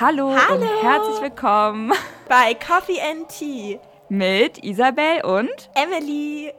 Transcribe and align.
Hallo, 0.00 0.34
Hallo. 0.34 0.62
und 0.62 0.82
herzlich 0.82 1.20
willkommen 1.20 1.92
bei 2.26 2.54
Coffee 2.54 2.98
and 3.02 3.28
Tea. 3.28 3.78
mit 4.08 4.64
Isabel 4.64 5.22
und 5.24 5.70
Emily. 5.74 6.54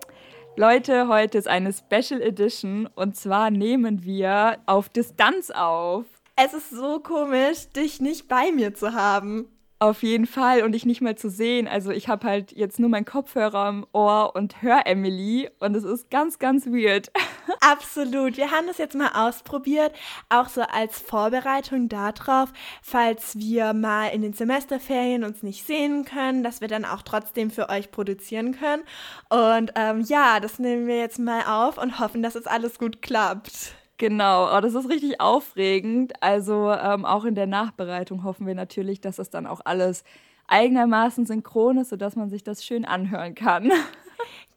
Leute, 0.55 1.07
heute 1.07 1.39
ist 1.39 1.47
eine 1.47 1.73
Special 1.73 2.21
Edition 2.21 2.87
und 2.93 3.15
zwar 3.15 3.49
nehmen 3.49 4.03
wir 4.03 4.59
auf 4.67 4.89
Distanz 4.89 5.49
auf. 5.49 6.05
Es 6.35 6.53
ist 6.53 6.69
so 6.69 6.99
komisch, 6.99 7.67
dich 7.75 7.99
nicht 7.99 8.27
bei 8.27 8.51
mir 8.51 8.75
zu 8.75 8.93
haben. 8.93 9.47
Auf 9.81 10.03
jeden 10.03 10.27
Fall 10.27 10.61
und 10.61 10.73
dich 10.73 10.85
nicht 10.85 11.01
mehr 11.01 11.15
zu 11.15 11.27
sehen. 11.27 11.67
Also 11.67 11.89
ich 11.89 12.07
habe 12.07 12.27
halt 12.27 12.51
jetzt 12.51 12.79
nur 12.79 12.87
meinen 12.87 13.03
Kopfhörer 13.03 13.67
im 13.67 13.87
Ohr 13.93 14.35
und 14.35 14.61
höre 14.61 14.85
Emily 14.85 15.49
und 15.57 15.75
es 15.75 15.83
ist 15.83 16.11
ganz, 16.11 16.37
ganz 16.37 16.67
weird. 16.67 17.11
Absolut. 17.61 18.37
Wir 18.37 18.51
haben 18.51 18.67
das 18.67 18.77
jetzt 18.77 18.93
mal 18.93 19.09
ausprobiert, 19.15 19.91
auch 20.29 20.49
so 20.49 20.61
als 20.61 20.99
Vorbereitung 20.99 21.89
darauf, 21.89 22.53
falls 22.83 23.35
wir 23.39 23.73
mal 23.73 24.09
in 24.09 24.21
den 24.21 24.33
Semesterferien 24.33 25.23
uns 25.23 25.41
nicht 25.41 25.65
sehen 25.65 26.05
können, 26.05 26.43
dass 26.43 26.61
wir 26.61 26.67
dann 26.67 26.85
auch 26.85 27.01
trotzdem 27.01 27.49
für 27.49 27.67
euch 27.69 27.89
produzieren 27.89 28.51
können. 28.51 28.83
Und 29.29 29.71
ähm, 29.73 30.01
ja, 30.01 30.39
das 30.39 30.59
nehmen 30.59 30.85
wir 30.85 30.99
jetzt 30.99 31.17
mal 31.17 31.41
auf 31.47 31.79
und 31.79 31.97
hoffen, 31.97 32.21
dass 32.21 32.35
es 32.35 32.45
alles 32.45 32.77
gut 32.77 33.01
klappt. 33.01 33.73
Genau, 34.01 34.57
oh, 34.57 34.61
das 34.61 34.73
ist 34.73 34.89
richtig 34.89 35.21
aufregend. 35.21 36.13
Also 36.23 36.71
ähm, 36.71 37.05
auch 37.05 37.23
in 37.23 37.35
der 37.35 37.45
Nachbereitung 37.45 38.23
hoffen 38.23 38.47
wir 38.47 38.55
natürlich, 38.55 38.99
dass 38.99 39.17
das 39.17 39.29
dann 39.29 39.45
auch 39.45 39.61
alles 39.63 40.03
eigenermaßen 40.47 41.27
synchron 41.27 41.77
ist, 41.77 41.89
sodass 41.89 42.15
man 42.15 42.31
sich 42.31 42.43
das 42.43 42.65
schön 42.65 42.83
anhören 42.83 43.35
kann. 43.35 43.71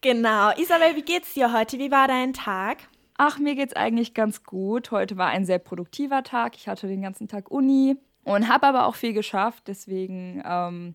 Genau. 0.01 0.51
Isabel, 0.51 0.95
wie 0.95 1.01
geht's 1.01 1.33
dir 1.33 1.51
heute? 1.51 1.79
Wie 1.79 1.89
war 1.89 2.07
dein 2.07 2.33
Tag? 2.33 2.77
Ach, 3.17 3.39
mir 3.39 3.55
geht's 3.55 3.75
eigentlich 3.75 4.13
ganz 4.13 4.43
gut. 4.43 4.91
Heute 4.91 5.17
war 5.17 5.29
ein 5.29 5.45
sehr 5.45 5.57
produktiver 5.57 6.21
Tag. 6.21 6.55
Ich 6.55 6.67
hatte 6.67 6.85
den 6.87 7.01
ganzen 7.01 7.27
Tag 7.27 7.49
Uni 7.49 7.97
und 8.23 8.47
habe 8.47 8.67
aber 8.67 8.85
auch 8.85 8.93
viel 8.93 9.13
geschafft. 9.13 9.63
Deswegen 9.67 10.43
ähm, 10.45 10.93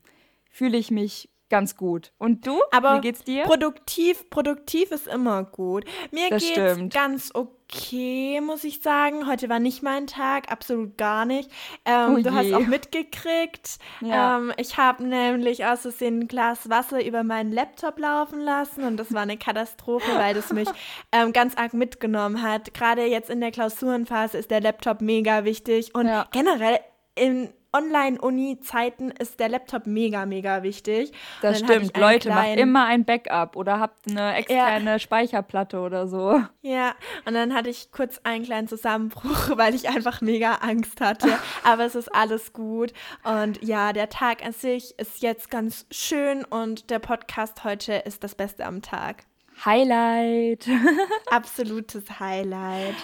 fühle 0.49 0.79
ich 0.79 0.93
mich 0.93 1.29
ganz 1.51 1.77
gut. 1.77 2.13
Und 2.19 2.47
du? 2.47 2.61
Aber 2.73 2.97
Wie 2.97 3.01
geht's 3.03 3.23
dir? 3.25 3.43
Produktiv, 3.45 4.31
produktiv 4.31 4.91
ist 4.93 5.07
immer 5.09 5.45
gut. 5.45 5.85
Mir 6.11 6.31
Das 6.31 6.43
geht's 6.43 6.53
stimmt. 6.73 6.95
ganz 6.95 7.31
okay, 7.35 8.41
muss 8.41 8.65
ich 8.65 8.81
sagen. 8.81 9.27
Heute 9.27 9.49
war 9.49 9.59
nicht 9.59 9.83
mein 9.83 10.07
Tag, 10.07 10.51
absolut 10.51 10.97
gar 10.97 11.25
nicht. 11.27 11.51
Ähm, 11.85 12.15
Oh 12.15 12.23
du 12.23 12.33
hast 12.33 12.53
auch 12.55 12.67
mitgekriegt. 12.67 13.79
Ja. 14.01 14.39
Ähm, 14.39 14.53
ich 14.57 14.77
habe 14.77 15.05
nämlich 15.05 15.65
aus 15.65 15.81
Versehen 15.83 16.21
ein 16.21 16.29
Glas 16.29 16.69
Wasser 16.71 17.05
über 17.05 17.23
meinen 17.25 17.53
Laptop 17.53 17.99
laufen 17.99 18.41
lassen 18.41 18.85
und 18.85 18.97
das 18.97 19.13
war 19.13 19.23
eine 19.23 19.37
Katastrophe, 19.37 20.11
weil 20.17 20.35
das 20.35 20.53
mich 20.53 20.69
ähm, 21.13 21.33
ganz 21.33 21.57
arg 21.57 21.75
mitgenommen 21.75 22.43
hat. 22.43 22.73
Gerade 22.75 23.05
jetzt 23.07 23.31
in 23.31 23.41
der 23.41 23.51
Klausurenphase 23.51 24.39
ist 24.39 24.51
der 24.51 24.61
Laptop 24.61 25.01
mega 25.01 25.45
wichtig 25.45 25.95
und 25.95 26.07
Ja. 26.07 26.27
generell 26.33 26.79
in 27.17 27.53
Online-Uni-Zeiten 27.73 29.11
ist 29.13 29.41
der 29.41 29.49
Laptop 29.49 29.87
mega, 29.87 30.27
mega 30.27 30.63
wichtig. 30.63 31.13
das 31.43 31.59
stimmt. 31.61 31.97
Leute, 31.97 32.29
macht 32.29 32.39
kleinen- 32.43 32.59
immer 32.59 32.87
ein 32.87 33.05
Backup 33.05 33.57
oder 33.57 33.81
habt 33.81 34.09
eine 34.11 34.35
externe 34.35 34.99
Speicherplatte 34.99 35.81
oder 35.81 36.07
so. 36.07 36.41
Ja, 36.63 36.95
und 37.27 37.35
dann 37.35 37.55
hatte 37.55 37.71
ich 37.71 37.91
kurz 37.93 38.21
einen 38.25 38.45
kleinen 38.45 38.69
Zusammenbruch, 38.69 39.51
weil 39.57 39.75
ich 39.75 39.89
einfach 39.89 40.21
mega 40.21 40.55
Angst 40.57 41.01
hatte. 41.01 41.39
Aber 41.65 41.85
es 41.85 41.95
ist 41.95 42.15
alles 42.15 42.53
gut. 42.53 42.93
Und 43.25 43.63
ja, 43.63 43.93
der 43.93 44.09
Tag 44.09 44.45
an 44.45 44.53
sich 44.53 44.99
ist 44.99 45.23
jetzt 45.23 45.51
ganz 45.51 45.87
schön 45.91 46.45
und 46.45 46.91
der 46.91 46.99
Podcast 46.99 47.65
heute 47.65 47.95
ist 47.95 48.25
das 48.25 48.35
Beste 48.35 48.65
am 48.67 48.83
Tag. 48.83 49.25
Highlight. 49.65 50.67
Absolutes 51.31 52.05
Highlight. 52.19 52.95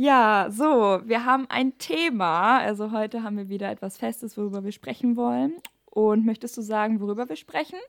Ja, 0.00 0.46
so, 0.48 1.00
wir 1.06 1.24
haben 1.24 1.46
ein 1.48 1.76
Thema. 1.76 2.58
Also 2.58 2.92
heute 2.92 3.24
haben 3.24 3.36
wir 3.36 3.48
wieder 3.48 3.68
etwas 3.68 3.98
Festes, 3.98 4.38
worüber 4.38 4.62
wir 4.62 4.70
sprechen 4.70 5.16
wollen. 5.16 5.54
Und 5.86 6.24
möchtest 6.24 6.56
du 6.56 6.62
sagen, 6.62 7.00
worüber 7.00 7.28
wir 7.28 7.34
sprechen? 7.34 7.80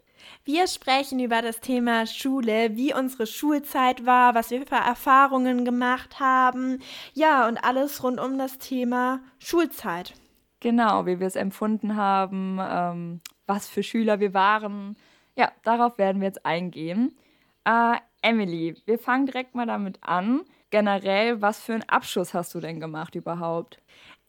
Wir 0.43 0.65
sprechen 0.65 1.19
über 1.19 1.43
das 1.43 1.59
Thema 1.59 2.07
Schule, 2.07 2.75
wie 2.75 2.95
unsere 2.95 3.27
Schulzeit 3.27 4.07
war, 4.07 4.33
was 4.33 4.49
wir 4.49 4.65
für 4.65 4.73
Erfahrungen 4.73 5.65
gemacht 5.65 6.20
haben. 6.20 6.80
Ja, 7.14 7.47
und 7.47 7.64
alles 7.64 8.03
rund 8.03 8.20
um 8.20 8.39
das 8.39 8.58
Thema 8.58 9.20
Schulzeit. 9.37 10.15
Genau, 10.61 11.05
wie 11.05 11.20
wir 11.20 11.27
es 11.27 11.36
empfunden 11.36 11.95
haben, 11.95 12.58
ähm, 12.59 13.21
was 13.45 13.70
für 13.70 13.83
Schüler 13.83 14.20
wir 14.20 14.33
waren. 14.33 14.97
Ja, 15.36 15.52
darauf 15.61 15.99
werden 15.99 16.21
wir 16.21 16.27
jetzt 16.27 16.43
eingehen. 16.43 17.15
Äh, 17.65 17.97
Emily, 18.23 18.76
wir 18.86 18.97
fangen 18.97 19.27
direkt 19.27 19.53
mal 19.53 19.67
damit 19.67 19.99
an. 20.02 20.41
Generell, 20.71 21.41
was 21.41 21.59
für 21.59 21.73
einen 21.73 21.89
Abschluss 21.89 22.33
hast 22.33 22.53
du 22.53 22.59
denn 22.59 22.80
gemacht 22.80 23.15
überhaupt? 23.15 23.81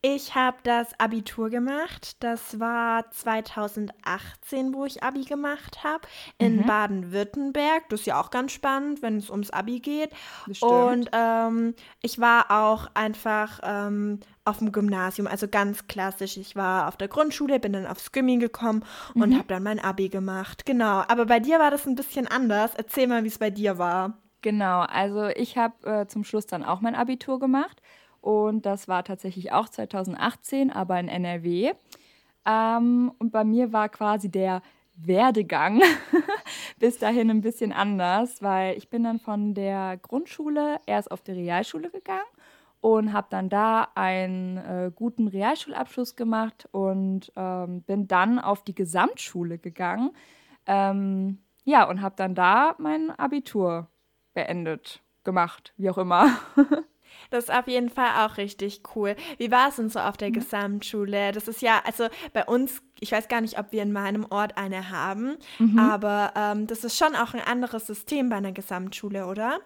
Ich 0.02 0.34
habe 0.34 0.56
das 0.62 0.98
Abitur 0.98 1.50
gemacht. 1.50 2.16
Das 2.20 2.58
war 2.58 3.10
2018, 3.10 4.72
wo 4.72 4.86
ich 4.86 5.02
Abi 5.02 5.24
gemacht 5.24 5.84
habe, 5.84 6.08
in 6.38 6.64
Baden-Württemberg. 6.64 7.86
Das 7.90 8.00
ist 8.00 8.06
ja 8.06 8.18
auch 8.18 8.30
ganz 8.30 8.52
spannend, 8.52 9.02
wenn 9.02 9.18
es 9.18 9.28
ums 9.28 9.50
Abi 9.50 9.80
geht. 9.80 10.10
Und 10.62 11.10
ähm, 11.12 11.74
ich 12.00 12.18
war 12.18 12.50
auch 12.50 12.88
einfach 12.94 13.60
ähm, 13.62 14.20
auf 14.46 14.58
dem 14.58 14.72
Gymnasium, 14.72 15.26
also 15.26 15.48
ganz 15.48 15.86
klassisch. 15.86 16.38
Ich 16.38 16.56
war 16.56 16.88
auf 16.88 16.96
der 16.96 17.08
Grundschule, 17.08 17.60
bin 17.60 17.74
dann 17.74 17.86
aufs 17.86 18.10
Gymmi 18.10 18.38
gekommen 18.38 18.82
und 19.14 19.34
habe 19.34 19.48
dann 19.48 19.62
mein 19.62 19.80
Abi 19.80 20.08
gemacht. 20.08 20.64
Genau. 20.64 21.04
Aber 21.08 21.26
bei 21.26 21.40
dir 21.40 21.58
war 21.58 21.70
das 21.70 21.86
ein 21.86 21.94
bisschen 21.94 22.26
anders. 22.26 22.72
Erzähl 22.74 23.06
mal, 23.06 23.22
wie 23.24 23.28
es 23.28 23.38
bei 23.38 23.50
dir 23.50 23.76
war. 23.76 24.16
Genau, 24.42 24.80
also 24.80 25.26
ich 25.28 25.58
habe 25.58 25.86
äh, 25.86 26.06
zum 26.06 26.24
Schluss 26.24 26.46
dann 26.46 26.64
auch 26.64 26.80
mein 26.80 26.94
Abitur 26.94 27.38
gemacht 27.38 27.82
und 28.20 28.64
das 28.64 28.88
war 28.88 29.04
tatsächlich 29.04 29.52
auch 29.52 29.68
2018, 29.68 30.70
aber 30.70 30.98
in 30.98 31.08
NRW. 31.08 31.72
Ähm, 32.46 33.12
und 33.18 33.32
bei 33.32 33.44
mir 33.44 33.72
war 33.72 33.88
quasi 33.90 34.30
der 34.30 34.62
Werdegang 34.96 35.82
bis 36.78 36.98
dahin 36.98 37.30
ein 37.30 37.40
bisschen 37.42 37.72
anders, 37.72 38.42
weil 38.42 38.76
ich 38.76 38.88
bin 38.88 39.04
dann 39.04 39.18
von 39.18 39.54
der 39.54 39.98
Grundschule 39.98 40.80
erst 40.86 41.10
auf 41.10 41.22
die 41.22 41.32
Realschule 41.32 41.90
gegangen 41.90 42.20
und 42.80 43.12
habe 43.12 43.26
dann 43.30 43.50
da 43.50 43.88
einen 43.94 44.56
äh, 44.56 44.90
guten 44.94 45.28
Realschulabschluss 45.28 46.16
gemacht 46.16 46.68
und 46.72 47.30
ähm, 47.36 47.82
bin 47.82 48.08
dann 48.08 48.38
auf 48.38 48.64
die 48.64 48.74
Gesamtschule 48.74 49.58
gegangen. 49.58 50.12
Ähm, 50.66 51.38
ja, 51.64 51.88
und 51.88 52.00
habe 52.00 52.16
dann 52.16 52.34
da 52.34 52.74
mein 52.78 53.10
Abitur 53.10 53.88
beendet, 54.34 55.02
gemacht, 55.24 55.72
wie 55.76 55.90
auch 55.90 55.98
immer. 55.98 56.28
Das 57.30 57.44
ist 57.44 57.50
auf 57.52 57.66
jeden 57.66 57.90
Fall 57.90 58.24
auch 58.26 58.36
richtig 58.38 58.82
cool. 58.94 59.14
Wie 59.36 59.50
war 59.50 59.68
es 59.68 59.76
denn 59.76 59.88
so 59.90 59.98
auf 59.98 60.14
Mhm. 60.14 60.18
der 60.18 60.30
Gesamtschule? 60.30 61.32
Das 61.32 61.48
ist 61.48 61.60
ja, 61.60 61.82
also 61.84 62.06
bei 62.32 62.44
uns, 62.44 62.82
ich 63.00 63.10
weiß 63.12 63.28
gar 63.28 63.40
nicht, 63.40 63.58
ob 63.58 63.72
wir 63.72 63.82
in 63.82 63.92
meinem 63.92 64.26
Ort 64.30 64.56
eine 64.56 64.90
haben, 64.90 65.36
Mhm. 65.58 65.78
aber 65.78 66.32
ähm, 66.36 66.66
das 66.66 66.82
ist 66.84 66.96
schon 66.96 67.14
auch 67.16 67.34
ein 67.34 67.40
anderes 67.40 67.86
System 67.86 68.28
bei 68.30 68.36
einer 68.36 68.52
Gesamtschule, 68.52 69.26
oder? 69.26 69.58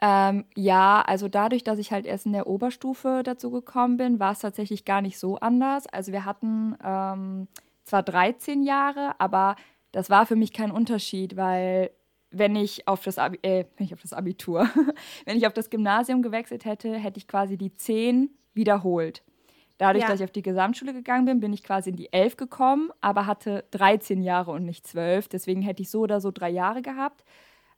Ähm, 0.00 0.44
ja, 0.56 1.02
also 1.02 1.28
dadurch, 1.28 1.62
dass 1.62 1.78
ich 1.78 1.92
halt 1.92 2.06
erst 2.06 2.26
in 2.26 2.32
der 2.32 2.46
Oberstufe 2.46 3.22
dazu 3.24 3.50
gekommen 3.50 3.96
bin, 3.98 4.18
war 4.18 4.32
es 4.32 4.38
tatsächlich 4.40 4.84
gar 4.84 5.02
nicht 5.02 5.18
so 5.18 5.36
anders. 5.38 5.86
Also 5.88 6.12
wir 6.12 6.24
hatten 6.24 6.76
ähm, 6.82 7.48
zwar 7.84 8.02
13 8.02 8.62
Jahre, 8.62 9.12
aber 9.18 9.56
das 9.92 10.08
war 10.08 10.24
für 10.26 10.36
mich 10.36 10.52
kein 10.52 10.70
Unterschied, 10.70 11.36
weil 11.36 11.90
wenn 12.30 12.56
ich 12.56 12.86
auf 12.88 13.02
das, 13.04 13.18
Abi 13.18 13.38
äh, 13.42 13.64
wenn 13.76 13.86
ich 13.86 13.94
auf 13.94 14.02
das 14.02 14.12
Abitur, 14.12 14.68
wenn 15.24 15.36
ich 15.36 15.46
auf 15.46 15.52
das 15.54 15.70
Gymnasium 15.70 16.22
gewechselt 16.22 16.64
hätte, 16.64 16.94
hätte 16.94 17.18
ich 17.18 17.28
quasi 17.28 17.56
die 17.56 17.74
10 17.74 18.30
wiederholt. 18.54 19.22
Dadurch, 19.78 20.02
Ja. 20.02 20.08
dass 20.10 20.20
ich 20.20 20.24
auf 20.24 20.32
die 20.32 20.42
Gesamtschule 20.42 20.92
gegangen 20.92 21.24
bin, 21.24 21.40
bin 21.40 21.52
ich 21.52 21.62
quasi 21.62 21.90
in 21.90 21.96
die 21.96 22.12
11 22.12 22.36
gekommen, 22.36 22.90
aber 23.00 23.26
hatte 23.26 23.64
13 23.70 24.22
Jahre 24.22 24.50
und 24.50 24.64
nicht 24.64 24.86
12. 24.86 25.28
Deswegen 25.28 25.62
hätte 25.62 25.82
ich 25.82 25.90
so 25.90 26.00
oder 26.00 26.20
so 26.20 26.30
drei 26.32 26.50
Jahre 26.50 26.82
gehabt. 26.82 27.24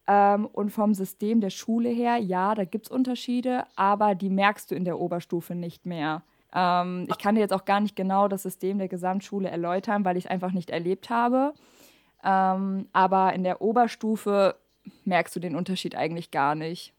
Ähm, 0.07 0.47
und 0.47 0.71
vom 0.71 0.95
System 0.95 1.41
der 1.43 1.51
Schule 1.51 1.91
her, 1.91 2.17
ja, 2.17 2.55
da 2.55 2.65
gibt 2.65 2.87
es 2.87 2.91
Unterschiede, 2.91 3.65
aber 3.77 4.15
die 4.15 4.31
merkst 4.31 4.71
du 4.71 4.75
in 4.75 4.85
der 4.87 4.99
Oberstufe 4.99 5.55
nicht 5.55 5.85
mehr. 5.85 6.23
Ähm, 6.55 7.07
ich 7.11 7.19
kann 7.19 7.35
dir 7.35 7.43
jetzt 7.43 7.53
auch 7.53 7.67
gar 7.67 7.81
nicht 7.81 7.97
genau 7.97 8.27
das 8.27 8.43
System 8.43 8.79
der 8.79 8.89
Gesamtschule 8.89 9.51
erläutern, 9.51 10.05
weil 10.07 10.17
ich 10.17 10.25
es 10.25 10.31
einfach 10.31 10.53
nicht 10.53 10.71
erlebt 10.71 11.11
habe. 11.11 11.53
Ähm, 12.25 12.89
aber 12.93 13.33
in 13.33 13.45
der 13.45 13.63
Oberstufe 13.63 14.57
merkst 15.05 15.35
du 15.35 15.41
den 15.41 15.57
Unterschied 15.57 15.95
eigentlich 15.95 16.31
gar 16.31 16.55
nicht. 16.55 16.93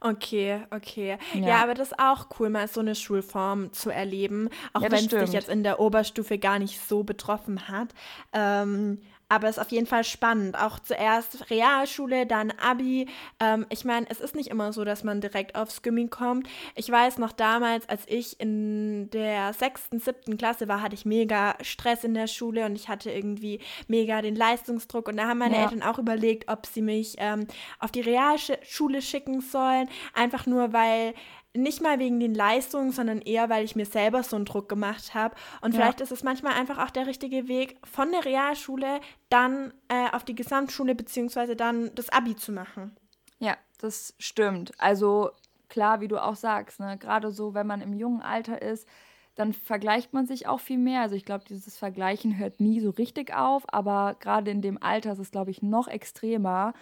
Okay, 0.00 0.62
okay. 0.70 1.18
Ja. 1.34 1.40
Ja. 1.40 1.62
aber 1.62 1.74
das 1.74 1.92
ist 1.92 1.98
auch 1.98 2.28
cool, 2.38 2.48
mal 2.50 2.68
so 2.68 2.80
eine 2.80 2.94
Schulform 2.94 3.72
zu 3.72 3.90
erleben, 3.90 4.48
auch 4.72 4.80
Ja, 4.80 4.90
wenn 4.90 5.04
es 5.04 5.08
dich 5.08 5.32
jetzt 5.32 5.48
in 5.48 5.62
der 5.62 5.80
Oberstufe 5.80 6.38
gar 6.38 6.58
nicht 6.58 6.80
so 6.80 7.04
betroffen 7.04 7.68
hat. 7.68 7.88
Ähm, 8.32 9.00
Aber 9.28 9.48
es 9.48 9.56
ist 9.56 9.62
auf 9.62 9.72
jeden 9.72 9.86
Fall 9.86 10.04
spannend. 10.04 10.56
Auch 10.56 10.78
zuerst 10.78 11.50
Realschule, 11.50 12.26
dann 12.26 12.52
Abi. 12.52 13.08
Ähm, 13.40 13.66
ich 13.70 13.84
meine, 13.84 14.06
es 14.08 14.20
ist 14.20 14.36
nicht 14.36 14.50
immer 14.50 14.72
so, 14.72 14.84
dass 14.84 15.02
man 15.02 15.20
direkt 15.20 15.56
aufs 15.56 15.82
Gymmi 15.82 16.08
kommt. 16.08 16.48
Ich 16.74 16.88
weiß 16.90 17.18
noch 17.18 17.32
damals, 17.32 17.88
als 17.88 18.02
ich 18.06 18.38
in 18.38 19.10
der 19.10 19.52
sechsten, 19.52 19.98
siebten 19.98 20.36
Klasse 20.36 20.68
war, 20.68 20.80
hatte 20.80 20.94
ich 20.94 21.04
mega 21.04 21.56
Stress 21.60 22.04
in 22.04 22.14
der 22.14 22.28
Schule 22.28 22.66
und 22.66 22.76
ich 22.76 22.88
hatte 22.88 23.10
irgendwie 23.10 23.60
mega 23.88 24.22
den 24.22 24.36
Leistungsdruck. 24.36 25.08
Und 25.08 25.16
da 25.16 25.26
haben 25.26 25.38
meine 25.38 25.56
Ja. 25.56 25.62
Eltern 25.64 25.82
auch 25.82 25.98
überlegt, 25.98 26.48
ob 26.48 26.66
sie 26.66 26.82
mich 26.82 27.16
ähm, 27.18 27.46
auf 27.80 27.90
die 27.90 28.02
Realschule 28.02 29.02
schicken 29.02 29.40
sollen. 29.40 29.88
Einfach 30.14 30.46
nur, 30.46 30.72
weil 30.72 31.14
nicht 31.56 31.82
mal 31.82 31.98
wegen 31.98 32.20
den 32.20 32.34
Leistungen, 32.34 32.92
sondern 32.92 33.20
eher, 33.20 33.48
weil 33.48 33.64
ich 33.64 33.76
mir 33.76 33.86
selber 33.86 34.22
so 34.22 34.36
einen 34.36 34.44
Druck 34.44 34.68
gemacht 34.68 35.14
habe. 35.14 35.34
Und 35.60 35.74
ja. 35.74 35.80
vielleicht 35.80 36.00
ist 36.00 36.12
es 36.12 36.22
manchmal 36.22 36.54
einfach 36.54 36.78
auch 36.78 36.90
der 36.90 37.06
richtige 37.06 37.48
Weg, 37.48 37.76
von 37.84 38.10
der 38.10 38.24
Realschule 38.24 39.00
dann 39.28 39.72
äh, 39.88 40.10
auf 40.12 40.24
die 40.24 40.34
Gesamtschule 40.34 40.94
beziehungsweise 40.94 41.56
dann 41.56 41.94
das 41.94 42.08
Abi 42.10 42.36
zu 42.36 42.52
machen. 42.52 42.96
Ja, 43.38 43.56
das 43.78 44.14
stimmt. 44.18 44.72
Also 44.78 45.30
klar, 45.68 46.00
wie 46.00 46.08
du 46.08 46.22
auch 46.22 46.36
sagst, 46.36 46.80
ne? 46.80 46.96
gerade 46.98 47.30
so, 47.30 47.54
wenn 47.54 47.66
man 47.66 47.80
im 47.80 47.92
jungen 47.92 48.22
Alter 48.22 48.62
ist, 48.62 48.86
dann 49.34 49.52
vergleicht 49.52 50.14
man 50.14 50.26
sich 50.26 50.46
auch 50.46 50.60
viel 50.60 50.78
mehr. 50.78 51.02
Also 51.02 51.14
ich 51.14 51.24
glaube, 51.24 51.44
dieses 51.46 51.76
Vergleichen 51.76 52.38
hört 52.38 52.58
nie 52.58 52.80
so 52.80 52.90
richtig 52.90 53.34
auf, 53.34 53.64
aber 53.68 54.16
gerade 54.18 54.50
in 54.50 54.62
dem 54.62 54.82
Alter 54.82 55.12
ist 55.12 55.18
es, 55.18 55.30
glaube 55.30 55.50
ich, 55.50 55.62
noch 55.62 55.88
extremer. 55.88 56.72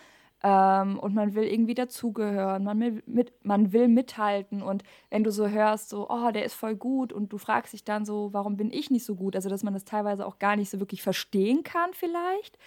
Ähm, 0.47 0.99
und 0.99 1.15
man 1.15 1.35
will 1.35 1.45
irgendwie 1.45 1.75
dazugehören, 1.75 2.65
man 2.65 2.79
will, 2.79 3.03
mit, 3.07 3.33
man 3.47 3.73
will 3.73 3.89
mithalten. 3.89 4.63
Und 4.63 4.85
wenn 5.09 5.25
du 5.25 5.33
so 5.33 5.49
hörst, 5.49 5.89
so, 5.89 6.11
oh, 6.11 6.31
der 6.33 6.45
ist 6.45 6.53
voll 6.53 6.77
gut 6.77 7.15
und 7.15 7.33
du 7.33 7.39
fragst 7.39 7.73
dich 7.73 7.83
dann 7.83 8.05
so, 8.05 8.29
warum 8.35 8.59
bin 8.59 8.71
ich 8.71 8.91
nicht 8.91 9.07
so 9.07 9.15
gut? 9.15 9.37
Also, 9.37 9.49
dass 9.49 9.63
man 9.63 9.73
das 9.73 9.87
teilweise 9.87 10.27
auch 10.27 10.39
gar 10.39 10.57
nicht 10.57 10.69
so 10.69 10.81
wirklich 10.81 11.03
verstehen 11.03 11.63
kann, 11.63 11.95
vielleicht. 11.95 12.59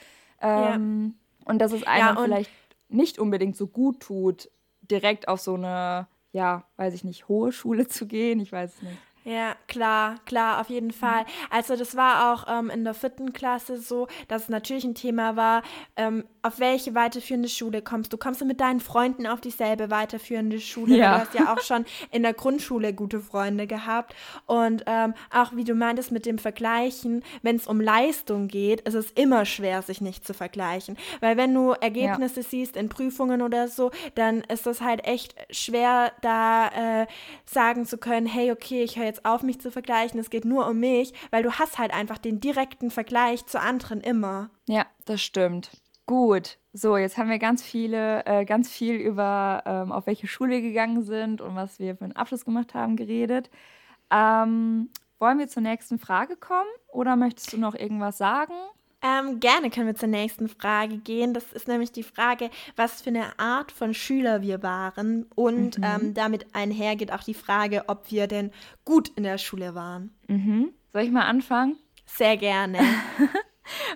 Ähm, 0.41 1.13
ja. 1.45 1.51
Und 1.51 1.59
dass 1.59 1.71
es 1.71 1.83
einem 1.83 2.15
ja, 2.15 2.23
vielleicht 2.23 2.49
nicht 2.89 3.19
unbedingt 3.19 3.55
so 3.55 3.67
gut 3.67 3.99
tut, 3.99 4.49
direkt 4.81 5.27
auf 5.27 5.39
so 5.39 5.53
eine, 5.53 6.07
ja, 6.31 6.63
weiß 6.77 6.95
ich 6.95 7.03
nicht, 7.03 7.27
hohe 7.27 7.51
Schule 7.51 7.87
zu 7.87 8.07
gehen. 8.07 8.39
Ich 8.39 8.51
weiß 8.51 8.73
es 8.73 8.81
nicht. 8.81 8.97
Ja, 9.27 9.57
klar, 9.67 10.15
klar, 10.25 10.61
auf 10.61 10.69
jeden 10.69 10.91
Fall. 10.91 11.25
Also 11.49 11.75
das 11.75 11.97
war 11.97 12.31
auch 12.33 12.45
ähm, 12.47 12.69
in 12.69 12.85
der 12.85 12.93
vierten 12.93 13.33
Klasse 13.33 13.77
so, 13.77 14.07
dass 14.29 14.43
es 14.43 14.49
natürlich 14.49 14.85
ein 14.85 14.95
Thema 14.95 15.35
war, 15.35 15.63
ähm, 15.97 16.23
auf 16.43 16.59
welche 16.59 16.95
weiterführende 16.95 17.49
Schule 17.49 17.81
kommst 17.81 18.13
du? 18.13 18.17
Kommst 18.17 18.39
du 18.39 18.45
mit 18.45 18.61
deinen 18.61 18.79
Freunden 18.79 19.27
auf 19.27 19.41
dieselbe 19.41 19.91
weiterführende 19.91 20.61
Schule? 20.61 20.95
Ja. 20.95 21.15
Du 21.15 21.21
hast 21.25 21.33
ja 21.33 21.53
auch 21.53 21.59
schon 21.59 21.83
in 22.11 22.23
der 22.23 22.31
Grundschule 22.31 22.93
gute 22.93 23.19
Freunde 23.19 23.67
gehabt. 23.67 24.15
Und 24.45 24.85
ähm, 24.85 25.13
auch 25.29 25.53
wie 25.53 25.65
du 25.65 25.75
meintest 25.75 26.13
mit 26.13 26.25
dem 26.25 26.37
Vergleichen, 26.37 27.21
wenn 27.41 27.57
es 27.57 27.67
um 27.67 27.81
Leistung 27.81 28.47
geht, 28.47 28.79
ist 28.87 28.93
es 28.93 29.11
immer 29.11 29.43
schwer, 29.43 29.81
sich 29.81 29.99
nicht 29.99 30.25
zu 30.25 30.33
vergleichen. 30.33 30.95
Weil 31.19 31.35
wenn 31.35 31.53
du 31.53 31.71
Ergebnisse 31.71 32.39
ja. 32.39 32.45
siehst 32.47 32.77
in 32.77 32.87
Prüfungen 32.87 33.41
oder 33.41 33.67
so, 33.67 33.91
dann 34.15 34.39
ist 34.41 34.65
das 34.65 34.79
halt 34.79 35.05
echt 35.05 35.35
schwer, 35.49 36.13
da 36.21 37.01
äh, 37.01 37.07
sagen 37.45 37.85
zu 37.85 37.97
können, 37.97 38.25
hey, 38.25 38.53
okay, 38.53 38.83
ich 38.83 38.97
höre 38.97 39.03
jetzt 39.03 39.16
auf, 39.25 39.43
mich 39.43 39.59
zu 39.59 39.71
vergleichen, 39.71 40.19
es 40.19 40.29
geht 40.29 40.45
nur 40.45 40.67
um 40.67 40.79
mich, 40.79 41.13
weil 41.31 41.43
du 41.43 41.53
hast 41.53 41.77
halt 41.77 41.93
einfach 41.93 42.17
den 42.17 42.39
direkten 42.39 42.91
Vergleich 42.91 43.45
zu 43.45 43.59
anderen 43.59 44.01
immer. 44.01 44.49
Ja, 44.67 44.85
das 45.05 45.21
stimmt. 45.21 45.71
Gut, 46.05 46.57
so 46.71 46.95
jetzt 46.95 47.17
haben 47.17 47.29
wir 47.29 47.39
ganz 47.39 47.63
viele, 47.63 48.25
äh, 48.25 48.45
ganz 48.45 48.69
viel 48.69 48.95
über 48.95 49.63
ähm, 49.65 49.91
auf 49.91 50.07
welche 50.07 50.27
Schule 50.27 50.51
wir 50.51 50.61
gegangen 50.61 51.01
sind 51.01 51.41
und 51.41 51.55
was 51.55 51.79
wir 51.79 51.97
für 51.97 52.05
einen 52.05 52.15
Abschluss 52.15 52.45
gemacht 52.45 52.73
haben 52.73 52.95
geredet. 52.95 53.49
Ähm, 54.09 54.89
wollen 55.19 55.39
wir 55.39 55.47
zur 55.47 55.63
nächsten 55.63 55.99
Frage 55.99 56.37
kommen 56.37 56.69
oder 56.87 57.15
möchtest 57.15 57.51
du 57.51 57.57
noch 57.57 57.75
irgendwas 57.75 58.17
sagen? 58.17 58.53
Ähm, 59.03 59.39
gerne 59.39 59.69
können 59.69 59.87
wir 59.87 59.95
zur 59.95 60.07
nächsten 60.07 60.47
Frage 60.47 60.97
gehen. 60.97 61.33
Das 61.33 61.53
ist 61.53 61.67
nämlich 61.67 61.91
die 61.91 62.03
Frage, 62.03 62.49
was 62.75 63.01
für 63.01 63.09
eine 63.09 63.37
Art 63.37 63.71
von 63.71 63.93
Schüler 63.93 64.41
wir 64.41 64.63
waren. 64.63 65.27
Und 65.35 65.77
mhm. 65.77 65.83
ähm, 65.83 66.13
damit 66.13 66.47
einhergeht 66.53 67.11
auch 67.11 67.23
die 67.23 67.35
Frage, 67.35 67.83
ob 67.87 68.09
wir 68.11 68.27
denn 68.27 68.51
gut 68.85 69.09
in 69.09 69.23
der 69.23 69.37
Schule 69.37 69.75
waren. 69.75 70.15
Mhm. 70.27 70.73
Soll 70.93 71.03
ich 71.03 71.11
mal 71.11 71.25
anfangen? 71.25 71.77
Sehr 72.05 72.37
gerne. 72.37 72.79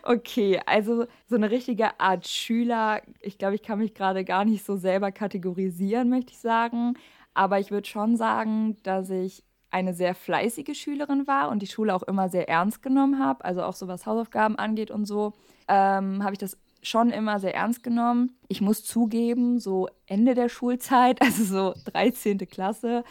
Okay, 0.04 0.60
also 0.66 1.06
so 1.28 1.36
eine 1.36 1.52
richtige 1.52 2.00
Art 2.00 2.28
Schüler, 2.28 3.02
ich 3.20 3.38
glaube, 3.38 3.56
ich 3.56 3.64
kann 3.64 3.80
mich 3.80 3.94
gerade 3.94 4.26
gar 4.26 4.46
nicht 4.46 4.66
so 4.66 4.76
selber 4.76 5.12
kategorisieren, 5.12 6.10
möchte 6.10 6.34
ich 6.34 6.40
sagen. 6.40 6.96
Aber 7.34 7.60
ich 7.60 7.72
würde 7.72 7.88
schon 7.88 8.18
sagen, 8.18 8.78
dass 8.84 9.10
ich 9.10 9.44
eine 9.72 9.94
sehr 9.94 10.14
fleißige 10.14 10.78
Schülerin 10.78 11.28
war 11.28 11.50
und 11.50 11.62
die 11.62 11.68
Schule 11.68 11.96
auch 11.96 12.04
immer 12.04 12.30
sehr 12.30 12.50
ernst 12.50 12.84
genommen 12.84 13.20
habe. 13.20 13.44
Also 13.46 13.64
auch 13.64 13.74
so 13.74 13.88
was 13.88 14.06
Hausaufgaben 14.06 14.58
angeht 14.58 14.92
und 14.92 15.06
so, 15.06 15.34
ähm, 15.68 16.24
habe 16.24 16.34
ich 16.34 16.40
das 16.40 16.58
schon 16.84 17.12
immer 17.12 17.40
sehr 17.40 17.56
ernst 17.56 17.84
genommen. 17.84 18.36
Ich 18.48 18.62
muss 18.62 18.84
zugeben, 18.84 19.60
so 19.60 19.88
Ende 20.08 20.36
der 20.36 20.50
Schulzeit, 20.50 21.22
also 21.24 21.44
so 21.44 21.74
13. 21.92 22.38
Klasse, 22.40 23.04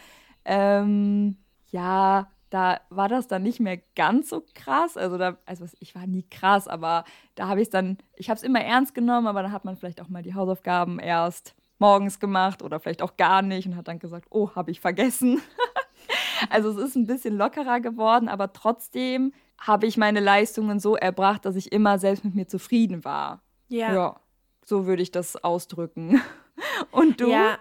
ähm, 0.45 1.37
ja, 1.71 2.29
da 2.51 2.81
war 2.91 3.09
das 3.09 3.29
dann 3.29 3.43
nicht 3.43 3.61
mehr 3.61 3.79
ganz 3.95 4.29
so 4.29 4.43
krass. 4.55 4.97
Also 4.97 5.17
da, 5.19 5.39
also 5.47 5.65
ich 5.79 5.95
war 5.95 6.07
nie 6.07 6.25
krass, 6.29 6.67
aber 6.67 7.05
da 7.37 7.47
habe 7.47 7.61
ich 7.61 7.69
es 7.69 7.71
dann, 7.71 7.97
ich 8.17 8.29
habe 8.29 8.37
es 8.37 8.43
immer 8.43 8.61
ernst 8.61 8.95
genommen, 8.95 9.29
aber 9.29 9.43
dann 9.43 9.53
hat 9.53 9.65
man 9.65 9.77
vielleicht 9.77 10.01
auch 10.01 10.09
mal 10.09 10.23
die 10.23 10.35
Hausaufgaben 10.35 10.99
erst 10.99 11.55
morgens 11.79 12.21
gemacht 12.21 12.63
oder 12.63 12.81
vielleicht 12.81 13.03
auch 13.03 13.17
gar 13.17 13.41
nicht 13.43 13.67
und 13.67 13.77
hat 13.77 13.89
dann 13.89 13.99
gesagt, 13.99 14.27
oh, 14.31 14.51
habe 14.55 14.71
ich 14.71 14.81
vergessen. 14.81 15.41
also 16.49 16.71
es 16.71 16.77
ist 16.77 16.97
ein 16.97 17.07
bisschen 17.07 17.37
lockerer 17.37 17.81
geworden, 17.81 18.29
aber 18.29 18.53
trotzdem 18.53 19.33
habe 19.59 19.87
ich 19.87 19.97
meine 19.97 20.21
Leistungen 20.21 20.81
so 20.81 20.97
erbracht, 20.97 21.45
dass 21.45 21.57
ich 21.57 21.73
immer 21.73 21.99
selbst 21.99 22.25
mit 22.25 22.35
mir 22.35 22.47
zufrieden 22.47 23.05
war. 23.05 23.43
Ja. 23.69 23.93
Ja, 23.93 24.21
so 24.65 24.87
würde 24.87 25.03
ich 25.03 25.11
das 25.11 25.37
ausdrücken. 25.37 26.21
Und 26.91 27.21
du? 27.21 27.31
Ja. 27.31 27.59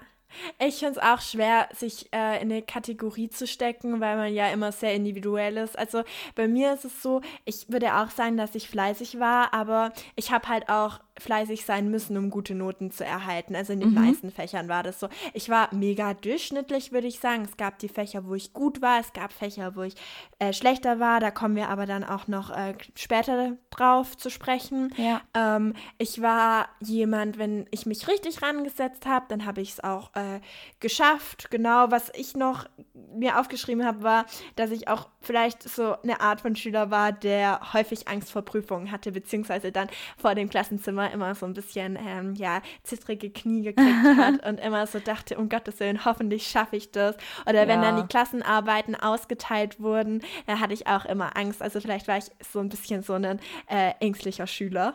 Ich 0.59 0.79
finde 0.79 0.99
es 0.99 1.05
auch 1.05 1.21
schwer, 1.21 1.67
sich 1.73 2.11
äh, 2.13 2.41
in 2.41 2.51
eine 2.51 2.61
Kategorie 2.61 3.29
zu 3.29 3.47
stecken, 3.47 3.99
weil 3.99 4.17
man 4.17 4.33
ja 4.33 4.47
immer 4.49 4.71
sehr 4.71 4.93
individuell 4.93 5.57
ist. 5.57 5.77
Also 5.77 6.03
bei 6.35 6.47
mir 6.47 6.73
ist 6.73 6.85
es 6.85 7.01
so, 7.01 7.21
ich 7.45 7.65
würde 7.69 7.95
auch 7.95 8.09
sagen, 8.09 8.37
dass 8.37 8.55
ich 8.55 8.69
fleißig 8.69 9.19
war, 9.19 9.53
aber 9.53 9.91
ich 10.15 10.31
habe 10.31 10.47
halt 10.47 10.69
auch 10.69 10.99
fleißig 11.19 11.65
sein 11.65 11.89
müssen, 11.91 12.17
um 12.17 12.29
gute 12.29 12.55
Noten 12.55 12.91
zu 12.91 13.05
erhalten. 13.05 13.55
Also 13.55 13.73
in 13.73 13.79
den 13.79 13.89
mhm. 13.89 14.05
meisten 14.05 14.31
Fächern 14.31 14.67
war 14.67 14.83
das 14.83 14.99
so. 14.99 15.09
Ich 15.33 15.49
war 15.49 15.73
mega 15.73 16.13
durchschnittlich, 16.13 16.91
würde 16.91 17.07
ich 17.07 17.19
sagen. 17.19 17.43
Es 17.43 17.57
gab 17.57 17.79
die 17.79 17.89
Fächer, 17.89 18.25
wo 18.25 18.35
ich 18.35 18.53
gut 18.53 18.81
war, 18.81 18.99
es 18.99 19.13
gab 19.13 19.31
Fächer, 19.33 19.75
wo 19.75 19.83
ich 19.83 19.95
äh, 20.39 20.53
schlechter 20.53 20.99
war. 20.99 21.19
Da 21.19 21.31
kommen 21.31 21.55
wir 21.55 21.69
aber 21.69 21.85
dann 21.85 22.03
auch 22.03 22.27
noch 22.27 22.49
äh, 22.49 22.73
später 22.95 23.57
drauf 23.69 24.17
zu 24.17 24.29
sprechen. 24.29 24.93
Ja. 24.97 25.21
Ähm, 25.33 25.73
ich 25.97 26.21
war 26.21 26.69
jemand, 26.79 27.37
wenn 27.37 27.67
ich 27.71 27.85
mich 27.85 28.07
richtig 28.07 28.41
rangesetzt 28.41 29.05
habe, 29.05 29.25
dann 29.29 29.45
habe 29.45 29.61
ich 29.61 29.71
es 29.71 29.83
auch 29.83 30.11
äh, 30.19 30.41
geschafft. 30.79 31.49
Genau, 31.51 31.91
was 31.91 32.11
ich 32.15 32.35
noch 32.35 32.65
mir 33.13 33.39
aufgeschrieben 33.39 33.85
habe, 33.85 34.03
war, 34.03 34.25
dass 34.55 34.71
ich 34.71 34.87
auch 34.87 35.09
vielleicht 35.21 35.63
so 35.67 35.95
eine 36.01 36.21
Art 36.21 36.41
von 36.41 36.55
Schüler 36.55 36.91
war, 36.91 37.11
der 37.11 37.73
häufig 37.73 38.07
Angst 38.07 38.31
vor 38.31 38.41
Prüfungen 38.41 38.91
hatte, 38.91 39.11
beziehungsweise 39.11 39.71
dann 39.71 39.89
vor 40.17 40.35
dem 40.35 40.49
Klassenzimmer 40.49 41.11
immer 41.11 41.35
so 41.35 41.45
ein 41.45 41.53
bisschen, 41.53 41.97
ähm, 42.05 42.35
ja, 42.35 42.61
zittrige 42.83 43.29
Knie 43.29 43.63
gekriegt 43.63 43.89
hat 44.17 44.45
und 44.45 44.59
immer 44.59 44.87
so 44.87 44.99
dachte, 44.99 45.37
um 45.37 45.49
Gottes 45.49 45.79
Willen, 45.79 46.05
hoffentlich 46.05 46.47
schaffe 46.47 46.75
ich 46.75 46.91
das. 46.91 47.15
Oder 47.45 47.67
wenn 47.67 47.81
ja. 47.81 47.91
dann 47.91 48.01
die 48.01 48.07
Klassenarbeiten 48.07 48.95
ausgeteilt 48.95 49.79
wurden, 49.79 50.21
dann 50.47 50.59
hatte 50.59 50.73
ich 50.73 50.87
auch 50.87 51.05
immer 51.05 51.35
Angst. 51.35 51.61
Also 51.61 51.79
vielleicht 51.81 52.07
war 52.07 52.17
ich 52.17 52.25
so 52.51 52.59
ein 52.59 52.69
bisschen 52.69 53.03
so 53.03 53.13
ein 53.13 53.39
äh, 53.67 53.91
ängstlicher 53.99 54.47
Schüler. 54.47 54.93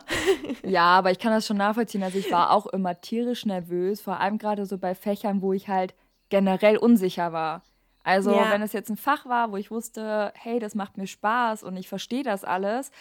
ja, 0.63 0.85
aber 0.85 1.11
ich 1.11 1.19
kann 1.19 1.31
das 1.31 1.45
schon 1.45 1.57
nachvollziehen. 1.57 2.03
Also 2.03 2.17
ich 2.17 2.31
war 2.31 2.51
auch 2.51 2.65
immer 2.67 2.99
tierisch 2.99 3.45
nervös, 3.45 4.01
vor 4.01 4.19
allem 4.19 4.37
gerade 4.37 4.65
so 4.65 4.77
bei 4.77 4.95
Fächern, 4.95 5.14
wo 5.23 5.53
ich 5.53 5.67
halt 5.67 5.95
generell 6.29 6.77
unsicher 6.77 7.33
war. 7.33 7.63
Also 8.03 8.31
ja. 8.31 8.51
wenn 8.51 8.61
es 8.61 8.73
jetzt 8.73 8.89
ein 8.89 8.97
Fach 8.97 9.25
war, 9.25 9.51
wo 9.51 9.57
ich 9.57 9.71
wusste, 9.71 10.31
hey, 10.35 10.59
das 10.59 10.75
macht 10.75 10.97
mir 10.97 11.07
Spaß 11.07 11.63
und 11.63 11.75
ich 11.75 11.89
verstehe 11.89 12.23
das 12.23 12.43
alles, 12.43 12.91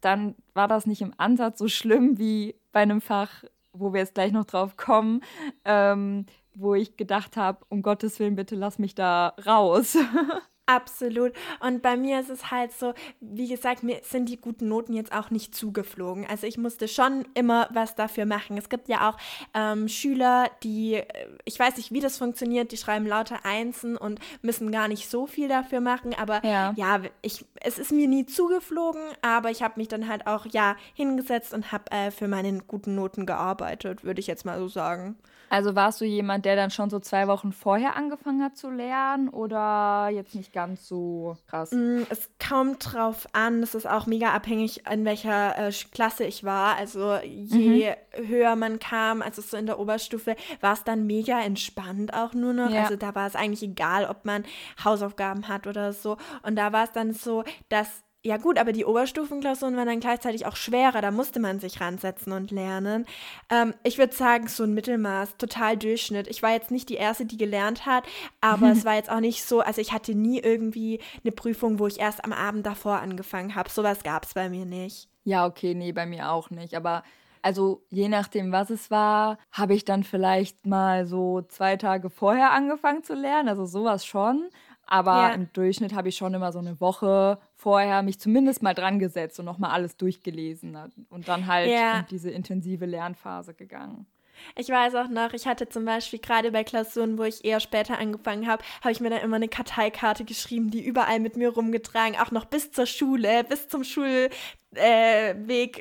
dann 0.00 0.34
war 0.54 0.68
das 0.68 0.86
nicht 0.86 1.02
im 1.02 1.12
Ansatz 1.16 1.58
so 1.58 1.68
schlimm 1.68 2.18
wie 2.18 2.54
bei 2.72 2.80
einem 2.80 3.00
Fach, 3.00 3.44
wo 3.72 3.92
wir 3.92 4.00
jetzt 4.00 4.14
gleich 4.14 4.32
noch 4.32 4.44
drauf 4.44 4.76
kommen, 4.76 5.22
ähm, 5.64 6.26
wo 6.54 6.74
ich 6.74 6.96
gedacht 6.96 7.36
habe, 7.36 7.64
um 7.68 7.82
Gottes 7.82 8.18
Willen, 8.20 8.36
bitte 8.36 8.54
lass 8.54 8.78
mich 8.78 8.94
da 8.94 9.34
raus. 9.44 9.98
Absolut. 10.66 11.32
Und 11.60 11.82
bei 11.82 11.96
mir 11.96 12.20
ist 12.20 12.30
es 12.30 12.50
halt 12.50 12.72
so, 12.72 12.94
wie 13.20 13.48
gesagt, 13.48 13.82
mir 13.82 14.00
sind 14.02 14.30
die 14.30 14.38
guten 14.38 14.68
Noten 14.68 14.94
jetzt 14.94 15.12
auch 15.12 15.30
nicht 15.30 15.54
zugeflogen. 15.54 16.26
Also 16.26 16.46
ich 16.46 16.56
musste 16.56 16.88
schon 16.88 17.26
immer 17.34 17.68
was 17.70 17.94
dafür 17.96 18.24
machen. 18.24 18.56
Es 18.56 18.70
gibt 18.70 18.88
ja 18.88 19.10
auch 19.10 19.18
ähm, 19.52 19.88
Schüler, 19.88 20.50
die, 20.62 20.94
äh, 20.94 21.04
ich 21.44 21.58
weiß 21.58 21.76
nicht, 21.76 21.92
wie 21.92 22.00
das 22.00 22.16
funktioniert, 22.16 22.72
die 22.72 22.78
schreiben 22.78 23.06
lauter 23.06 23.44
Einsen 23.44 23.98
und 23.98 24.20
müssen 24.40 24.72
gar 24.72 24.88
nicht 24.88 25.10
so 25.10 25.26
viel 25.26 25.48
dafür 25.48 25.80
machen. 25.80 26.14
Aber 26.14 26.42
ja, 26.44 26.72
ja 26.76 27.00
ich, 27.20 27.44
es 27.60 27.78
ist 27.78 27.92
mir 27.92 28.08
nie 28.08 28.24
zugeflogen, 28.24 29.02
aber 29.20 29.50
ich 29.50 29.62
habe 29.62 29.74
mich 29.76 29.88
dann 29.88 30.08
halt 30.08 30.26
auch, 30.26 30.46
ja, 30.46 30.76
hingesetzt 30.94 31.52
und 31.52 31.72
habe 31.72 31.90
äh, 31.90 32.10
für 32.10 32.26
meine 32.28 32.60
guten 32.60 32.94
Noten 32.94 33.26
gearbeitet, 33.26 34.02
würde 34.02 34.20
ich 34.20 34.26
jetzt 34.26 34.46
mal 34.46 34.58
so 34.58 34.68
sagen. 34.68 35.16
Also 35.50 35.76
warst 35.76 36.00
du 36.00 36.04
jemand, 36.04 36.46
der 36.46 36.56
dann 36.56 36.70
schon 36.70 36.90
so 36.90 36.98
zwei 36.98 37.28
Wochen 37.28 37.52
vorher 37.52 37.96
angefangen 37.96 38.42
hat 38.42 38.56
zu 38.56 38.70
lernen 38.70 39.28
oder 39.28 40.08
jetzt 40.10 40.34
nicht 40.34 40.52
ganz 40.54 40.88
so 40.88 41.36
krass? 41.46 41.72
Mm, 41.72 42.04
es 42.08 42.30
kommt 42.38 42.94
drauf 42.94 43.26
an. 43.32 43.62
Es 43.62 43.74
ist 43.74 43.86
auch 43.86 44.06
mega 44.06 44.32
abhängig, 44.32 44.88
in 44.90 45.04
welcher 45.04 45.58
äh, 45.58 45.72
Klasse 45.92 46.24
ich 46.24 46.44
war. 46.44 46.76
Also 46.76 47.16
je 47.16 47.90
mhm. 47.90 48.28
höher 48.28 48.56
man 48.56 48.78
kam, 48.78 49.20
also 49.20 49.42
so 49.42 49.58
in 49.58 49.66
der 49.66 49.78
Oberstufe, 49.78 50.36
war 50.60 50.72
es 50.72 50.84
dann 50.84 51.06
mega 51.06 51.40
entspannt 51.42 52.14
auch 52.14 52.32
nur 52.32 52.54
noch. 52.54 52.70
Ja. 52.70 52.84
Also 52.84 52.96
da 52.96 53.14
war 53.14 53.26
es 53.26 53.36
eigentlich 53.36 53.62
egal, 53.62 54.06
ob 54.06 54.24
man 54.24 54.44
Hausaufgaben 54.82 55.48
hat 55.48 55.66
oder 55.66 55.92
so. 55.92 56.16
Und 56.42 56.56
da 56.56 56.72
war 56.72 56.84
es 56.84 56.92
dann 56.92 57.12
so, 57.12 57.44
dass 57.68 58.04
ja 58.24 58.38
gut, 58.38 58.58
aber 58.58 58.72
die 58.72 58.86
Oberstufenklausuren 58.86 59.76
waren 59.76 59.86
dann 59.86 60.00
gleichzeitig 60.00 60.46
auch 60.46 60.56
schwerer, 60.56 61.02
da 61.02 61.10
musste 61.10 61.40
man 61.40 61.60
sich 61.60 61.80
ransetzen 61.80 62.32
und 62.32 62.50
lernen. 62.50 63.04
Ähm, 63.50 63.74
ich 63.82 63.98
würde 63.98 64.14
sagen, 64.14 64.48
so 64.48 64.64
ein 64.64 64.72
Mittelmaß, 64.72 65.36
total 65.36 65.76
Durchschnitt. 65.76 66.26
Ich 66.28 66.42
war 66.42 66.52
jetzt 66.52 66.70
nicht 66.70 66.88
die 66.88 66.94
Erste, 66.94 67.26
die 67.26 67.36
gelernt 67.36 67.84
hat, 67.84 68.04
aber 68.40 68.68
es 68.72 68.86
war 68.86 68.94
jetzt 68.94 69.10
auch 69.10 69.20
nicht 69.20 69.44
so, 69.44 69.60
also 69.60 69.80
ich 69.82 69.92
hatte 69.92 70.14
nie 70.14 70.40
irgendwie 70.40 71.00
eine 71.22 71.32
Prüfung, 71.32 71.78
wo 71.78 71.86
ich 71.86 72.00
erst 72.00 72.24
am 72.24 72.32
Abend 72.32 72.64
davor 72.64 73.00
angefangen 73.00 73.54
habe. 73.54 73.68
Sowas 73.68 74.02
gab 74.02 74.24
es 74.24 74.32
bei 74.32 74.48
mir 74.48 74.64
nicht. 74.64 75.08
Ja, 75.24 75.44
okay, 75.44 75.74
nee, 75.74 75.92
bei 75.92 76.06
mir 76.06 76.30
auch 76.30 76.48
nicht. 76.48 76.74
Aber 76.74 77.02
also 77.42 77.82
je 77.90 78.08
nachdem, 78.08 78.52
was 78.52 78.70
es 78.70 78.90
war, 78.90 79.36
habe 79.52 79.74
ich 79.74 79.84
dann 79.84 80.02
vielleicht 80.02 80.64
mal 80.64 81.06
so 81.06 81.42
zwei 81.42 81.76
Tage 81.76 82.08
vorher 82.08 82.52
angefangen 82.52 83.02
zu 83.02 83.14
lernen. 83.14 83.50
Also 83.50 83.66
sowas 83.66 84.06
schon. 84.06 84.48
Aber 84.86 85.12
ja. 85.12 85.28
im 85.30 85.52
Durchschnitt 85.52 85.94
habe 85.94 86.08
ich 86.08 86.16
schon 86.16 86.34
immer 86.34 86.52
so 86.52 86.58
eine 86.58 86.80
Woche 86.80 87.38
vorher 87.64 88.02
mich 88.02 88.20
zumindest 88.20 88.62
mal 88.62 88.74
dran 88.74 88.98
gesetzt 88.98 89.40
und 89.40 89.46
nochmal 89.46 89.70
alles 89.70 89.96
durchgelesen 89.96 90.76
und 91.08 91.28
dann 91.28 91.46
halt 91.46 91.70
ja. 91.70 92.00
in 92.00 92.06
diese 92.10 92.30
intensive 92.30 92.84
Lernphase 92.84 93.54
gegangen. 93.54 94.06
Ich 94.54 94.68
weiß 94.68 94.96
auch 94.96 95.08
noch, 95.08 95.32
ich 95.32 95.46
hatte 95.46 95.70
zum 95.70 95.86
Beispiel 95.86 96.18
gerade 96.18 96.52
bei 96.52 96.62
Klausuren, 96.62 97.16
wo 97.16 97.22
ich 97.22 97.42
eher 97.42 97.60
später 97.60 97.98
angefangen 97.98 98.46
habe, 98.46 98.62
habe 98.82 98.92
ich 98.92 99.00
mir 99.00 99.08
dann 99.08 99.22
immer 99.22 99.36
eine 99.36 99.48
Karteikarte 99.48 100.26
geschrieben, 100.26 100.70
die 100.70 100.84
überall 100.84 101.20
mit 101.20 101.36
mir 101.36 101.48
rumgetragen, 101.48 102.18
auch 102.20 102.32
noch 102.32 102.44
bis 102.44 102.70
zur 102.70 102.84
Schule, 102.84 103.44
bis 103.44 103.68
zum 103.68 103.82
Schulweg 103.82 104.34
äh, 104.76 105.34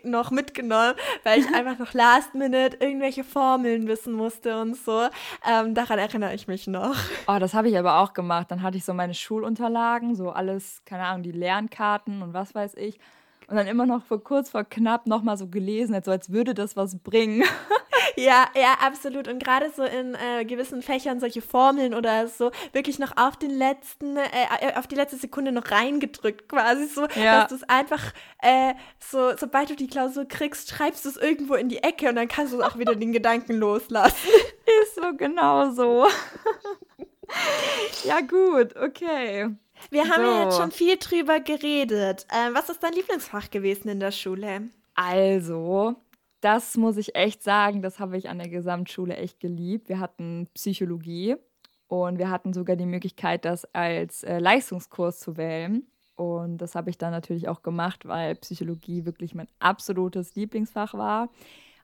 noch 0.04 0.32
mitgenommen, 0.32 0.94
weil 1.24 1.40
ich 1.40 1.48
einfach 1.56 1.80
noch 1.80 1.94
last 1.94 2.34
minute 2.36 2.78
irgendwelche 2.80 3.24
Formeln 3.24 3.88
wissen 3.88 4.14
musste 4.14 4.60
und 4.60 4.76
so. 4.76 5.08
Ähm, 5.50 5.74
daran 5.74 6.00
erinnere 6.00 6.34
ich 6.34 6.48
mich 6.48 6.68
noch. 6.68 6.96
Oh, 7.28 7.38
das 7.40 7.54
habe 7.54 7.70
ich 7.70 7.78
aber 7.78 8.00
auch 8.00 8.14
gemacht. 8.14 8.52
Dann 8.52 8.62
hatte 8.62 8.78
ich 8.78 8.86
so 8.86 8.94
meine 8.94 9.14
Schulunterlagen, 9.14 10.16
so 10.16 10.32
alles, 10.32 10.82
keine 10.86 11.06
Ahnung, 11.06 11.24
die 11.24 11.32
Lernkarten 11.32 12.22
und 12.22 12.34
was 12.34 12.54
weiß 12.56 12.76
ich. 12.76 13.00
Und 13.48 13.58
dann 13.58 13.68
immer 13.68 13.86
noch 13.86 14.04
vor 14.04 14.24
kurz 14.24 14.50
vor 14.50 14.64
knapp 14.64 15.06
nochmal 15.06 15.38
so 15.38 15.48
gelesen, 15.48 16.00
so 16.04 16.12
als 16.12 16.32
würde 16.32 16.54
das 16.54 16.76
was 16.76 16.98
bringen. 16.98 17.44
Ja, 18.16 18.48
ja, 18.56 18.76
absolut. 18.82 19.28
Und 19.28 19.44
gerade 19.44 19.72
so 19.76 19.84
in 19.84 20.16
äh, 20.16 20.46
gewissen 20.46 20.82
Fächern 20.82 21.20
solche 21.20 21.42
Formeln 21.42 21.94
oder 21.94 22.28
so 22.28 22.52
wirklich 22.72 23.00
noch 23.00 23.18
auf 23.18 23.38
den 23.38 23.52
letzten, 23.52 24.18
äh, 24.18 24.28
äh 24.62 24.76
auf 24.76 24.88
die 24.88 24.96
letzte 24.96 25.18
Sekunde 25.18 25.52
noch 25.52 25.72
reingedrückt, 25.72 26.48
quasi 26.50 26.86
so, 26.86 27.08
ja. 27.16 27.42
dass 27.42 27.50
du 27.50 27.56
es 27.56 27.64
einfach, 27.64 28.14
äh, 28.42 28.74
so, 29.00 29.36
sobald 29.38 29.70
du 29.70 29.76
die 29.76 29.88
Klausur 29.88 30.26
kriegst, 30.26 30.70
schreibst 30.70 31.06
du 31.06 31.10
es 31.10 31.18
irgendwo 31.18 31.56
in 31.56 31.70
die 31.70 31.84
Ecke 31.84 32.10
und 32.10 32.16
dann 32.16 32.28
kannst 32.28 32.54
du 32.54 32.62
auch 32.62 32.78
wieder 32.78 32.96
den 32.96 33.12
Gedanken 33.14 33.54
loslassen. 33.54 34.30
Ist 34.84 34.96
so 34.96 35.14
genau 35.16 35.72
so. 35.72 36.08
ja, 38.04 38.22
gut, 38.22 38.76
okay. 38.76 39.50
Wir 39.90 40.10
haben 40.10 40.24
so. 40.24 40.32
ja 40.32 40.44
jetzt 40.44 40.58
schon 40.58 40.72
viel 40.72 40.98
drüber 40.98 41.40
geredet. 41.40 42.26
Äh, 42.30 42.54
was 42.54 42.70
ist 42.70 42.82
dein 42.82 42.94
Lieblingsfach 42.94 43.50
gewesen 43.50 43.90
in 43.90 44.00
der 44.00 44.12
Schule? 44.12 44.70
Also, 44.96 45.96
das 46.44 46.76
muss 46.78 46.98
ich 46.98 47.16
echt 47.16 47.42
sagen, 47.42 47.82
das 47.82 48.00
habe 48.00 48.18
ich 48.18 48.30
an 48.30 48.38
der 48.38 48.50
Gesamtschule 48.50 49.16
echt 49.16 49.40
geliebt. 49.40 49.88
Wir 49.88 50.00
hatten 50.00 50.48
Psychologie 50.54 51.36
und 51.88 52.18
wir 52.18 52.30
hatten 52.30 52.54
sogar 52.54 52.76
die 52.76 52.86
Möglichkeit, 52.86 53.46
das 53.46 53.66
als 53.74 54.24
äh, 54.24 54.40
Leistungskurs 54.40 55.20
zu 55.20 55.38
wählen. 55.38 55.88
Und 56.16 56.58
das 56.58 56.76
habe 56.76 56.90
ich 56.90 56.98
dann 56.98 57.12
natürlich 57.12 57.48
auch 57.48 57.64
gemacht, 57.64 58.06
weil 58.06 58.36
Psychologie 58.36 59.06
wirklich 59.06 59.34
mein 59.34 59.48
absolutes 59.60 60.36
Lieblingsfach 60.36 60.94
war. 60.94 61.30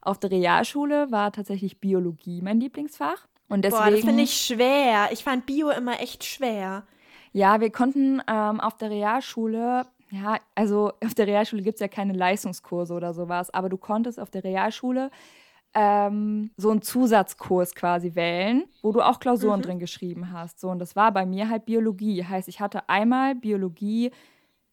Auf 0.02 0.18
der 0.18 0.30
Realschule 0.30 1.10
war 1.10 1.32
tatsächlich 1.32 1.80
Biologie 1.80 2.40
mein 2.42 2.60
Lieblingsfach. 2.60 3.26
Und 3.48 3.64
deswegen, 3.64 3.84
Boah, 3.84 3.90
das 3.90 4.00
finde 4.00 4.22
ich 4.22 4.40
schwer. 4.40 5.08
Ich 5.12 5.24
fand 5.24 5.46
Bio 5.46 5.70
immer 5.70 6.00
echt 6.00 6.24
schwer. 6.24 6.84
Ja, 7.32 7.60
wir 7.60 7.70
konnten 7.70 8.22
ähm, 8.28 8.60
auf 8.60 8.76
der 8.76 8.90
Realschule 8.90 9.86
ja, 10.10 10.38
also 10.54 10.92
auf 11.04 11.14
der 11.14 11.26
Realschule 11.26 11.62
gibt 11.62 11.76
es 11.76 11.80
ja 11.80 11.88
keine 11.88 12.12
Leistungskurse 12.12 12.94
oder 12.94 13.14
sowas, 13.14 13.52
aber 13.52 13.68
du 13.68 13.76
konntest 13.76 14.18
auf 14.18 14.30
der 14.30 14.44
Realschule 14.44 15.10
ähm, 15.72 16.50
so 16.56 16.70
einen 16.70 16.82
Zusatzkurs 16.82 17.74
quasi 17.74 18.14
wählen, 18.14 18.64
wo 18.82 18.92
du 18.92 19.02
auch 19.02 19.20
Klausuren 19.20 19.60
mhm. 19.60 19.64
drin 19.64 19.78
geschrieben 19.78 20.32
hast. 20.32 20.58
So, 20.60 20.68
und 20.68 20.80
das 20.80 20.96
war 20.96 21.12
bei 21.12 21.24
mir 21.26 21.48
halt 21.48 21.64
Biologie. 21.64 22.24
Heißt, 22.24 22.48
ich 22.48 22.60
hatte 22.60 22.88
einmal 22.88 23.36
Biologie, 23.36 24.10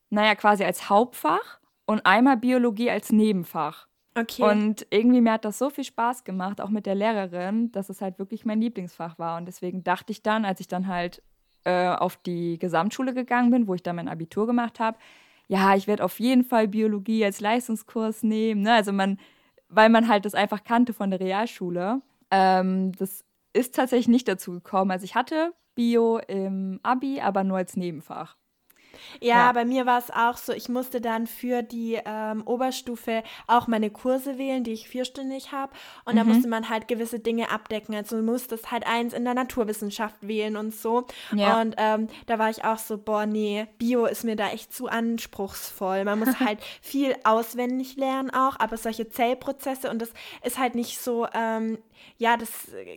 naja, 0.10 0.34
quasi 0.36 0.63
als 0.63 0.89
Hauptfach 0.89 1.60
und 1.86 2.06
einmal 2.06 2.38
Biologie 2.38 2.89
als 2.89 3.12
Nebenfach. 3.12 3.88
Okay. 4.17 4.41
Und 4.41 4.88
irgendwie 4.89 5.22
mir 5.22 5.34
hat 5.34 5.46
das 5.46 5.60
so 5.60 5.70
viel 5.70 5.84
Spaß 5.84 6.24
gemacht, 6.24 6.60
auch 6.60 6.70
mit 6.70 6.88
der 6.88 6.96
Lehrerin, 6.96 7.72
dass 7.72 7.89
es 7.89 8.01
halt 8.01 8.17
wirklich 8.17 8.46
mein 8.46 8.60
Lieblingsfach 8.60 9.20
war. 9.20 9.38
Und 9.38 9.46
deswegen 9.46 9.84
dachte 9.84 10.12
ich 10.12 10.24
dann, 10.24 10.44
als 10.44 10.60
ich 10.60 10.67
dann 10.67 10.88
halt 10.88 11.22
äh, 11.65 11.89
auf 11.89 12.17
die 12.17 12.58
Gesamtschule 12.58 13.13
gegangen 13.13 13.51
bin, 13.51 13.67
wo 13.67 13.75
ich 13.75 13.84
dann 13.84 13.98
mein 13.98 14.08
Abitur 14.08 14.48
gemacht 14.48 14.79
habe, 14.79 14.98
ja, 15.48 15.75
ich 15.75 15.88
werde 15.88 16.04
auf 16.04 16.20
jeden 16.20 16.44
Fall 16.44 16.68
Biologie 16.68 17.24
als 17.24 17.39
Leistungskurs 17.39 18.24
nehmen. 18.24 18.62
Ne? 18.62 18.74
Also 18.74 18.92
man, 18.92 19.18
weil 19.70 19.89
man 19.89 20.08
halt 20.08 20.25
das 20.25 20.36
einfach 20.36 20.63
kannte 20.63 20.94
von 20.94 21.10
der 21.10 21.20
Realschule. 21.20 22.01
Ähm, 22.32 22.92
das 22.94 23.24
ist 23.54 23.75
tatsächlich 23.75 24.10
nicht 24.10 24.27
dazu 24.27 24.51
gekommen. 24.51 24.92
Also 24.92 25.06
ich 25.06 25.16
hatte 25.16 25.54
Bio 25.75 26.18
im 26.18 26.80
Abi, 26.84 27.22
aber 27.22 27.44
nur 27.44 27.58
als 27.58 27.77
Nebenfach. 27.77 28.38
Ja, 29.22 29.38
ja, 29.38 29.51
bei 29.51 29.66
mir 29.66 29.86
war 29.86 30.00
es 30.00 30.12
auch 30.12 30.38
so, 30.38 30.54
ich 30.54 30.70
musste 30.70 31.01
dann 31.01 31.27
für 31.27 31.62
die 31.62 32.00
ähm, 32.06 32.44
Oberstufe 32.46 33.24
auch 33.48 33.68
meine 33.68 33.89
Kurse 33.89 34.38
wählen, 34.38 34.63
die 34.63 34.74
ich 34.74 34.89
vierstündig 34.89 35.51
habe. 35.51 35.74
Und 36.06 36.13
mhm. 36.13 36.18
da 36.18 36.24
musste 36.24 36.48
man 36.48 36.70
halt 36.70 36.88
gewisse 36.88 37.20
Dinge 37.20 37.51
abdecken. 37.51 37.96
Also 37.96 38.18
du 38.18 38.24
musstest 38.24 38.72
halt 38.72 38.86
eins 38.88 39.13
in 39.13 39.24
der 39.24 39.34
Naturwissenschaft 39.34 40.16
wählen 40.22 40.58
und 40.58 40.74
so. 40.75 41.06
Ja. 41.34 41.62
Und 41.62 41.75
ähm, 41.77 42.08
da 42.25 42.39
war 42.39 42.50
ich 42.50 42.63
auch 42.63 42.77
so, 42.77 42.98
boah, 42.98 43.25
nee, 43.25 43.68
Bio 43.77 44.06
ist 44.06 44.24
mir 44.24 44.36
da 44.36 44.50
echt 44.50 44.74
zu 44.74 44.88
anspruchsvoll. 44.88 46.04
Man 46.06 46.20
muss 46.20 46.39
halt 46.39 46.60
viel 46.82 47.16
auswendig 47.24 47.96
lernen 47.98 48.30
auch, 48.30 48.60
aber 48.60 48.77
solche 48.77 49.10
Zellprozesse 49.10 49.89
und 49.89 50.01
das 50.01 50.12
ist 50.44 50.58
halt 50.58 50.75
nicht 50.75 51.00
so, 51.00 51.27
ähm, 51.34 51.77
ja, 52.18 52.38
das 52.38 52.50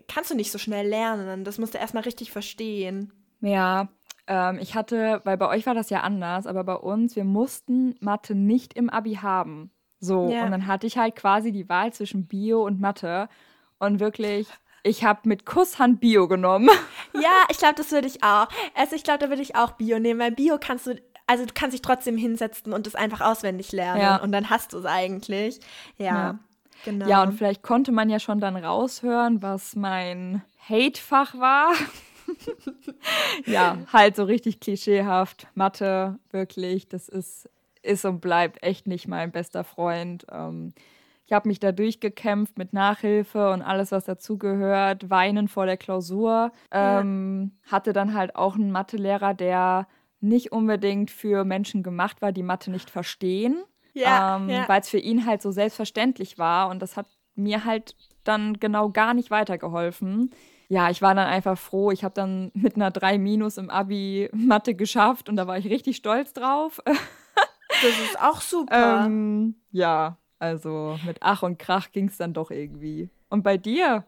kannst 0.09 0.31
du 0.31 0.35
nicht 0.35 0.51
so 0.53 0.59
schnell 0.59 0.87
lernen. 0.87 1.45
Das 1.45 1.59
musst 1.59 1.75
du 1.75 1.79
erstmal 1.79 2.05
richtig 2.05 2.33
verstehen. 2.33 3.13
Ja, 3.41 3.89
ähm, 4.27 4.59
ich 4.61 4.75
hatte, 4.75 5.21
weil 5.25 5.37
bei 5.37 5.49
euch 5.49 5.67
war 5.67 5.75
das 5.75 5.91
ja 5.91 6.01
anders, 6.01 6.47
aber 6.47 6.65
bei 6.65 6.75
uns, 6.75 7.17
wir 7.17 7.25
mussten 7.25 7.97
Mathe 8.01 8.35
nicht 8.35 8.75
im 8.75 8.91
Abi 8.91 9.15
haben. 9.15 9.71
So, 10.01 10.31
ja. 10.31 10.45
und 10.45 10.51
dann 10.51 10.67
hatte 10.67 10.87
ich 10.87 10.97
halt 10.97 11.17
quasi 11.17 11.53
die 11.53 11.69
Wahl 11.69 11.93
zwischen 11.93 12.27
Bio 12.27 12.65
und 12.65 12.81
Mathe. 12.81 13.29
Und 13.79 14.01
wirklich, 14.01 14.49
ich 14.83 15.05
habe 15.05 15.21
mit 15.25 15.45
Kusshand 15.47 16.01
Bio 16.01 16.29
genommen. 16.29 16.71
Ja, 17.13 17.45
ich 17.51 17.59
glaube, 17.59 17.75
das 17.75 17.91
würde 17.91 18.07
ich 18.07 18.23
auch. 18.23 18.47
Also 18.77 18.95
ich 18.95 19.03
glaube, 19.03 19.19
da 19.19 19.29
würde 19.29 19.43
ich 19.43 19.57
auch 19.57 19.73
Bio 19.73 19.99
nehmen, 19.99 20.21
weil 20.21 20.31
Bio 20.31 20.59
kannst 20.61 20.87
du, 20.87 20.95
also 21.27 21.45
du 21.45 21.53
kannst 21.53 21.75
dich 21.75 21.83
trotzdem 21.83 22.17
hinsetzen 22.17 22.73
und 22.73 22.87
es 22.87 22.95
einfach 22.95 23.21
auswendig 23.21 23.73
lernen. 23.73 24.01
Ja. 24.01 24.17
Und 24.23 24.31
dann 24.31 24.49
hast 24.49 24.73
du 24.73 24.79
es 24.79 24.85
eigentlich. 24.85 25.59
Ja, 25.99 26.07
ja, 26.07 26.39
genau. 26.85 27.09
Ja, 27.09 27.23
und 27.25 27.33
vielleicht 27.33 27.65
konnte 27.65 27.91
man 27.91 28.11
ja 28.11 28.21
schon 28.21 28.39
dann 28.39 28.57
raushören, 28.57 29.43
was 29.43 29.75
mein 29.75 30.43
Hate-Fach 30.69 31.35
war. 31.35 31.73
ja, 33.47 33.79
halt 33.93 34.17
so 34.17 34.25
richtig 34.25 34.61
klischeehaft. 34.61 35.47
Mathe, 35.55 36.19
wirklich, 36.31 36.89
das 36.89 37.09
ist, 37.09 37.49
ist 37.83 38.05
und 38.05 38.21
bleibt 38.21 38.63
echt 38.63 38.87
nicht 38.87 39.09
mein 39.09 39.33
bester 39.33 39.65
Freund. 39.65 40.27
Ähm, 40.31 40.73
ich 41.27 41.33
habe 41.33 41.49
mich 41.49 41.61
da 41.61 41.71
durchgekämpft 41.71 42.59
mit 42.59 42.73
Nachhilfe 42.73 43.53
und 43.53 43.63
alles, 43.63 43.93
was 43.93 44.05
dazugehört, 44.05 45.11
weinen 45.11 45.47
vor 45.47 45.65
der 45.65 45.77
Klausur. 45.77 46.51
Ähm, 46.73 47.53
ja. 47.65 47.73
Hatte 47.73 47.93
dann 47.93 48.15
halt 48.15 48.35
auch 48.35 48.57
einen 48.57 48.73
Mathelehrer, 48.73 49.35
der 49.35 49.87
nicht 50.21 50.53
unbedingt 50.53 51.11
für 51.11 51.45
Menschen 51.45 51.83
gemacht 51.83 52.21
war, 52.21 52.33
die 52.33 52.43
Mathe 52.43 52.71
nicht 52.71 52.91
verstehen. 52.91 53.63
Ja, 53.93 54.37
ähm, 54.37 54.49
ja. 54.49 54.69
Weil 54.69 54.81
es 54.81 54.89
für 54.89 54.99
ihn 54.99 55.25
halt 55.25 55.41
so 55.41 55.51
selbstverständlich 55.51 56.39
war 56.39 56.69
und 56.69 56.81
das 56.81 56.97
hat 56.97 57.07
mir 57.35 57.65
halt 57.65 57.97
dann 58.25 58.59
genau 58.59 58.91
gar 58.91 59.15
nicht 59.15 59.31
weitergeholfen 59.31 60.31
ja, 60.71 60.89
ich 60.89 61.03
war 61.03 61.17
dann 61.17 61.27
einfach 61.27 61.59
froh. 61.59 61.91
Ich 61.91 62.05
habe 62.05 62.15
dann 62.15 62.53
mit 62.55 62.77
einer 62.77 62.93
3 62.93 63.19
Minus 63.19 63.59
im 63.59 63.71
Abi 63.71 64.31
Mathe 64.33 64.75
geschafft 64.75 65.29
und 65.29 65.35
da 65.35 65.49
war 65.49 65.59
ich 65.59 65.67
richtig 65.67 65.97
stolz 65.97 66.33
drauf. 66.33 66.81
Das 66.87 68.01
ist 68.01 68.21
auch 68.21 68.41
super. 68.41 69.05
ähm, 69.07 69.55
ja, 69.71 70.17
also 70.41 70.99
mit 71.07 71.19
Ach 71.21 71.45
und 71.45 71.59
Krach 71.59 71.93
ging 71.93 72.09
es 72.09 72.17
dann 72.17 72.33
doch 72.33 72.51
irgendwie. 72.51 73.11
Und 73.29 73.43
bei 73.45 73.59
dir? 73.59 74.05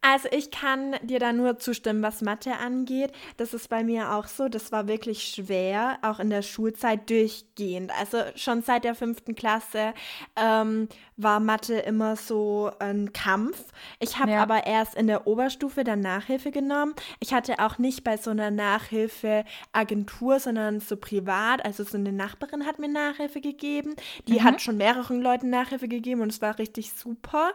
Also 0.00 0.28
ich 0.30 0.52
kann 0.52 0.94
dir 1.02 1.18
da 1.18 1.32
nur 1.32 1.58
zustimmen, 1.58 2.00
was 2.00 2.22
Mathe 2.22 2.56
angeht. 2.58 3.10
Das 3.38 3.54
ist 3.54 3.68
bei 3.68 3.82
mir 3.82 4.12
auch 4.12 4.28
so. 4.28 4.48
Das 4.48 4.70
war 4.70 4.86
wirklich 4.86 5.24
schwer, 5.24 5.98
auch 6.02 6.20
in 6.20 6.30
der 6.30 6.42
Schulzeit 6.42 7.10
durchgehend. 7.10 7.90
Also 7.98 8.18
schon 8.36 8.62
seit 8.62 8.84
der 8.84 8.94
fünften 8.94 9.34
Klasse 9.34 9.94
ähm, 10.36 10.88
war 11.16 11.40
Mathe 11.40 11.78
immer 11.78 12.14
so 12.14 12.70
ein 12.78 13.12
Kampf. 13.12 13.64
Ich 13.98 14.18
habe 14.18 14.32
ja. 14.32 14.42
aber 14.42 14.66
erst 14.66 14.94
in 14.94 15.08
der 15.08 15.26
Oberstufe 15.26 15.82
dann 15.82 16.00
Nachhilfe 16.00 16.52
genommen. 16.52 16.94
Ich 17.18 17.32
hatte 17.32 17.58
auch 17.58 17.78
nicht 17.78 18.04
bei 18.04 18.16
so 18.16 18.30
einer 18.30 18.52
Nachhilfeagentur, 18.52 20.38
sondern 20.38 20.78
so 20.78 20.96
privat. 20.96 21.64
Also 21.64 21.82
so 21.82 21.96
eine 21.96 22.12
Nachbarin 22.12 22.64
hat 22.64 22.78
mir 22.78 22.88
Nachhilfe 22.88 23.40
gegeben. 23.40 23.96
Die 24.28 24.34
mhm. 24.34 24.44
hat 24.44 24.62
schon 24.62 24.76
mehreren 24.76 25.20
Leuten 25.20 25.50
Nachhilfe 25.50 25.88
gegeben 25.88 26.20
und 26.20 26.30
es 26.30 26.40
war 26.40 26.58
richtig 26.60 26.92
super. 26.92 27.50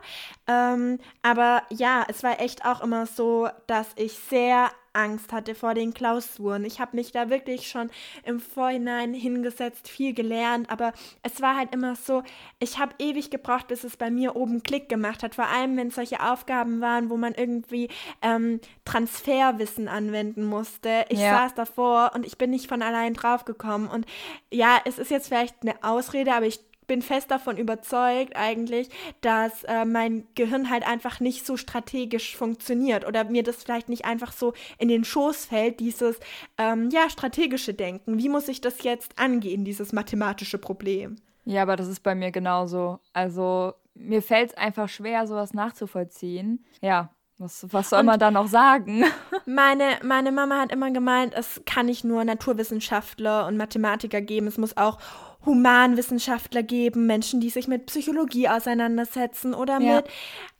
Ähm, 0.47 0.97
aber 1.21 1.63
ja, 1.69 2.03
es 2.09 2.23
war 2.23 2.30
echt 2.39 2.65
auch 2.65 2.81
immer 2.81 3.05
so, 3.05 3.49
dass 3.67 3.87
ich 3.95 4.13
sehr 4.13 4.69
Angst 4.93 5.31
hatte 5.31 5.55
vor 5.55 5.73
den 5.73 5.93
Klausuren. 5.93 6.65
Ich 6.65 6.79
habe 6.79 6.95
mich 6.95 7.11
da 7.11 7.29
wirklich 7.29 7.69
schon 7.69 7.89
im 8.23 8.39
Vorhinein 8.39 9.13
hingesetzt, 9.13 9.87
viel 9.87 10.13
gelernt, 10.13 10.69
aber 10.69 10.93
es 11.23 11.41
war 11.41 11.55
halt 11.55 11.73
immer 11.73 11.95
so, 11.95 12.23
ich 12.59 12.77
habe 12.77 12.93
ewig 12.99 13.29
gebraucht, 13.29 13.67
bis 13.67 13.83
es 13.83 13.97
bei 13.97 14.11
mir 14.11 14.35
oben 14.35 14.63
Klick 14.63 14.89
gemacht 14.89 15.23
hat. 15.23 15.35
Vor 15.35 15.47
allem, 15.47 15.77
wenn 15.77 15.91
solche 15.91 16.21
Aufgaben 16.21 16.81
waren, 16.81 17.09
wo 17.09 17.17
man 17.17 17.33
irgendwie 17.33 17.89
ähm, 18.21 18.59
Transferwissen 18.85 19.87
anwenden 19.87 20.43
musste. 20.43 21.05
Ich 21.09 21.19
ja. 21.19 21.37
saß 21.37 21.55
davor 21.55 22.11
und 22.13 22.25
ich 22.25 22.37
bin 22.37 22.49
nicht 22.49 22.67
von 22.67 22.81
allein 22.81 23.13
draufgekommen. 23.13 23.87
Und 23.87 24.05
ja, 24.51 24.79
es 24.85 24.99
ist 24.99 25.11
jetzt 25.11 25.27
vielleicht 25.27 25.55
eine 25.61 25.83
Ausrede, 25.83 26.33
aber 26.33 26.47
ich 26.47 26.59
bin 26.87 27.01
fest 27.01 27.31
davon 27.31 27.57
überzeugt 27.57 28.35
eigentlich, 28.35 28.89
dass 29.21 29.63
äh, 29.63 29.85
mein 29.85 30.27
Gehirn 30.35 30.69
halt 30.69 30.85
einfach 30.87 31.19
nicht 31.19 31.45
so 31.45 31.57
strategisch 31.57 32.35
funktioniert 32.35 33.07
oder 33.07 33.23
mir 33.23 33.43
das 33.43 33.63
vielleicht 33.63 33.89
nicht 33.89 34.05
einfach 34.05 34.31
so 34.31 34.53
in 34.77 34.87
den 34.87 35.03
Schoß 35.03 35.45
fällt, 35.45 35.79
dieses 35.79 36.19
ähm, 36.57 36.89
ja 36.91 37.09
strategische 37.09 37.73
Denken. 37.73 38.17
Wie 38.17 38.29
muss 38.29 38.47
ich 38.47 38.61
das 38.61 38.83
jetzt 38.83 39.17
angehen, 39.17 39.63
dieses 39.63 39.93
mathematische 39.93 40.57
Problem? 40.57 41.17
Ja, 41.45 41.63
aber 41.63 41.75
das 41.75 41.87
ist 41.87 42.01
bei 42.01 42.15
mir 42.15 42.31
genauso. 42.31 42.99
Also 43.13 43.73
mir 43.93 44.21
fällt 44.21 44.51
es 44.51 44.57
einfach 44.57 44.89
schwer, 44.89 45.27
sowas 45.27 45.53
nachzuvollziehen. 45.53 46.65
Ja, 46.81 47.09
was, 47.41 47.65
was 47.71 47.89
soll 47.89 48.01
und 48.01 48.05
man 48.05 48.19
da 48.19 48.29
noch 48.29 48.47
sagen? 48.47 49.03
Meine, 49.47 49.99
meine 50.03 50.31
Mama 50.31 50.59
hat 50.59 50.71
immer 50.71 50.91
gemeint, 50.91 51.33
es 51.35 51.61
kann 51.65 51.87
nicht 51.87 52.03
nur 52.03 52.23
Naturwissenschaftler 52.23 53.47
und 53.47 53.57
Mathematiker 53.57 54.21
geben, 54.21 54.45
es 54.45 54.59
muss 54.59 54.77
auch 54.77 54.99
Humanwissenschaftler 55.45 56.63
geben, 56.63 57.07
Menschen, 57.07 57.39
die 57.39 57.49
sich 57.49 57.67
mit 57.67 57.87
Psychologie 57.87 58.47
auseinandersetzen 58.47 59.53
oder 59.53 59.79
ja. 59.79 59.95
mit 59.95 60.05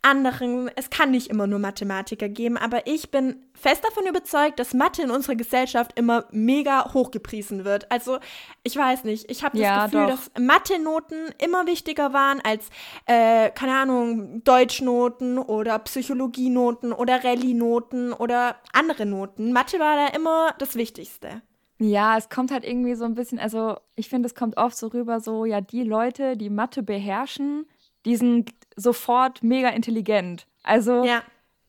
anderen. 0.02 0.70
Es 0.74 0.90
kann 0.90 1.12
nicht 1.12 1.28
immer 1.28 1.46
nur 1.46 1.60
Mathematiker 1.60 2.28
geben, 2.28 2.56
aber 2.56 2.86
ich 2.86 3.10
bin 3.10 3.36
fest 3.54 3.84
davon 3.84 4.06
überzeugt, 4.06 4.58
dass 4.58 4.74
Mathe 4.74 5.02
in 5.02 5.10
unserer 5.10 5.36
Gesellschaft 5.36 5.92
immer 5.96 6.24
mega 6.32 6.92
hochgepriesen 6.92 7.64
wird. 7.64 7.90
Also 7.92 8.18
ich 8.64 8.76
weiß 8.76 9.04
nicht, 9.04 9.30
ich 9.30 9.44
habe 9.44 9.56
das 9.56 9.64
ja, 9.64 9.84
Gefühl, 9.86 10.06
doch. 10.06 10.10
dass 10.10 10.30
Mathe-Noten 10.38 11.32
immer 11.38 11.66
wichtiger 11.66 12.12
waren 12.12 12.40
als, 12.42 12.68
äh, 13.06 13.50
keine 13.50 13.74
Ahnung, 13.74 14.42
Deutschnoten 14.42 15.38
oder 15.38 15.78
Psychologienoten 15.78 16.92
oder 16.92 17.22
Rallye-Noten 17.22 18.12
oder 18.12 18.56
andere 18.72 19.06
Noten. 19.06 19.52
Mathe 19.52 19.78
war 19.78 19.96
da 19.96 20.16
immer 20.16 20.54
das 20.58 20.74
Wichtigste. 20.74 21.42
Ja, 21.82 22.16
es 22.16 22.28
kommt 22.28 22.52
halt 22.52 22.64
irgendwie 22.64 22.94
so 22.94 23.04
ein 23.04 23.14
bisschen, 23.14 23.40
also 23.40 23.76
ich 23.96 24.08
finde, 24.08 24.26
es 24.26 24.34
kommt 24.34 24.56
oft 24.56 24.76
so 24.76 24.86
rüber, 24.88 25.18
so, 25.18 25.44
ja, 25.44 25.60
die 25.60 25.82
Leute, 25.82 26.36
die 26.36 26.48
Mathe 26.50 26.82
beherrschen, 26.82 27.66
die 28.04 28.16
sind 28.16 28.50
sofort 28.76 29.42
mega 29.42 29.68
intelligent. 29.68 30.46
Also, 30.62 31.02
ja. 31.02 31.22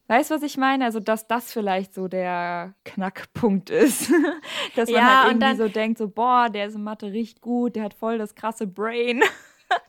weißt 0.08 0.30
du, 0.30 0.36
was 0.36 0.44
ich 0.44 0.58
meine? 0.58 0.86
Also, 0.86 1.00
dass 1.00 1.28
das 1.28 1.52
vielleicht 1.52 1.96
so 1.96 2.08
der 2.08 2.76
Knackpunkt 2.86 3.72
ist. 3.72 4.12
dass 4.76 4.90
man 4.90 5.02
ja, 5.02 5.18
halt 5.18 5.32
irgendwie 5.32 5.40
dann, 5.40 5.58
so 5.58 5.68
denkt, 5.68 5.98
so, 5.98 6.08
boah, 6.08 6.48
der 6.50 6.68
ist 6.68 6.76
in 6.76 6.84
Mathe 6.84 7.12
richtig 7.12 7.42
gut, 7.42 7.76
der 7.76 7.84
hat 7.84 7.96
voll 7.96 8.20
das 8.20 8.36
krasse 8.36 8.68
Brain. 8.68 9.24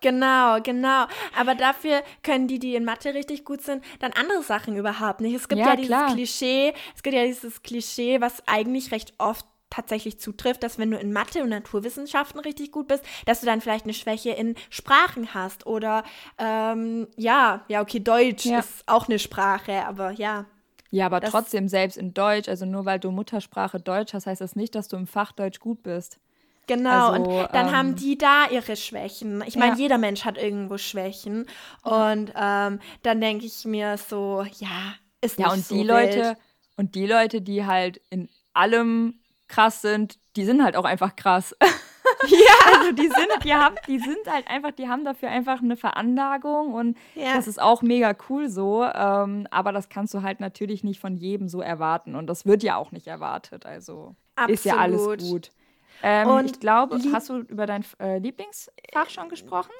Genau, 0.01 0.61
genau. 0.63 1.05
Aber 1.39 1.55
dafür 1.55 2.03
können 2.23 2.49
die, 2.49 2.59
die 2.59 2.75
in 2.75 2.85
Mathe 2.85 3.13
richtig 3.13 3.45
gut 3.45 3.61
sind, 3.61 3.85
dann 3.99 4.13
andere 4.13 4.43
Sachen 4.43 4.77
überhaupt 4.77 5.21
nicht. 5.21 5.35
Es 5.35 5.47
gibt 5.47 5.61
ja, 5.61 5.69
ja 5.69 5.77
dieses 5.77 5.89
klar. 5.89 6.13
Klischee, 6.15 6.73
es 6.97 7.03
gibt 7.03 7.15
ja 7.15 7.25
dieses 7.25 7.63
Klischee, 7.63 8.19
was 8.23 8.43
eigentlich 8.49 8.93
recht 8.93 9.13
oft 9.19 9.45
tatsächlich 9.75 10.19
zutrifft, 10.19 10.63
dass 10.63 10.79
wenn 10.79 10.91
du 10.91 10.99
in 10.99 11.13
Mathe 11.13 11.43
und 11.43 11.49
Naturwissenschaften 11.49 12.41
richtig 12.41 12.73
gut 12.73 12.89
bist, 12.89 13.05
dass 13.27 13.41
du 13.41 13.47
dann 13.47 13.61
vielleicht 13.61 13.85
eine 13.85 13.95
Schwäche 13.95 14.31
in 14.31 14.55
Sprachen 14.71 15.35
hast 15.35 15.67
oder 15.67 16.05
ähm, 16.39 17.09
ja, 17.17 17.65
ja, 17.69 17.81
okay, 17.81 18.01
Deutsch 18.01 18.47
ja. 18.47 18.61
ist 18.61 18.85
auch 18.87 19.09
eine 19.09 19.19
Sprache, 19.19 19.85
aber 19.87 20.11
ja. 20.13 20.47
Ja, 20.91 21.07
aber 21.07 21.21
trotzdem, 21.21 21.69
selbst 21.69 21.97
in 21.97 22.15
Deutsch, 22.15 22.49
also 22.49 22.67
nur 22.67 22.85
weil 22.85 23.01
du 23.01 23.11
Muttersprache 23.11 23.81
Deutsch 23.81 24.15
hast, 24.15 24.27
heißt 24.27 24.41
das 24.41 24.55
nicht, 24.55 24.77
dass 24.77 24.87
du 24.87 24.97
im 24.97 25.09
Fach 25.09 25.33
Deutsch 25.33 25.59
gut 25.59 25.83
bist. 25.83 26.21
Genau, 26.67 27.11
also, 27.11 27.31
und 27.31 27.53
dann 27.53 27.69
ähm, 27.69 27.77
haben 27.77 27.97
die 27.97 28.17
da 28.17 28.47
ihre 28.51 28.77
Schwächen. 28.77 29.43
Ich 29.47 29.57
meine, 29.57 29.73
ja. 29.73 29.79
jeder 29.79 29.99
Mensch 29.99 30.25
hat 30.25 30.39
irgendwo 30.39 30.79
Schwächen. 30.79 31.47
Und 31.83 32.33
ähm, 32.41 32.79
dann 33.03 33.21
denke 33.21 33.45
ich 33.45 33.65
mir 33.65 33.99
so, 33.99 34.47
ja, 34.61 34.95
ist 35.21 35.39
nicht 35.39 35.47
ja, 35.47 35.53
und 35.53 35.65
so 35.65 35.75
die 35.75 35.81
wild. 35.81 35.89
Leute 35.89 36.37
und 36.77 36.95
die 36.95 37.07
Leute, 37.07 37.41
die 37.41 37.67
halt 37.67 38.01
in 38.11 38.29
allem 38.53 39.21
krass 39.55 39.83
sind, 39.83 40.19
die 40.37 40.45
sind 40.45 40.63
halt 40.63 40.77
auch 40.77 40.85
einfach 40.85 41.17
krass. 41.17 41.57
Ja. 42.29 42.73
also 42.73 42.93
die 42.93 43.09
sind, 43.09 43.45
die 43.45 43.55
haben, 43.55 43.77
die 43.89 43.99
sind 43.99 44.19
halt 44.27 44.47
einfach, 44.47 44.73
die 44.73 44.89
haben 44.89 45.05
dafür 45.05 45.31
einfach 45.31 45.63
eine 45.63 45.77
Veranlagung 45.77 46.75
und 46.75 46.97
ja. 47.15 47.35
das 47.35 47.47
ist 47.49 47.61
auch 47.61 47.83
mega 47.83 48.15
cool 48.29 48.49
so. 48.49 48.85
Ähm, 48.85 49.47
aber 49.51 49.73
das 49.73 49.89
kannst 49.89 50.13
du 50.15 50.23
halt 50.23 50.39
natürlich 50.39 50.85
nicht 50.85 51.01
von 51.01 51.17
jedem 51.17 51.49
so 51.49 51.61
erwarten 51.61 52.15
und 52.15 52.27
das 52.27 52.45
wird 52.47 52.63
ja 52.63 52.77
auch 52.77 52.93
nicht 52.93 53.07
erwartet. 53.07 53.67
Also 53.67 54.15
Absolut. 54.37 54.55
ist 54.55 54.65
ja 54.65 54.77
alles 54.77 55.03
gut. 55.03 55.51
Ähm, 56.03 56.29
und 56.29 56.51
ich 56.51 56.61
glaube, 56.61 56.99
hast 57.13 57.31
du 57.31 57.39
über 57.39 57.67
dein 57.67 57.85
äh, 58.01 58.19
Lieblingsfach 58.19 59.09
schon 59.09 59.29
gesprochen? 59.29 59.73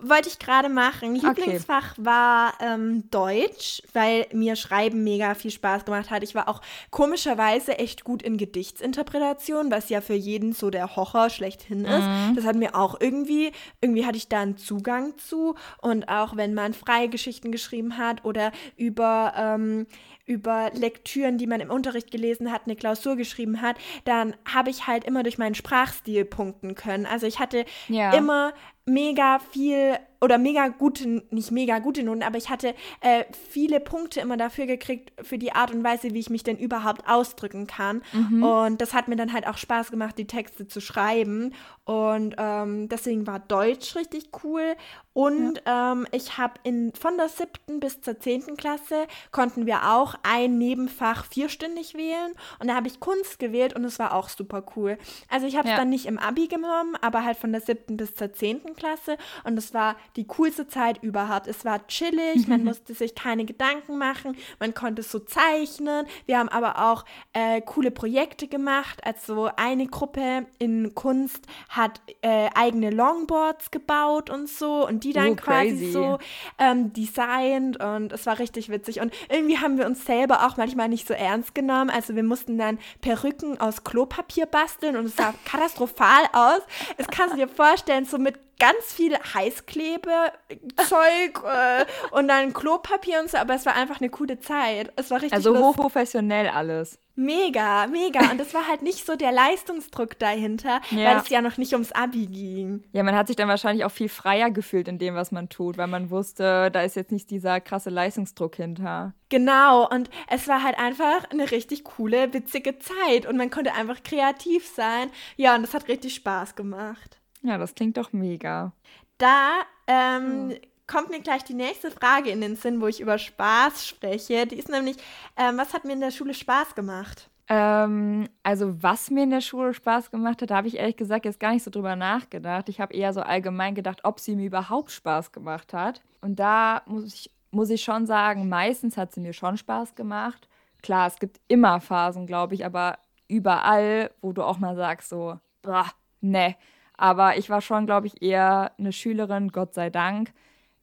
Wollte 0.00 0.28
ich 0.28 0.40
gerade 0.40 0.68
machen. 0.68 1.14
Lieblingsfach 1.14 1.92
okay. 1.92 2.04
war 2.04 2.54
ähm, 2.60 3.08
Deutsch, 3.10 3.80
weil 3.92 4.26
mir 4.32 4.56
Schreiben 4.56 5.04
mega 5.04 5.34
viel 5.34 5.52
Spaß 5.52 5.84
gemacht 5.84 6.10
hat. 6.10 6.24
Ich 6.24 6.34
war 6.34 6.48
auch 6.48 6.60
komischerweise 6.90 7.78
echt 7.78 8.02
gut 8.02 8.20
in 8.20 8.36
Gedichtsinterpretation, 8.36 9.70
was 9.70 9.90
ja 9.90 10.00
für 10.00 10.14
jeden 10.14 10.52
so 10.52 10.70
der 10.70 10.96
Horror 10.96 11.30
schlechthin 11.30 11.84
ist. 11.84 12.06
Mhm. 12.06 12.32
Das 12.34 12.44
hat 12.44 12.56
mir 12.56 12.74
auch 12.74 13.00
irgendwie, 13.00 13.52
irgendwie 13.80 14.04
hatte 14.04 14.16
ich 14.16 14.28
da 14.28 14.40
einen 14.40 14.56
Zugang 14.56 15.16
zu. 15.16 15.54
Und 15.80 16.08
auch 16.08 16.36
wenn 16.36 16.54
man 16.54 16.74
freie 16.74 17.08
Geschichten 17.08 17.52
geschrieben 17.52 17.96
hat 17.96 18.24
oder 18.24 18.50
über 18.76 19.32
ähm, 19.36 19.86
über 20.26 20.70
Lektüren, 20.72 21.36
die 21.36 21.46
man 21.46 21.60
im 21.60 21.70
Unterricht 21.70 22.10
gelesen 22.10 22.50
hat, 22.50 22.62
eine 22.64 22.76
Klausur 22.76 23.16
geschrieben 23.16 23.60
hat, 23.60 23.76
dann 24.04 24.34
habe 24.50 24.70
ich 24.70 24.86
halt 24.86 25.04
immer 25.04 25.22
durch 25.22 25.38
meinen 25.38 25.54
Sprachstil 25.54 26.24
punkten 26.24 26.74
können. 26.74 27.04
Also 27.04 27.26
ich 27.26 27.38
hatte 27.38 27.66
ja. 27.88 28.12
immer 28.14 28.54
mega 28.86 29.38
viel 29.38 29.98
oder 30.20 30.38
mega 30.38 30.68
gute, 30.68 31.22
nicht 31.30 31.50
mega 31.50 31.78
gute 31.78 32.02
Noten, 32.02 32.22
aber 32.22 32.38
ich 32.38 32.48
hatte 32.48 32.74
äh, 33.00 33.24
viele 33.50 33.78
Punkte 33.78 34.20
immer 34.20 34.36
dafür 34.36 34.66
gekriegt, 34.66 35.12
für 35.22 35.38
die 35.38 35.52
Art 35.52 35.72
und 35.72 35.84
Weise, 35.84 36.14
wie 36.14 36.18
ich 36.18 36.30
mich 36.30 36.42
denn 36.42 36.56
überhaupt 36.56 37.06
ausdrücken 37.06 37.66
kann. 37.66 38.02
Mhm. 38.12 38.42
Und 38.42 38.80
das 38.80 38.94
hat 38.94 39.08
mir 39.08 39.16
dann 39.16 39.32
halt 39.32 39.46
auch 39.46 39.58
Spaß 39.58 39.90
gemacht, 39.90 40.16
die 40.18 40.26
Texte 40.26 40.66
zu 40.66 40.80
schreiben. 40.80 41.54
Und 41.84 42.34
ähm, 42.38 42.88
deswegen 42.88 43.26
war 43.26 43.40
Deutsch 43.40 43.94
richtig 43.94 44.30
cool. 44.42 44.74
Und 45.12 45.62
ja. 45.64 45.92
ähm, 45.92 46.06
ich 46.10 46.38
habe 46.38 46.54
von 46.98 47.16
der 47.16 47.28
siebten 47.28 47.78
bis 47.78 48.00
zur 48.00 48.18
zehnten 48.18 48.56
Klasse 48.56 49.06
konnten 49.30 49.64
wir 49.66 49.92
auch 49.92 50.16
ein 50.22 50.58
Nebenfach 50.58 51.24
vierstündig 51.26 51.94
wählen. 51.94 52.32
Und 52.58 52.68
da 52.68 52.74
habe 52.74 52.88
ich 52.88 53.00
Kunst 53.00 53.38
gewählt 53.38 53.74
und 53.74 53.84
es 53.84 53.98
war 53.98 54.14
auch 54.14 54.28
super 54.28 54.64
cool. 54.74 54.98
Also 55.28 55.46
ich 55.46 55.56
habe 55.56 55.68
es 55.68 55.72
ja. 55.72 55.76
dann 55.76 55.90
nicht 55.90 56.06
im 56.06 56.18
Abi 56.18 56.48
genommen, 56.48 56.96
aber 57.00 57.22
halt 57.22 57.36
von 57.36 57.52
der 57.52 57.60
siebten 57.60 57.96
bis 57.96 58.14
zur 58.14 58.32
zehnten 58.32 58.74
Klasse. 58.74 59.16
Und 59.44 59.56
es 59.56 59.72
war 59.72 59.96
die 60.16 60.26
coolste 60.26 60.66
Zeit 60.66 61.02
überhaupt. 61.02 61.46
Es 61.46 61.64
war 61.64 61.86
chillig, 61.86 62.48
man 62.48 62.64
musste 62.64 62.94
sich 62.94 63.14
keine 63.14 63.44
Gedanken 63.44 63.98
machen, 63.98 64.36
man 64.58 64.74
konnte 64.74 65.02
so 65.02 65.20
zeichnen. 65.20 66.06
Wir 66.26 66.38
haben 66.38 66.48
aber 66.48 66.90
auch 66.90 67.04
äh, 67.34 67.60
coole 67.60 67.90
Projekte 67.90 68.48
gemacht. 68.48 69.04
Also 69.04 69.50
eine 69.56 69.86
Gruppe 69.86 70.46
in 70.58 70.94
Kunst 70.94 71.46
hat 71.76 72.00
äh, 72.22 72.48
eigene 72.54 72.90
Longboards 72.90 73.70
gebaut 73.70 74.30
und 74.30 74.48
so 74.48 74.86
und 74.86 75.04
die 75.04 75.12
dann 75.12 75.30
oh, 75.30 75.36
quasi 75.36 75.90
so 75.90 76.18
ähm, 76.58 76.92
designt 76.92 77.82
und 77.82 78.12
es 78.12 78.26
war 78.26 78.38
richtig 78.38 78.68
witzig. 78.68 79.00
Und 79.00 79.12
irgendwie 79.28 79.58
haben 79.58 79.78
wir 79.78 79.86
uns 79.86 80.04
selber 80.04 80.46
auch 80.46 80.56
manchmal 80.56 80.88
nicht 80.88 81.06
so 81.08 81.14
ernst 81.14 81.54
genommen. 81.54 81.90
Also 81.90 82.14
wir 82.14 82.22
mussten 82.22 82.58
dann 82.58 82.78
Perücken 83.00 83.60
aus 83.60 83.84
Klopapier 83.84 84.46
basteln 84.46 84.96
und 84.96 85.06
es 85.06 85.16
sah 85.16 85.34
katastrophal 85.44 86.24
aus. 86.32 86.60
Es 86.96 87.06
kannst 87.08 87.34
du 87.34 87.38
dir 87.38 87.48
vorstellen, 87.48 88.04
so 88.04 88.18
mit 88.18 88.38
ganz 88.58 88.92
viel 88.92 89.16
Heißklebezeug 89.16 90.32
äh, 91.44 91.84
und 92.10 92.28
dann 92.28 92.52
Klopapier 92.52 93.20
und 93.20 93.30
so, 93.30 93.38
aber 93.38 93.54
es 93.54 93.66
war 93.66 93.74
einfach 93.74 94.00
eine 94.00 94.10
coole 94.10 94.38
Zeit. 94.40 94.92
Es 94.96 95.10
war 95.10 95.18
richtig 95.18 95.34
Also 95.34 95.56
hochprofessionell 95.56 96.48
alles. 96.48 96.98
Mega, 97.16 97.86
mega. 97.86 98.30
Und 98.32 98.40
es 98.40 98.54
war 98.54 98.66
halt 98.66 98.82
nicht 98.82 99.06
so 99.06 99.14
der 99.14 99.30
Leistungsdruck 99.30 100.18
dahinter, 100.18 100.80
ja. 100.90 101.04
weil 101.04 101.16
es 101.18 101.28
ja 101.28 101.40
noch 101.42 101.58
nicht 101.58 101.72
ums 101.72 101.92
Abi 101.92 102.26
ging. 102.26 102.82
Ja, 102.92 103.04
man 103.04 103.14
hat 103.14 103.28
sich 103.28 103.36
dann 103.36 103.48
wahrscheinlich 103.48 103.84
auch 103.84 103.92
viel 103.92 104.08
freier 104.08 104.50
gefühlt 104.50 104.88
in 104.88 104.98
dem, 104.98 105.14
was 105.14 105.30
man 105.30 105.48
tut, 105.48 105.78
weil 105.78 105.86
man 105.86 106.10
wusste, 106.10 106.70
da 106.72 106.82
ist 106.82 106.96
jetzt 106.96 107.12
nicht 107.12 107.30
dieser 107.30 107.60
krasse 107.60 107.90
Leistungsdruck 107.90 108.56
hinter. 108.56 109.14
Genau, 109.28 109.88
und 109.88 110.10
es 110.28 110.48
war 110.48 110.64
halt 110.64 110.76
einfach 110.76 111.30
eine 111.30 111.50
richtig 111.52 111.84
coole, 111.84 112.32
witzige 112.32 112.78
Zeit 112.80 113.26
und 113.26 113.36
man 113.36 113.50
konnte 113.50 113.74
einfach 113.74 114.02
kreativ 114.02 114.66
sein. 114.66 115.08
Ja, 115.36 115.54
und 115.54 115.62
das 115.62 115.74
hat 115.74 115.86
richtig 115.86 116.14
Spaß 116.16 116.56
gemacht. 116.56 117.20
Ja, 117.44 117.58
das 117.58 117.74
klingt 117.74 117.96
doch 117.96 118.12
mega. 118.12 118.72
Da 119.18 119.60
ähm, 119.86 120.50
hm. 120.50 120.58
kommt 120.86 121.10
mir 121.10 121.20
gleich 121.20 121.44
die 121.44 121.54
nächste 121.54 121.90
Frage 121.90 122.30
in 122.30 122.40
den 122.40 122.56
Sinn, 122.56 122.80
wo 122.80 122.86
ich 122.86 123.00
über 123.00 123.18
Spaß 123.18 123.86
spreche. 123.86 124.46
Die 124.46 124.56
ist 124.56 124.70
nämlich, 124.70 124.96
ähm, 125.36 125.58
was 125.58 125.74
hat 125.74 125.84
mir 125.84 125.92
in 125.92 126.00
der 126.00 126.10
Schule 126.10 126.34
Spaß 126.34 126.74
gemacht? 126.74 127.28
Ähm, 127.48 128.28
also 128.42 128.82
was 128.82 129.10
mir 129.10 129.24
in 129.24 129.30
der 129.30 129.42
Schule 129.42 129.74
Spaß 129.74 130.10
gemacht 130.10 130.40
hat, 130.40 130.50
da 130.50 130.56
habe 130.56 130.68
ich 130.68 130.78
ehrlich 130.78 130.96
gesagt 130.96 131.26
jetzt 131.26 131.38
gar 131.38 131.52
nicht 131.52 131.62
so 131.62 131.70
drüber 131.70 131.94
nachgedacht. 131.94 132.70
Ich 132.70 132.80
habe 132.80 132.94
eher 132.94 133.12
so 133.12 133.20
allgemein 133.20 133.74
gedacht, 133.74 134.00
ob 134.04 134.18
sie 134.18 134.34
mir 134.34 134.46
überhaupt 134.46 134.90
Spaß 134.90 135.30
gemacht 135.30 135.74
hat. 135.74 136.00
Und 136.22 136.40
da 136.40 136.82
muss 136.86 137.04
ich, 137.04 137.30
muss 137.50 137.68
ich 137.68 137.84
schon 137.84 138.06
sagen, 138.06 138.48
meistens 138.48 138.96
hat 138.96 139.12
sie 139.12 139.20
mir 139.20 139.34
schon 139.34 139.58
Spaß 139.58 139.94
gemacht. 139.94 140.48
klar, 140.82 141.06
es 141.06 141.18
gibt 141.18 141.40
immer 141.48 141.80
Phasen, 141.80 142.26
glaube 142.26 142.54
ich, 142.54 142.64
aber 142.64 142.98
überall, 143.28 144.10
wo 144.20 144.32
du 144.32 144.42
auch 144.42 144.58
mal 144.58 144.76
sagst, 144.76 145.08
so, 145.10 145.38
boah, 145.62 145.86
ne. 146.20 146.56
Aber 146.96 147.36
ich 147.36 147.50
war 147.50 147.60
schon, 147.60 147.86
glaube 147.86 148.06
ich, 148.06 148.22
eher 148.22 148.72
eine 148.78 148.92
Schülerin, 148.92 149.48
Gott 149.48 149.74
sei 149.74 149.90
Dank. 149.90 150.32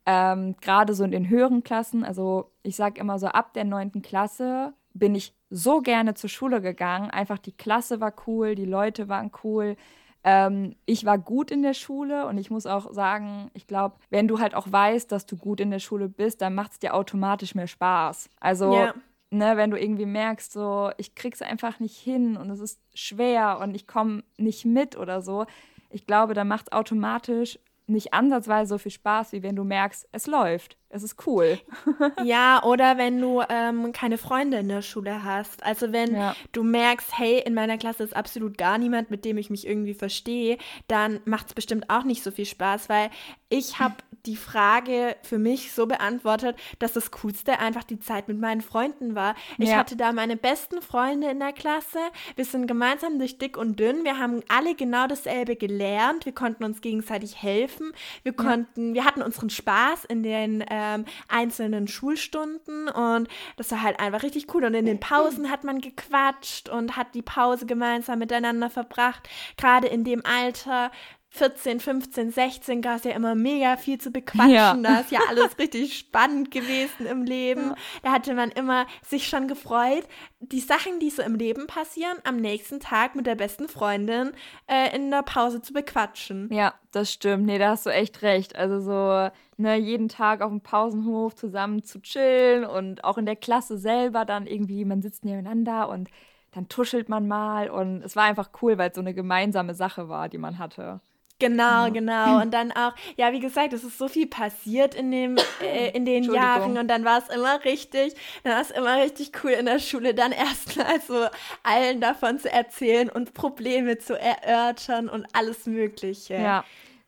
Ähm, 0.05 0.55
Gerade 0.61 0.93
so 0.93 1.03
in 1.03 1.11
den 1.11 1.29
höheren 1.29 1.63
Klassen, 1.63 2.03
also 2.03 2.51
ich 2.63 2.75
sage 2.75 2.99
immer 2.99 3.19
so, 3.19 3.27
ab 3.27 3.53
der 3.53 3.65
neunten 3.65 4.01
Klasse 4.01 4.73
bin 4.93 5.15
ich 5.15 5.33
so 5.49 5.79
gerne 5.79 6.15
zur 6.15 6.29
Schule 6.29 6.61
gegangen. 6.61 7.11
Einfach 7.11 7.37
die 7.37 7.51
Klasse 7.51 8.01
war 8.01 8.13
cool, 8.27 8.55
die 8.55 8.65
Leute 8.65 9.09
waren 9.09 9.31
cool. 9.43 9.77
Ähm, 10.23 10.75
ich 10.85 11.05
war 11.05 11.17
gut 11.17 11.49
in 11.49 11.63
der 11.63 11.73
Schule 11.73 12.27
und 12.27 12.37
ich 12.37 12.51
muss 12.51 12.65
auch 12.65 12.93
sagen, 12.93 13.49
ich 13.53 13.67
glaube, 13.67 13.95
wenn 14.09 14.27
du 14.27 14.39
halt 14.39 14.53
auch 14.53 14.71
weißt, 14.71 15.11
dass 15.11 15.25
du 15.25 15.35
gut 15.35 15.59
in 15.59 15.71
der 15.71 15.79
Schule 15.79 16.09
bist, 16.09 16.41
dann 16.41 16.53
macht 16.53 16.73
es 16.73 16.79
dir 16.79 16.93
automatisch 16.93 17.55
mehr 17.55 17.67
Spaß. 17.67 18.29
Also, 18.39 18.75
ja. 18.75 18.93
ne, 19.31 19.57
wenn 19.57 19.71
du 19.71 19.79
irgendwie 19.79 20.05
merkst, 20.05 20.51
so, 20.51 20.91
ich 20.97 21.15
krieg's 21.15 21.41
einfach 21.41 21.79
nicht 21.79 21.97
hin 21.97 22.37
und 22.37 22.51
es 22.51 22.59
ist 22.59 22.79
schwer 22.93 23.59
und 23.61 23.73
ich 23.75 23.87
komme 23.87 24.23
nicht 24.37 24.65
mit 24.65 24.95
oder 24.95 25.21
so, 25.21 25.45
ich 25.91 26.05
glaube, 26.05 26.33
dann 26.33 26.47
macht 26.47 26.67
es 26.67 26.71
automatisch 26.71 27.59
nicht 27.87 28.13
ansatzweise 28.13 28.69
so 28.69 28.77
viel 28.77 28.91
Spaß, 28.91 29.33
wie 29.33 29.43
wenn 29.43 29.55
du 29.55 29.63
merkst, 29.63 30.07
es 30.11 30.27
läuft. 30.27 30.77
Es 30.93 31.03
ist 31.03 31.25
cool. 31.25 31.59
ja, 32.23 32.61
oder 32.63 32.97
wenn 32.97 33.19
du 33.19 33.41
ähm, 33.49 33.91
keine 33.93 34.17
Freunde 34.17 34.57
in 34.57 34.67
der 34.67 34.81
Schule 34.81 35.23
hast. 35.23 35.63
Also 35.63 35.91
wenn 35.91 36.15
ja. 36.15 36.35
du 36.51 36.63
merkst, 36.63 37.17
hey, 37.17 37.39
in 37.39 37.53
meiner 37.53 37.77
Klasse 37.77 38.03
ist 38.03 38.15
absolut 38.15 38.57
gar 38.57 38.77
niemand, 38.77 39.09
mit 39.09 39.25
dem 39.25 39.37
ich 39.37 39.49
mich 39.49 39.65
irgendwie 39.67 39.93
verstehe, 39.93 40.57
dann 40.87 41.19
macht 41.25 41.47
es 41.47 41.53
bestimmt 41.53 41.89
auch 41.89 42.03
nicht 42.03 42.23
so 42.23 42.31
viel 42.31 42.45
Spaß, 42.45 42.89
weil 42.89 43.09
ich 43.49 43.79
habe 43.79 43.95
die 44.25 44.35
Frage 44.35 45.15
für 45.23 45.39
mich 45.39 45.71
so 45.71 45.87
beantwortet, 45.87 46.55
dass 46.79 46.93
das 46.93 47.11
Coolste 47.11 47.59
einfach 47.59 47.83
die 47.83 47.99
Zeit 47.99 48.27
mit 48.27 48.39
meinen 48.39 48.61
Freunden 48.61 49.15
war. 49.15 49.35
Ich 49.57 49.69
ja. 49.69 49.77
hatte 49.77 49.95
da 49.95 50.11
meine 50.11 50.37
besten 50.37 50.81
Freunde 50.81 51.29
in 51.29 51.39
der 51.39 51.53
Klasse. 51.53 51.99
Wir 52.35 52.45
sind 52.45 52.67
gemeinsam 52.67 53.17
durch 53.17 53.39
dick 53.39 53.57
und 53.57 53.79
dünn. 53.79 54.03
Wir 54.03 54.19
haben 54.19 54.41
alle 54.47 54.75
genau 54.75 55.07
dasselbe 55.07 55.55
gelernt. 55.55 56.25
Wir 56.25 56.33
konnten 56.33 56.63
uns 56.63 56.81
gegenseitig 56.81 57.41
helfen. 57.41 57.91
Wir 58.23 58.33
konnten, 58.33 58.89
ja. 58.89 58.95
wir 58.95 59.05
hatten 59.05 59.21
unseren 59.21 59.49
Spaß 59.49 60.05
in 60.05 60.23
den 60.23 60.61
ähm, 60.81 61.05
einzelnen 61.27 61.87
Schulstunden 61.87 62.87
und 62.89 63.27
das 63.57 63.71
war 63.71 63.81
halt 63.81 63.99
einfach 63.99 64.23
richtig 64.23 64.53
cool. 64.53 64.65
Und 64.65 64.73
in 64.73 64.85
den 64.85 64.99
Pausen 64.99 65.49
hat 65.49 65.63
man 65.63 65.79
gequatscht 65.81 66.69
und 66.69 66.97
hat 66.97 67.13
die 67.13 67.21
Pause 67.21 67.65
gemeinsam 67.65 68.19
miteinander 68.19 68.69
verbracht. 68.69 69.29
Gerade 69.57 69.87
in 69.87 70.03
dem 70.03 70.25
Alter 70.25 70.91
14, 71.33 71.79
15, 71.79 72.31
16 72.31 72.81
gab 72.81 72.97
es 72.97 73.05
ja 73.05 73.11
immer 73.11 73.35
mega 73.35 73.77
viel 73.77 73.97
zu 73.97 74.11
bequatschen. 74.11 74.51
Ja. 74.51 74.75
Da 74.75 74.99
ist 74.99 75.11
ja 75.11 75.21
alles 75.29 75.57
richtig 75.57 75.97
spannend 75.97 76.51
gewesen 76.51 77.05
im 77.05 77.23
Leben. 77.23 77.69
Ja. 77.69 77.75
Da 78.03 78.11
hatte 78.11 78.33
man 78.33 78.51
immer 78.51 78.85
sich 79.01 79.27
schon 79.27 79.47
gefreut, 79.47 80.03
die 80.39 80.59
Sachen, 80.59 80.99
die 80.99 81.09
so 81.09 81.21
im 81.21 81.35
Leben 81.35 81.67
passieren, 81.67 82.17
am 82.25 82.35
nächsten 82.35 82.81
Tag 82.81 83.15
mit 83.15 83.27
der 83.27 83.35
besten 83.35 83.69
Freundin 83.69 84.31
äh, 84.67 84.93
in 84.93 85.09
der 85.09 85.23
Pause 85.23 85.61
zu 85.61 85.71
bequatschen. 85.71 86.49
Ja, 86.51 86.73
das 86.91 87.13
stimmt. 87.13 87.45
Nee, 87.45 87.59
da 87.59 87.69
hast 87.69 87.85
du 87.85 87.91
echt 87.91 88.21
recht. 88.23 88.57
Also 88.57 88.81
so, 88.81 89.29
ne, 89.55 89.77
jeden 89.77 90.09
Tag 90.09 90.41
auf 90.41 90.49
dem 90.49 90.59
Pausenhof 90.59 91.33
zusammen 91.35 91.81
zu 91.81 92.01
chillen 92.01 92.65
und 92.65 93.05
auch 93.05 93.17
in 93.17 93.25
der 93.25 93.37
Klasse 93.37 93.77
selber 93.77 94.25
dann 94.25 94.47
irgendwie, 94.47 94.83
man 94.83 95.01
sitzt 95.01 95.23
nebeneinander 95.23 95.87
und 95.87 96.09
dann 96.51 96.67
tuschelt 96.67 97.07
man 97.07 97.29
mal 97.29 97.69
und 97.69 98.01
es 98.03 98.17
war 98.17 98.25
einfach 98.25 98.49
cool, 98.61 98.77
weil 98.77 98.89
es 98.89 98.95
so 98.95 99.01
eine 99.01 99.13
gemeinsame 99.13 99.73
Sache 99.73 100.09
war, 100.09 100.27
die 100.27 100.37
man 100.37 100.59
hatte. 100.59 100.99
Genau, 101.41 101.91
genau. 101.91 102.41
Und 102.41 102.53
dann 102.53 102.71
auch, 102.71 102.93
ja, 103.17 103.31
wie 103.31 103.39
gesagt, 103.39 103.73
es 103.73 103.83
ist 103.83 103.97
so 103.97 104.07
viel 104.07 104.27
passiert 104.27 104.95
in, 104.95 105.11
dem, 105.11 105.37
äh, 105.61 105.89
in 105.91 106.05
den 106.05 106.23
Jahren 106.23 106.77
und 106.77 106.87
dann 106.87 107.03
war 107.03 107.17
es 107.17 107.33
immer 107.33 107.63
richtig, 107.65 108.13
dann 108.43 108.53
war 108.53 108.61
es 108.61 108.71
immer 108.71 108.97
richtig 108.97 109.31
cool 109.43 109.51
in 109.51 109.65
der 109.65 109.79
Schule, 109.79 110.13
dann 110.13 110.31
erstmal 110.31 111.01
so 111.01 111.27
allen 111.63 111.99
davon 111.99 112.39
zu 112.39 112.51
erzählen 112.51 113.09
und 113.09 113.33
Probleme 113.33 113.97
zu 113.97 114.17
erörtern 114.19 115.09
und 115.09 115.25
alles 115.33 115.65
Mögliche. 115.65 116.35
Ja. 116.35 116.63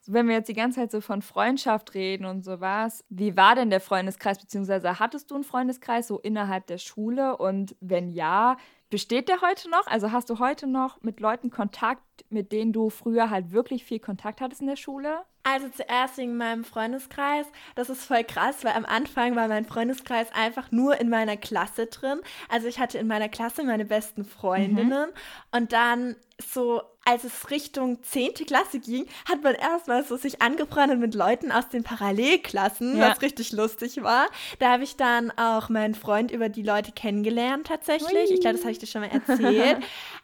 Wenn 0.06 0.28
wir 0.28 0.36
jetzt 0.36 0.50
die 0.50 0.54
ganze 0.54 0.82
Zeit 0.82 0.92
so 0.92 1.00
von 1.00 1.22
Freundschaft 1.22 1.94
reden 1.94 2.26
und 2.26 2.44
sowas, 2.44 3.06
wie 3.10 3.38
war 3.38 3.56
denn 3.56 3.70
der 3.70 3.80
Freundeskreis, 3.80 4.38
beziehungsweise 4.38 5.00
hattest 5.00 5.32
du 5.32 5.36
einen 5.36 5.46
Freundeskreis 5.46 6.10
so 6.10 6.20
innerhalb 6.20 6.68
der 6.68 6.78
Schule? 6.78 7.38
Und 7.38 7.78
wenn 7.80 8.12
ja, 8.12 8.58
Besteht 8.94 9.28
der 9.28 9.42
heute 9.42 9.72
noch? 9.72 9.88
Also 9.88 10.12
hast 10.12 10.30
du 10.30 10.38
heute 10.38 10.68
noch 10.68 11.02
mit 11.02 11.20
Leuten 11.20 11.50
Kontakt, 11.50 12.04
mit 12.30 12.52
denen 12.52 12.74
du 12.74 12.92
früher 12.92 13.32
halt 13.32 13.52
wirklich 13.52 13.86
viel 13.86 13.98
Kontakt 13.98 14.40
hattest 14.40 14.62
in 14.62 14.68
der 14.68 14.76
Schule? 14.76 15.26
Also 15.44 15.68
zuerst 15.70 16.18
in 16.20 16.38
meinem 16.38 16.64
Freundeskreis. 16.64 17.46
Das 17.76 17.90
ist 17.90 18.06
voll 18.06 18.24
krass, 18.24 18.64
weil 18.64 18.74
am 18.74 18.86
Anfang 18.86 19.36
war 19.36 19.50
mein 19.50 19.66
Freundeskreis 19.66 20.28
einfach 20.34 20.72
nur 20.72 21.00
in 21.02 21.10
meiner 21.10 21.36
Klasse 21.36 21.88
drin. 21.88 22.22
Also 22.48 22.68
ich 22.68 22.80
hatte 22.80 22.98
in 22.98 23.08
meiner 23.08 23.28
Klasse 23.28 23.64
meine 23.64 23.84
besten 23.84 24.24
Freundinnen 24.24 25.10
mhm. 25.10 25.16
und 25.52 25.74
dann 25.74 26.16
so, 26.42 26.82
als 27.06 27.26
es 27.26 27.50
Richtung 27.52 28.02
10. 28.02 28.34
Klasse 28.48 28.80
ging, 28.80 29.06
hat 29.30 29.44
man 29.44 29.56
erstmal 29.56 30.04
so 30.04 30.16
sich 30.16 30.42
angefreundet 30.42 31.00
mit 31.00 31.14
Leuten 31.14 31.52
aus 31.52 31.70
den 31.70 31.84
Parallelklassen, 31.84 32.98
ja. 32.98 33.10
was 33.10 33.22
richtig 33.22 33.52
lustig 33.52 34.02
war. 34.02 34.28
Da 34.60 34.72
habe 34.72 34.84
ich 34.84 34.96
dann 34.96 35.32
auch 35.32 35.70
meinen 35.70 35.96
Freund 35.96 36.32
über 36.32 36.50
die 36.50 36.64
Leute 36.64 36.92
kennengelernt 36.92 37.68
tatsächlich. 37.68 38.30
Ui. 38.30 38.34
Ich 38.34 38.42
glaube, 38.42 38.56
das 38.56 38.64
habe 38.64 38.72
ich 38.72 38.80
dir 38.80 38.88
schon 38.88 39.02
mal 39.02 39.12
erzählt. 39.12 39.78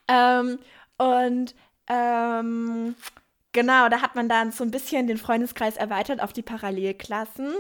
ähm, 0.08 0.60
und 0.98 1.56
ähm, 1.88 2.96
Genau, 3.52 3.90
da 3.90 4.02
hat 4.02 4.16
man 4.16 4.30
dann 4.30 4.52
so 4.52 4.64
ein 4.64 4.72
bisschen 4.72 5.08
den 5.08 5.18
Freundeskreis 5.18 5.76
erweitert 5.76 6.22
auf 6.22 6.34
die 6.34 6.44
Parallelklassen. 6.44 7.54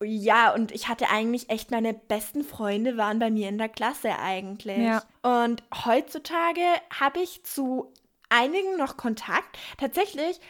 Ja, 0.00 0.54
und 0.54 0.70
ich 0.70 0.88
hatte 0.88 1.10
eigentlich 1.10 1.50
echt 1.50 1.72
meine 1.72 1.92
besten 1.92 2.44
Freunde 2.44 2.96
waren 2.96 3.18
bei 3.18 3.30
mir 3.30 3.48
in 3.48 3.58
der 3.58 3.68
Klasse 3.68 4.16
eigentlich. 4.16 4.78
Ja. 4.78 5.02
Und 5.22 5.64
heutzutage 5.84 6.62
habe 6.98 7.20
ich 7.20 7.42
zu 7.42 7.92
einigen 8.28 8.76
noch 8.76 8.96
Kontakt. 8.96 9.58
Tatsächlich 9.76 10.40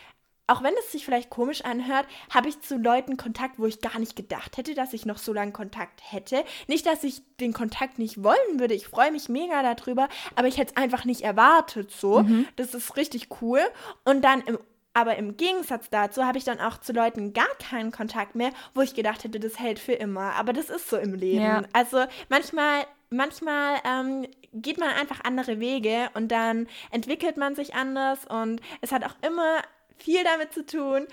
auch 0.49 0.63
wenn 0.63 0.75
es 0.81 0.91
sich 0.91 1.05
vielleicht 1.05 1.31
komisch 1.31 1.65
anhört, 1.65 2.07
habe 2.31 2.49
ich 2.49 2.61
zu 2.61 2.77
Leuten 2.77 3.17
Kontakt, 3.17 3.59
wo 3.59 3.67
ich 3.67 3.81
gar 3.81 3.99
nicht 3.99 4.17
gedacht 4.17 4.57
hätte, 4.57 4.75
dass 4.75 4.93
ich 4.93 5.07
noch 5.07 5.19
so 5.19 5.33
lange 5.33 5.53
Kontakt 5.53 6.01
hätte. 6.03 6.43
Nicht, 6.67 6.87
dass 6.87 7.05
ich 7.05 7.23
den 7.39 7.53
Kontakt 7.53 7.99
nicht 7.99 8.25
wollen 8.25 8.59
würde. 8.59 8.75
Ich 8.75 8.89
freue 8.89 9.13
mich 9.13 9.29
mega 9.29 9.63
darüber, 9.63 10.09
aber 10.35 10.49
ich 10.49 10.57
hätte 10.57 10.73
es 10.75 10.83
einfach 10.83 11.05
nicht 11.05 11.21
erwartet 11.21 11.91
so. 11.91 12.23
Mhm. 12.23 12.49
Das 12.57 12.75
ist 12.75 12.97
richtig 12.97 13.29
cool. 13.41 13.61
Und 14.05 14.23
dann 14.23 14.41
im 14.43 14.59
aber 14.95 15.15
im 15.17 15.37
Gegensatz 15.37 15.91
dazu 15.91 16.25
habe 16.25 16.39
ich 16.39 16.45
dann 16.45 16.59
auch 16.59 16.79
zu 16.79 16.93
Leuten 16.93 17.33
gar 17.33 17.47
keinen 17.61 17.93
Kontakt 17.93 18.35
mehr, 18.35 18.51
wo 18.75 18.81
ich 18.81 18.95
gedacht 18.95 19.23
hätte, 19.23 19.39
das 19.39 19.61
hält 19.61 19.79
für 19.79 19.93
immer. 19.93 20.33
Aber 20.33 20.53
das 20.53 20.71
ist 20.71 20.91
so 20.91 20.97
im 20.97 21.15
Leben. 21.15 21.45
Ja. 21.45 21.63
Also 21.73 22.03
manchmal 22.29 22.85
manchmal 23.11 23.77
ähm, 23.85 24.27
geht 24.53 24.79
man 24.79 24.89
einfach 24.89 25.21
andere 25.25 25.61
Wege 25.61 26.11
und 26.15 26.33
dann 26.33 26.67
entwickelt 26.91 27.37
man 27.37 27.55
sich 27.55 27.75
anders 27.75 28.25
und 28.27 28.61
es 28.81 28.91
hat 28.91 29.05
auch 29.05 29.15
immer 29.23 29.63
viel 29.99 30.25
damit 30.25 30.53
zu 30.53 30.65
tun. 30.65 31.07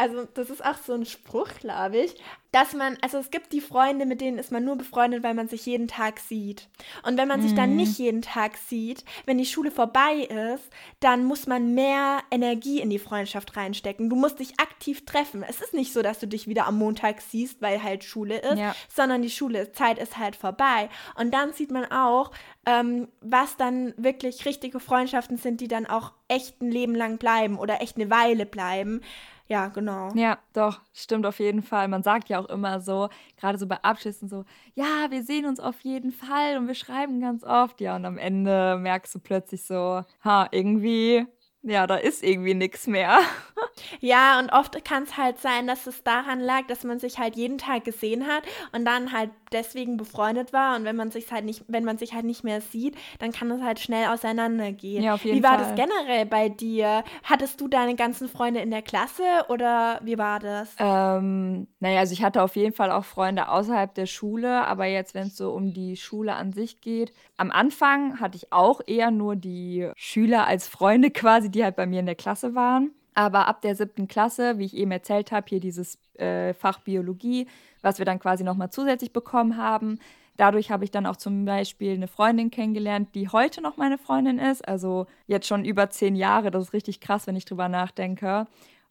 Also, 0.00 0.26
das 0.32 0.48
ist 0.48 0.64
auch 0.64 0.78
so 0.78 0.94
ein 0.94 1.04
Spruch, 1.04 1.48
glaube 1.60 1.98
ich, 1.98 2.14
dass 2.52 2.72
man, 2.72 2.96
also 3.02 3.18
es 3.18 3.30
gibt 3.30 3.52
die 3.52 3.60
Freunde, 3.60 4.06
mit 4.06 4.22
denen 4.22 4.38
ist 4.38 4.50
man 4.50 4.64
nur 4.64 4.76
befreundet, 4.76 5.22
weil 5.22 5.34
man 5.34 5.46
sich 5.46 5.66
jeden 5.66 5.88
Tag 5.88 6.20
sieht. 6.20 6.68
Und 7.02 7.18
wenn 7.18 7.28
man 7.28 7.40
mhm. 7.40 7.44
sich 7.44 7.54
dann 7.54 7.72
mhm. 7.72 7.76
nicht 7.76 7.98
jeden 7.98 8.22
Tag 8.22 8.56
sieht, 8.56 9.04
wenn 9.26 9.36
die 9.36 9.44
Schule 9.44 9.70
vorbei 9.70 10.26
ist, 10.54 10.64
dann 11.00 11.24
muss 11.24 11.46
man 11.46 11.74
mehr 11.74 12.20
Energie 12.30 12.80
in 12.80 12.88
die 12.88 12.98
Freundschaft 12.98 13.58
reinstecken. 13.58 14.08
Du 14.08 14.16
musst 14.16 14.38
dich 14.38 14.58
aktiv 14.58 15.04
treffen. 15.04 15.44
Es 15.46 15.60
ist 15.60 15.74
nicht 15.74 15.92
so, 15.92 16.00
dass 16.00 16.18
du 16.18 16.26
dich 16.26 16.48
wieder 16.48 16.66
am 16.66 16.78
Montag 16.78 17.20
siehst, 17.20 17.60
weil 17.60 17.82
halt 17.82 18.02
Schule 18.02 18.38
ist, 18.38 18.58
ja. 18.58 18.74
sondern 18.88 19.20
die 19.20 19.28
Schule, 19.28 19.70
Zeit 19.72 19.98
ist 19.98 20.16
halt 20.16 20.34
vorbei. 20.34 20.88
Und 21.14 21.34
dann 21.34 21.52
sieht 21.52 21.70
man 21.70 21.84
auch, 21.92 22.32
ähm, 22.64 23.08
was 23.20 23.58
dann 23.58 23.92
wirklich 23.98 24.46
richtige 24.46 24.80
Freundschaften 24.80 25.36
sind, 25.36 25.60
die 25.60 25.68
dann 25.68 25.84
auch 25.84 26.12
echt 26.26 26.62
ein 26.62 26.70
Leben 26.70 26.94
lang 26.94 27.18
bleiben 27.18 27.58
oder 27.58 27.82
echt 27.82 27.96
eine 27.96 28.10
Weile 28.10 28.46
bleiben. 28.46 29.02
Ja, 29.50 29.66
genau. 29.66 30.10
Ja, 30.14 30.38
doch, 30.52 30.80
stimmt 30.92 31.26
auf 31.26 31.40
jeden 31.40 31.62
Fall. 31.62 31.88
Man 31.88 32.04
sagt 32.04 32.28
ja 32.28 32.38
auch 32.38 32.48
immer 32.48 32.80
so, 32.80 33.08
gerade 33.36 33.58
so 33.58 33.66
bei 33.66 33.82
Abschlüssen 33.82 34.28
so, 34.28 34.44
ja, 34.74 35.10
wir 35.10 35.24
sehen 35.24 35.44
uns 35.44 35.58
auf 35.58 35.80
jeden 35.80 36.12
Fall 36.12 36.56
und 36.56 36.68
wir 36.68 36.76
schreiben 36.76 37.20
ganz 37.20 37.42
oft. 37.42 37.80
Ja, 37.80 37.96
und 37.96 38.04
am 38.04 38.16
Ende 38.16 38.78
merkst 38.78 39.12
du 39.12 39.18
plötzlich 39.18 39.64
so, 39.64 40.04
ha, 40.22 40.46
irgendwie 40.52 41.26
ja, 41.62 41.86
da 41.86 41.96
ist 41.96 42.22
irgendwie 42.22 42.54
nichts 42.54 42.86
mehr. 42.86 43.18
Ja, 44.00 44.38
und 44.38 44.52
oft 44.52 44.84
kann 44.84 45.04
es 45.04 45.16
halt 45.16 45.38
sein, 45.38 45.66
dass 45.66 45.86
es 45.86 46.02
daran 46.02 46.40
lag, 46.40 46.66
dass 46.66 46.84
man 46.84 46.98
sich 46.98 47.18
halt 47.18 47.36
jeden 47.36 47.58
Tag 47.58 47.84
gesehen 47.84 48.26
hat 48.26 48.42
und 48.72 48.84
dann 48.84 49.12
halt 49.12 49.30
deswegen 49.52 49.96
befreundet 49.96 50.52
war. 50.52 50.76
Und 50.76 50.84
wenn 50.84 50.96
man 50.96 51.10
sich 51.10 51.30
halt 51.30 51.44
nicht, 51.44 51.64
wenn 51.68 51.84
man 51.84 51.98
sich 51.98 52.14
halt 52.14 52.24
nicht 52.24 52.44
mehr 52.44 52.60
sieht, 52.60 52.96
dann 53.18 53.32
kann 53.32 53.50
es 53.50 53.62
halt 53.62 53.80
schnell 53.80 54.08
auseinandergehen. 54.08 55.02
Ja, 55.02 55.14
auf 55.14 55.24
jeden 55.24 55.38
wie 55.38 55.42
war 55.42 55.58
Fall. 55.58 55.74
das 55.74 55.74
generell 55.74 56.26
bei 56.26 56.48
dir? 56.48 57.04
Hattest 57.24 57.60
du 57.60 57.68
deine 57.68 57.94
ganzen 57.96 58.28
Freunde 58.28 58.60
in 58.60 58.70
der 58.70 58.82
Klasse 58.82 59.22
oder 59.48 60.00
wie 60.02 60.18
war 60.18 60.40
das? 60.40 60.74
Ähm, 60.78 61.66
naja, 61.80 62.00
also 62.00 62.12
ich 62.12 62.22
hatte 62.22 62.42
auf 62.42 62.56
jeden 62.56 62.74
Fall 62.74 62.90
auch 62.90 63.04
Freunde 63.04 63.48
außerhalb 63.48 63.94
der 63.94 64.06
Schule, 64.06 64.66
aber 64.66 64.86
jetzt, 64.86 65.14
wenn 65.14 65.28
es 65.28 65.36
so 65.36 65.52
um 65.52 65.72
die 65.72 65.96
Schule 65.96 66.34
an 66.34 66.52
sich 66.52 66.80
geht, 66.80 67.12
am 67.40 67.50
Anfang 67.50 68.20
hatte 68.20 68.36
ich 68.36 68.52
auch 68.52 68.82
eher 68.86 69.10
nur 69.10 69.34
die 69.34 69.90
Schüler 69.96 70.46
als 70.46 70.68
Freunde 70.68 71.10
quasi 71.10 71.50
die 71.50 71.64
halt 71.64 71.76
bei 71.76 71.86
mir 71.86 72.00
in 72.00 72.06
der 72.06 72.14
Klasse 72.14 72.54
waren. 72.54 72.90
Aber 73.14 73.48
ab 73.48 73.62
der 73.62 73.74
siebten 73.74 74.08
Klasse, 74.08 74.58
wie 74.58 74.66
ich 74.66 74.76
eben 74.76 74.92
erzählt 74.92 75.32
habe, 75.32 75.46
hier 75.48 75.60
dieses 75.60 75.98
äh, 76.18 76.54
Fach 76.54 76.80
Biologie, 76.80 77.46
was 77.82 77.98
wir 77.98 78.04
dann 78.04 78.18
quasi 78.18 78.44
nochmal 78.44 78.70
zusätzlich 78.70 79.12
bekommen 79.12 79.56
haben, 79.56 79.98
dadurch 80.36 80.70
habe 80.70 80.84
ich 80.84 80.90
dann 80.90 81.06
auch 81.06 81.16
zum 81.16 81.44
Beispiel 81.44 81.94
eine 81.94 82.08
Freundin 82.08 82.50
kennengelernt, 82.50 83.14
die 83.14 83.28
heute 83.28 83.62
noch 83.62 83.76
meine 83.76 83.98
Freundin 83.98 84.38
ist. 84.38 84.66
Also 84.66 85.06
jetzt 85.26 85.46
schon 85.46 85.64
über 85.64 85.90
zehn 85.90 86.16
Jahre. 86.16 86.50
Das 86.50 86.64
ist 86.64 86.72
richtig 86.72 87.00
krass, 87.00 87.26
wenn 87.26 87.36
ich 87.36 87.46
drüber 87.46 87.68
nachdenke. 87.68 88.46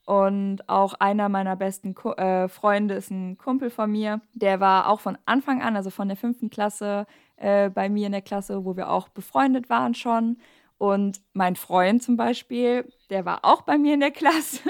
Und 0.09 0.67
auch 0.67 0.95
einer 0.95 1.29
meiner 1.29 1.55
besten 1.55 1.93
Ko 1.93 2.13
äh, 2.13 2.47
Freunde 2.47 2.95
ist 2.95 3.11
ein 3.11 3.37
Kumpel 3.37 3.69
von 3.69 3.91
mir. 3.91 4.21
Der 4.33 4.59
war 4.59 4.89
auch 4.89 5.01
von 5.01 5.19
Anfang 5.27 5.61
an, 5.61 5.75
also 5.75 5.91
von 5.91 6.07
der 6.07 6.17
fünften 6.17 6.49
Klasse, 6.49 7.05
äh, 7.35 7.69
bei 7.69 7.89
mir 7.89 8.07
in 8.07 8.13
der 8.13 8.23
Klasse, 8.23 8.65
wo 8.65 8.75
wir 8.75 8.89
auch 8.89 9.09
befreundet 9.09 9.69
waren 9.69 9.93
schon. 9.93 10.39
Und 10.79 11.21
mein 11.33 11.55
Freund 11.55 12.01
zum 12.01 12.17
Beispiel, 12.17 12.91
der 13.11 13.23
war 13.23 13.45
auch 13.45 13.61
bei 13.61 13.77
mir 13.77 13.93
in 13.93 13.99
der 13.99 14.09
Klasse. 14.09 14.61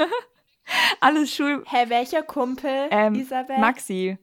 Alles 0.99 1.33
Schul. 1.33 1.63
Hä, 1.67 1.85
welcher 1.87 2.21
Kumpel, 2.21 2.89
ähm, 2.91 3.15
Isabel? 3.15 3.59
Maxi. 3.59 4.17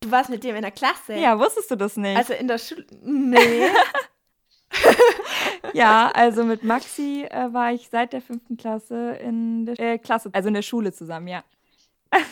Du 0.00 0.10
warst 0.10 0.30
mit 0.30 0.44
dem 0.44 0.56
in 0.56 0.62
der 0.62 0.70
Klasse? 0.70 1.14
Ja, 1.16 1.38
wusstest 1.38 1.70
du 1.72 1.76
das 1.76 1.98
nicht? 1.98 2.16
Also 2.16 2.32
in 2.32 2.48
der 2.48 2.56
Schule? 2.56 2.86
Nee. 3.02 3.66
ja, 5.74 6.10
also 6.14 6.44
mit 6.44 6.64
Maxi 6.64 7.26
äh, 7.30 7.52
war 7.52 7.72
ich 7.72 7.88
seit 7.90 8.12
der 8.12 8.20
fünften 8.20 8.56
Klasse 8.56 9.12
in 9.12 9.66
der 9.66 9.78
äh, 9.78 9.98
Klasse, 9.98 10.30
also 10.32 10.48
in 10.48 10.54
der 10.54 10.62
Schule 10.62 10.92
zusammen, 10.92 11.28
ja. 11.28 11.44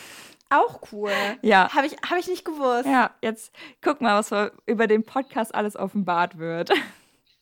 Auch 0.49 0.81
cool. 0.91 1.11
Ja. 1.41 1.73
Habe 1.73 1.87
ich, 1.87 1.93
hab 2.07 2.17
ich 2.19 2.27
nicht 2.27 2.45
gewusst. 2.45 2.85
Ja, 2.85 3.11
jetzt 3.23 3.51
guck 3.81 4.01
mal, 4.01 4.23
was 4.23 4.51
über 4.67 4.85
den 4.85 5.03
Podcast 5.03 5.55
alles 5.55 5.75
offenbart 5.75 6.37
wird. 6.37 6.69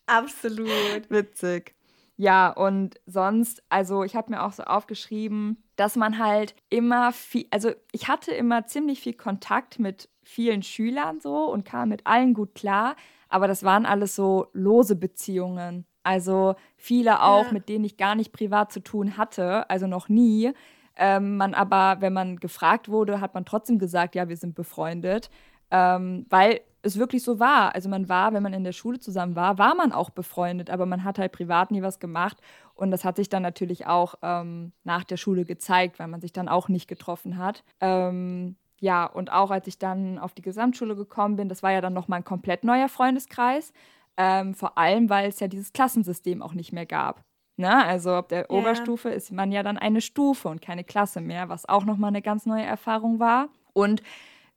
Absolut. 0.05 0.69
Witzig. 1.09 1.75
Ja, 2.15 2.51
und 2.51 3.01
sonst, 3.05 3.63
also 3.69 4.03
ich 4.03 4.15
habe 4.15 4.31
mir 4.31 4.43
auch 4.43 4.53
so 4.53 4.63
aufgeschrieben, 4.63 5.63
dass 5.75 5.95
man 5.95 6.19
halt 6.19 6.55
immer 6.69 7.11
viel, 7.11 7.47
also 7.49 7.71
ich 7.91 8.07
hatte 8.07 8.31
immer 8.31 8.65
ziemlich 8.67 9.01
viel 9.01 9.13
Kontakt 9.13 9.79
mit 9.79 10.07
vielen 10.23 10.63
Schülern 10.63 11.19
so 11.19 11.51
und 11.51 11.65
kam 11.65 11.89
mit 11.89 12.05
allen 12.05 12.33
gut 12.33 12.53
klar, 12.53 12.95
aber 13.31 13.47
das 13.47 13.63
waren 13.63 13.85
alles 13.85 14.15
so 14.15 14.47
lose 14.53 14.95
Beziehungen. 14.95 15.85
Also 16.03 16.55
viele 16.77 17.21
auch, 17.21 17.45
ja. 17.45 17.51
mit 17.51 17.69
denen 17.69 17.85
ich 17.85 17.97
gar 17.97 18.15
nicht 18.15 18.31
privat 18.31 18.71
zu 18.71 18.81
tun 18.81 19.17
hatte, 19.17 19.69
also 19.69 19.87
noch 19.87 20.09
nie. 20.09 20.51
Ähm, 20.97 21.37
man 21.37 21.53
aber, 21.53 22.01
wenn 22.01 22.13
man 22.13 22.37
gefragt 22.37 22.89
wurde, 22.89 23.21
hat 23.21 23.33
man 23.33 23.45
trotzdem 23.45 23.79
gesagt, 23.79 24.15
ja, 24.15 24.27
wir 24.27 24.37
sind 24.37 24.55
befreundet, 24.55 25.29
ähm, 25.71 26.25
weil 26.29 26.61
es 26.83 26.97
wirklich 26.97 27.23
so 27.23 27.39
war. 27.39 27.75
Also 27.75 27.89
man 27.89 28.09
war, 28.09 28.33
wenn 28.33 28.43
man 28.43 28.53
in 28.53 28.63
der 28.63 28.71
Schule 28.71 28.99
zusammen 28.99 29.35
war, 29.35 29.57
war 29.57 29.75
man 29.75 29.91
auch 29.91 30.09
befreundet, 30.09 30.69
aber 30.69 30.85
man 30.85 31.03
hat 31.03 31.19
halt 31.19 31.31
privat 31.31 31.71
nie 31.71 31.81
was 31.81 31.99
gemacht. 31.99 32.37
Und 32.73 32.91
das 32.91 33.05
hat 33.05 33.15
sich 33.15 33.29
dann 33.29 33.43
natürlich 33.43 33.85
auch 33.85 34.15
ähm, 34.21 34.73
nach 34.83 35.03
der 35.03 35.17
Schule 35.17 35.45
gezeigt, 35.45 35.99
weil 35.99 36.07
man 36.07 36.21
sich 36.21 36.33
dann 36.33 36.49
auch 36.49 36.67
nicht 36.67 36.87
getroffen 36.87 37.37
hat. 37.37 37.63
Ähm, 37.79 38.55
ja, 38.81 39.05
und 39.05 39.31
auch 39.31 39.51
als 39.51 39.67
ich 39.67 39.77
dann 39.77 40.17
auf 40.17 40.33
die 40.33 40.41
Gesamtschule 40.41 40.95
gekommen 40.95 41.35
bin, 41.35 41.49
das 41.49 41.61
war 41.61 41.71
ja 41.71 41.81
dann 41.81 41.93
nochmal 41.93 42.19
ein 42.19 42.25
komplett 42.25 42.63
neuer 42.63 42.89
Freundeskreis. 42.89 43.73
Ähm, 44.17 44.55
vor 44.55 44.77
allem, 44.77 45.09
weil 45.09 45.29
es 45.29 45.39
ja 45.39 45.47
dieses 45.47 45.71
Klassensystem 45.71 46.41
auch 46.41 46.53
nicht 46.53 46.73
mehr 46.73 46.87
gab. 46.87 47.23
Ne? 47.57 47.85
Also 47.85 48.09
ab 48.11 48.29
der 48.29 48.39
ja. 48.39 48.49
Oberstufe 48.49 49.09
ist 49.09 49.31
man 49.31 49.51
ja 49.51 49.61
dann 49.61 49.77
eine 49.77 50.01
Stufe 50.01 50.49
und 50.49 50.61
keine 50.61 50.83
Klasse 50.83 51.21
mehr, 51.21 51.47
was 51.47 51.69
auch 51.69 51.85
nochmal 51.85 52.09
eine 52.09 52.23
ganz 52.23 52.47
neue 52.47 52.63
Erfahrung 52.63 53.19
war. 53.19 53.49
Und 53.73 54.01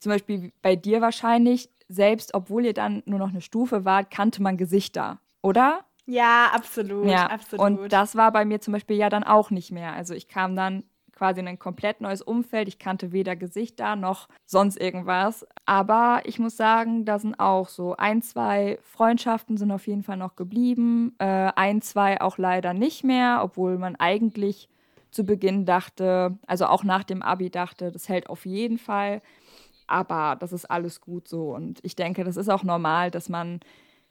zum 0.00 0.10
Beispiel 0.10 0.52
bei 0.62 0.74
dir 0.74 1.02
wahrscheinlich, 1.02 1.68
selbst 1.88 2.32
obwohl 2.32 2.64
ihr 2.64 2.74
dann 2.74 3.02
nur 3.04 3.18
noch 3.18 3.28
eine 3.28 3.42
Stufe 3.42 3.84
wart, 3.84 4.10
kannte 4.10 4.42
man 4.42 4.56
Gesichter, 4.56 5.18
oder? 5.42 5.84
Ja, 6.06 6.50
absolut, 6.54 7.06
ja. 7.06 7.26
absolut. 7.26 7.64
Und 7.64 7.92
das 7.92 8.16
war 8.16 8.32
bei 8.32 8.46
mir 8.46 8.60
zum 8.60 8.72
Beispiel 8.72 8.96
ja 8.96 9.10
dann 9.10 9.22
auch 9.22 9.50
nicht 9.50 9.70
mehr. 9.70 9.92
Also 9.92 10.14
ich 10.14 10.28
kam 10.28 10.56
dann 10.56 10.84
quasi 11.14 11.40
in 11.40 11.48
ein 11.48 11.58
komplett 11.58 12.00
neues 12.00 12.22
Umfeld. 12.22 12.68
Ich 12.68 12.78
kannte 12.78 13.12
weder 13.12 13.36
Gesichter 13.36 13.96
noch 13.96 14.28
sonst 14.44 14.80
irgendwas. 14.80 15.46
Aber 15.64 16.22
ich 16.24 16.38
muss 16.38 16.56
sagen, 16.56 17.04
da 17.04 17.18
sind 17.18 17.38
auch 17.38 17.68
so 17.68 17.96
ein, 17.96 18.22
zwei 18.22 18.78
Freundschaften 18.82 19.56
sind 19.56 19.70
auf 19.70 19.86
jeden 19.86 20.02
Fall 20.02 20.16
noch 20.16 20.36
geblieben. 20.36 21.14
Äh, 21.18 21.52
ein, 21.56 21.82
zwei 21.82 22.20
auch 22.20 22.38
leider 22.38 22.74
nicht 22.74 23.04
mehr, 23.04 23.40
obwohl 23.42 23.78
man 23.78 23.96
eigentlich 23.96 24.68
zu 25.10 25.24
Beginn 25.24 25.64
dachte, 25.64 26.36
also 26.46 26.66
auch 26.66 26.82
nach 26.82 27.04
dem 27.04 27.22
Abi 27.22 27.48
dachte, 27.48 27.92
das 27.92 28.08
hält 28.08 28.28
auf 28.28 28.44
jeden 28.46 28.78
Fall. 28.78 29.22
Aber 29.86 30.36
das 30.36 30.52
ist 30.52 30.64
alles 30.64 31.00
gut 31.00 31.28
so. 31.28 31.54
Und 31.54 31.78
ich 31.82 31.94
denke, 31.94 32.24
das 32.24 32.36
ist 32.36 32.48
auch 32.48 32.64
normal, 32.64 33.10
dass 33.10 33.28
man 33.28 33.60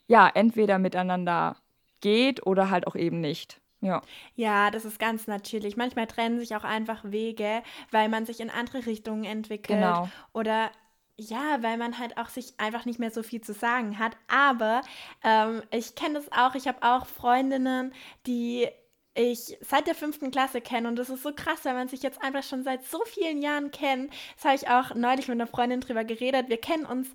ja 0.08 0.30
entweder 0.34 0.80
miteinander 0.80 1.58
geht 2.02 2.46
oder 2.46 2.70
halt 2.70 2.88
auch 2.88 2.96
eben 2.96 3.22
nicht. 3.22 3.60
Ja. 3.84 4.02
Ja, 4.36 4.72
das 4.72 4.86
ist 4.86 5.00
ganz 5.00 5.28
natürlich. 5.28 5.78
Manchmal 5.78 6.08
trennen 6.08 6.40
sich 6.40 6.56
auch 6.56 6.64
einfach 6.64 7.04
Wege, 7.04 7.62
weil 7.92 8.10
man 8.10 8.26
sich 8.26 8.40
in 8.40 8.50
andere 8.50 8.86
Richtungen 8.86 9.26
entwickelt. 9.26 9.80
Genau. 9.80 10.10
Oder 10.34 10.72
ja, 11.18 11.62
weil 11.62 11.78
man 11.78 12.00
halt 12.00 12.18
auch 12.18 12.30
sich 12.30 12.54
einfach 12.58 12.86
nicht 12.86 13.00
mehr 13.00 13.12
so 13.12 13.22
viel 13.22 13.42
zu 13.42 13.54
sagen 13.54 14.00
hat. 14.00 14.18
Aber 14.28 14.82
ähm, 15.24 15.62
ich 15.72 15.96
kenne 15.96 16.16
das 16.16 16.32
auch. 16.32 16.56
Ich 16.56 16.68
habe 16.68 16.80
auch 16.82 17.06
Freundinnen, 17.06 17.94
die 18.26 18.68
ich 19.16 19.58
seit 19.62 19.86
der 19.86 19.96
fünften 19.96 20.32
Klasse 20.32 20.60
kenne. 20.62 20.88
Und 20.88 20.96
das 20.96 21.10
ist 21.10 21.22
so 21.22 21.34
krass, 21.34 21.60
weil 21.64 21.76
man 21.76 21.88
sich 21.88 22.02
jetzt 22.02 22.22
einfach 22.24 22.44
schon 22.44 22.64
seit 22.64 22.84
so 22.86 23.00
vielen 23.06 23.42
Jahren 23.42 23.70
kennt. 23.72 24.12
Das 24.36 24.46
habe 24.46 24.56
ich 24.56 24.68
auch 24.68 24.96
neulich 24.96 25.28
mit 25.28 25.40
einer 25.40 25.48
Freundin 25.48 25.82
drüber 25.82 26.04
geredet. 26.04 26.50
Wir 26.50 26.58
kennen 26.58 26.86
uns 26.86 27.10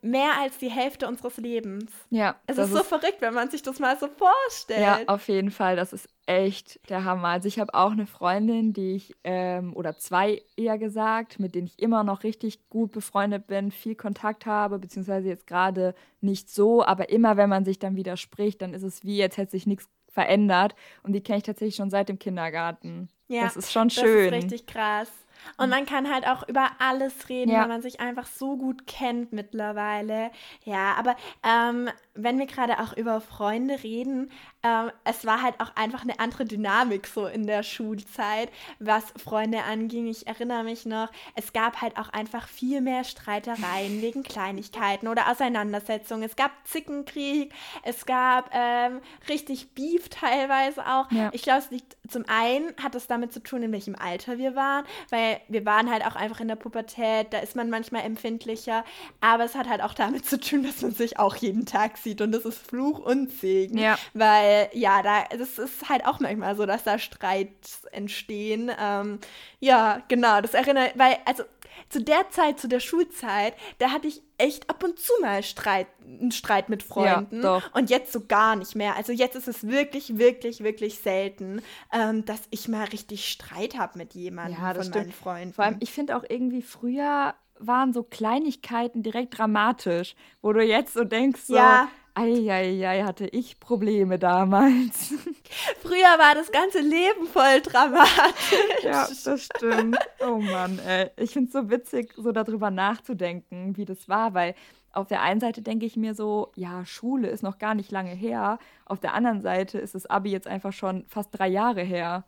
mehr 0.00 0.38
als 0.40 0.58
die 0.58 0.70
Hälfte 0.70 1.06
unseres 1.06 1.36
Lebens. 1.36 1.90
Ja. 2.10 2.36
Es 2.46 2.58
ist 2.58 2.70
so 2.70 2.80
ist, 2.80 2.88
verrückt, 2.88 3.20
wenn 3.20 3.34
man 3.34 3.50
sich 3.50 3.62
das 3.62 3.78
mal 3.78 3.98
so 3.98 4.08
vorstellt. 4.08 4.80
Ja, 4.80 5.00
auf 5.06 5.28
jeden 5.28 5.50
Fall. 5.50 5.76
Das 5.76 5.92
ist 5.92 6.08
echt 6.26 6.88
der 6.88 7.04
Hammer. 7.04 7.28
Also 7.28 7.48
ich 7.48 7.58
habe 7.58 7.74
auch 7.74 7.92
eine 7.92 8.06
Freundin, 8.06 8.72
die 8.72 8.94
ich, 8.94 9.14
ähm, 9.24 9.74
oder 9.74 9.96
zwei 9.98 10.42
eher 10.56 10.78
gesagt, 10.78 11.40
mit 11.40 11.54
denen 11.54 11.66
ich 11.66 11.78
immer 11.78 12.04
noch 12.04 12.22
richtig 12.22 12.68
gut 12.68 12.92
befreundet 12.92 13.46
bin, 13.46 13.70
viel 13.70 13.94
Kontakt 13.94 14.46
habe, 14.46 14.78
beziehungsweise 14.78 15.28
jetzt 15.28 15.46
gerade 15.46 15.94
nicht 16.20 16.50
so, 16.50 16.84
aber 16.84 17.10
immer 17.10 17.36
wenn 17.36 17.48
man 17.48 17.64
sich 17.64 17.78
dann 17.78 17.96
wieder 17.96 18.16
spricht, 18.16 18.62
dann 18.62 18.74
ist 18.74 18.84
es 18.84 19.04
wie, 19.04 19.16
jetzt 19.16 19.36
hätte 19.36 19.50
sich 19.50 19.66
nichts 19.66 19.88
verändert. 20.08 20.74
Und 21.02 21.14
die 21.14 21.22
kenne 21.22 21.38
ich 21.38 21.44
tatsächlich 21.44 21.76
schon 21.76 21.90
seit 21.90 22.08
dem 22.08 22.18
Kindergarten. 22.18 23.08
Ja, 23.28 23.42
das 23.44 23.56
ist 23.56 23.72
schon 23.72 23.90
schön. 23.90 24.30
Das 24.30 24.44
ist 24.44 24.44
richtig 24.44 24.66
krass. 24.66 25.10
Und 25.56 25.70
man 25.70 25.86
kann 25.86 26.12
halt 26.12 26.26
auch 26.26 26.48
über 26.48 26.70
alles 26.78 27.28
reden, 27.28 27.50
ja. 27.50 27.62
weil 27.62 27.68
man 27.68 27.82
sich 27.82 28.00
einfach 28.00 28.26
so 28.26 28.56
gut 28.56 28.86
kennt 28.86 29.32
mittlerweile. 29.32 30.30
Ja, 30.64 30.94
aber 30.94 31.16
ähm, 31.42 31.88
wenn 32.14 32.38
wir 32.38 32.46
gerade 32.46 32.78
auch 32.80 32.94
über 32.94 33.20
Freunde 33.20 33.82
reden, 33.82 34.30
ähm, 34.62 34.90
es 35.04 35.24
war 35.24 35.42
halt 35.42 35.60
auch 35.60 35.74
einfach 35.76 36.02
eine 36.02 36.20
andere 36.20 36.44
Dynamik 36.44 37.06
so 37.06 37.26
in 37.26 37.46
der 37.46 37.62
Schulzeit, 37.62 38.50
was 38.78 39.04
Freunde 39.16 39.62
anging. 39.64 40.06
Ich 40.06 40.26
erinnere 40.26 40.62
mich 40.62 40.84
noch, 40.84 41.08
es 41.34 41.52
gab 41.52 41.80
halt 41.80 41.96
auch 41.96 42.10
einfach 42.10 42.48
viel 42.48 42.80
mehr 42.80 43.04
Streitereien 43.04 44.02
wegen 44.02 44.22
Kleinigkeiten 44.22 45.08
oder 45.08 45.30
Auseinandersetzungen. 45.30 46.22
Es 46.22 46.36
gab 46.36 46.50
Zickenkrieg, 46.64 47.52
es 47.82 48.04
gab 48.04 48.50
ähm, 48.52 49.00
richtig 49.28 49.74
Beef 49.74 50.10
teilweise 50.10 50.86
auch. 50.86 51.10
Ja. 51.10 51.30
Ich 51.32 51.42
glaube, 51.42 51.60
es 51.60 51.70
liegt 51.70 51.96
zum 52.08 52.24
einen 52.28 52.74
hat 52.82 52.94
es 52.94 53.06
damit 53.06 53.32
zu 53.32 53.42
tun, 53.42 53.62
in 53.62 53.72
welchem 53.72 53.94
Alter 53.94 54.36
wir 54.36 54.54
waren, 54.54 54.84
weil 55.08 55.40
wir 55.48 55.64
waren 55.64 55.90
halt 55.90 56.04
auch 56.06 56.14
einfach 56.14 56.40
in 56.40 56.48
der 56.48 56.56
Pubertät, 56.56 57.32
da 57.32 57.38
ist 57.38 57.56
man 57.56 57.70
manchmal 57.70 58.02
empfindlicher, 58.02 58.84
aber 59.20 59.44
es 59.44 59.54
hat 59.54 59.68
halt 59.68 59.80
auch 59.80 59.94
damit 59.94 60.26
zu 60.26 60.38
tun, 60.38 60.62
dass 60.62 60.82
man 60.82 60.92
sich 60.92 61.18
auch 61.18 61.36
jeden 61.36 61.64
Tag 61.64 61.96
sieht 62.02 62.20
und 62.20 62.32
das 62.32 62.44
ist 62.44 62.58
Fluch 62.58 62.98
und 62.98 63.30
Segen. 63.30 63.78
Ja. 63.78 63.98
Weil, 64.14 64.68
ja, 64.72 65.02
da, 65.02 65.24
das 65.36 65.58
ist 65.58 65.88
halt 65.88 66.06
auch 66.06 66.20
manchmal 66.20 66.56
so, 66.56 66.66
dass 66.66 66.84
da 66.84 66.98
Streits 66.98 67.84
entstehen. 67.92 68.70
Ähm, 68.78 69.18
ja, 69.60 70.02
genau, 70.08 70.40
das 70.40 70.54
erinnert, 70.54 70.92
weil, 70.96 71.16
also 71.24 71.44
zu 71.88 72.02
der 72.02 72.30
Zeit, 72.30 72.58
zu 72.58 72.68
der 72.68 72.80
Schulzeit, 72.80 73.54
da 73.78 73.90
hatte 73.90 74.08
ich 74.08 74.22
echt 74.38 74.70
ab 74.70 74.82
und 74.82 74.98
zu 74.98 75.12
mal 75.20 75.42
Streit, 75.42 75.86
einen 76.04 76.32
Streit 76.32 76.68
mit 76.68 76.82
Freunden. 76.82 77.42
Ja, 77.42 77.62
und 77.74 77.90
jetzt 77.90 78.12
so 78.12 78.24
gar 78.26 78.56
nicht 78.56 78.74
mehr. 78.74 78.96
Also 78.96 79.12
jetzt 79.12 79.36
ist 79.36 79.48
es 79.48 79.66
wirklich, 79.66 80.18
wirklich, 80.18 80.62
wirklich 80.62 80.98
selten, 80.98 81.62
ähm, 81.92 82.24
dass 82.24 82.40
ich 82.50 82.68
mal 82.68 82.84
richtig 82.84 83.28
Streit 83.28 83.78
habe 83.78 83.98
mit 83.98 84.14
jemandem 84.14 84.60
ja, 84.60 84.74
von 84.74 84.82
stimmt. 84.84 84.96
meinen 84.96 85.12
Freunden. 85.12 85.54
Vor 85.54 85.64
allem, 85.64 85.76
ich 85.80 85.92
finde 85.92 86.16
auch 86.16 86.24
irgendwie 86.28 86.62
früher 86.62 87.34
waren 87.66 87.92
so 87.92 88.02
Kleinigkeiten 88.02 89.02
direkt 89.02 89.38
dramatisch, 89.38 90.14
wo 90.40 90.52
du 90.52 90.62
jetzt 90.62 90.94
so 90.94 91.04
denkst, 91.04 91.42
so, 91.42 91.54
ja. 91.54 91.88
Eieiei, 92.14 93.04
hatte 93.04 93.26
ich 93.26 93.58
Probleme 93.58 94.18
damals. 94.18 95.14
Früher 95.80 96.18
war 96.18 96.34
das 96.34 96.52
ganze 96.52 96.80
Leben 96.80 97.26
voll 97.26 97.62
dramatisch. 97.62 98.82
Ja, 98.82 99.08
das 99.24 99.42
stimmt. 99.44 99.96
Oh 100.20 100.36
Mann, 100.36 100.78
ey. 100.86 101.10
Ich 101.16 101.30
finde 101.32 101.46
es 101.46 101.52
so 101.54 101.70
witzig, 101.70 102.12
so 102.16 102.32
darüber 102.32 102.70
nachzudenken, 102.70 103.76
wie 103.78 103.86
das 103.86 104.10
war, 104.10 104.34
weil 104.34 104.54
auf 104.92 105.08
der 105.08 105.22
einen 105.22 105.40
Seite 105.40 105.62
denke 105.62 105.86
ich 105.86 105.96
mir 105.96 106.14
so, 106.14 106.52
ja, 106.54 106.84
Schule 106.84 107.28
ist 107.28 107.42
noch 107.42 107.58
gar 107.58 107.74
nicht 107.74 107.90
lange 107.90 108.10
her. 108.10 108.58
Auf 108.84 109.00
der 109.00 109.14
anderen 109.14 109.40
Seite 109.40 109.78
ist 109.78 109.94
das 109.94 110.04
Abi 110.04 110.30
jetzt 110.30 110.46
einfach 110.46 110.74
schon 110.74 111.06
fast 111.08 111.30
drei 111.32 111.48
Jahre 111.48 111.82
her. 111.82 112.24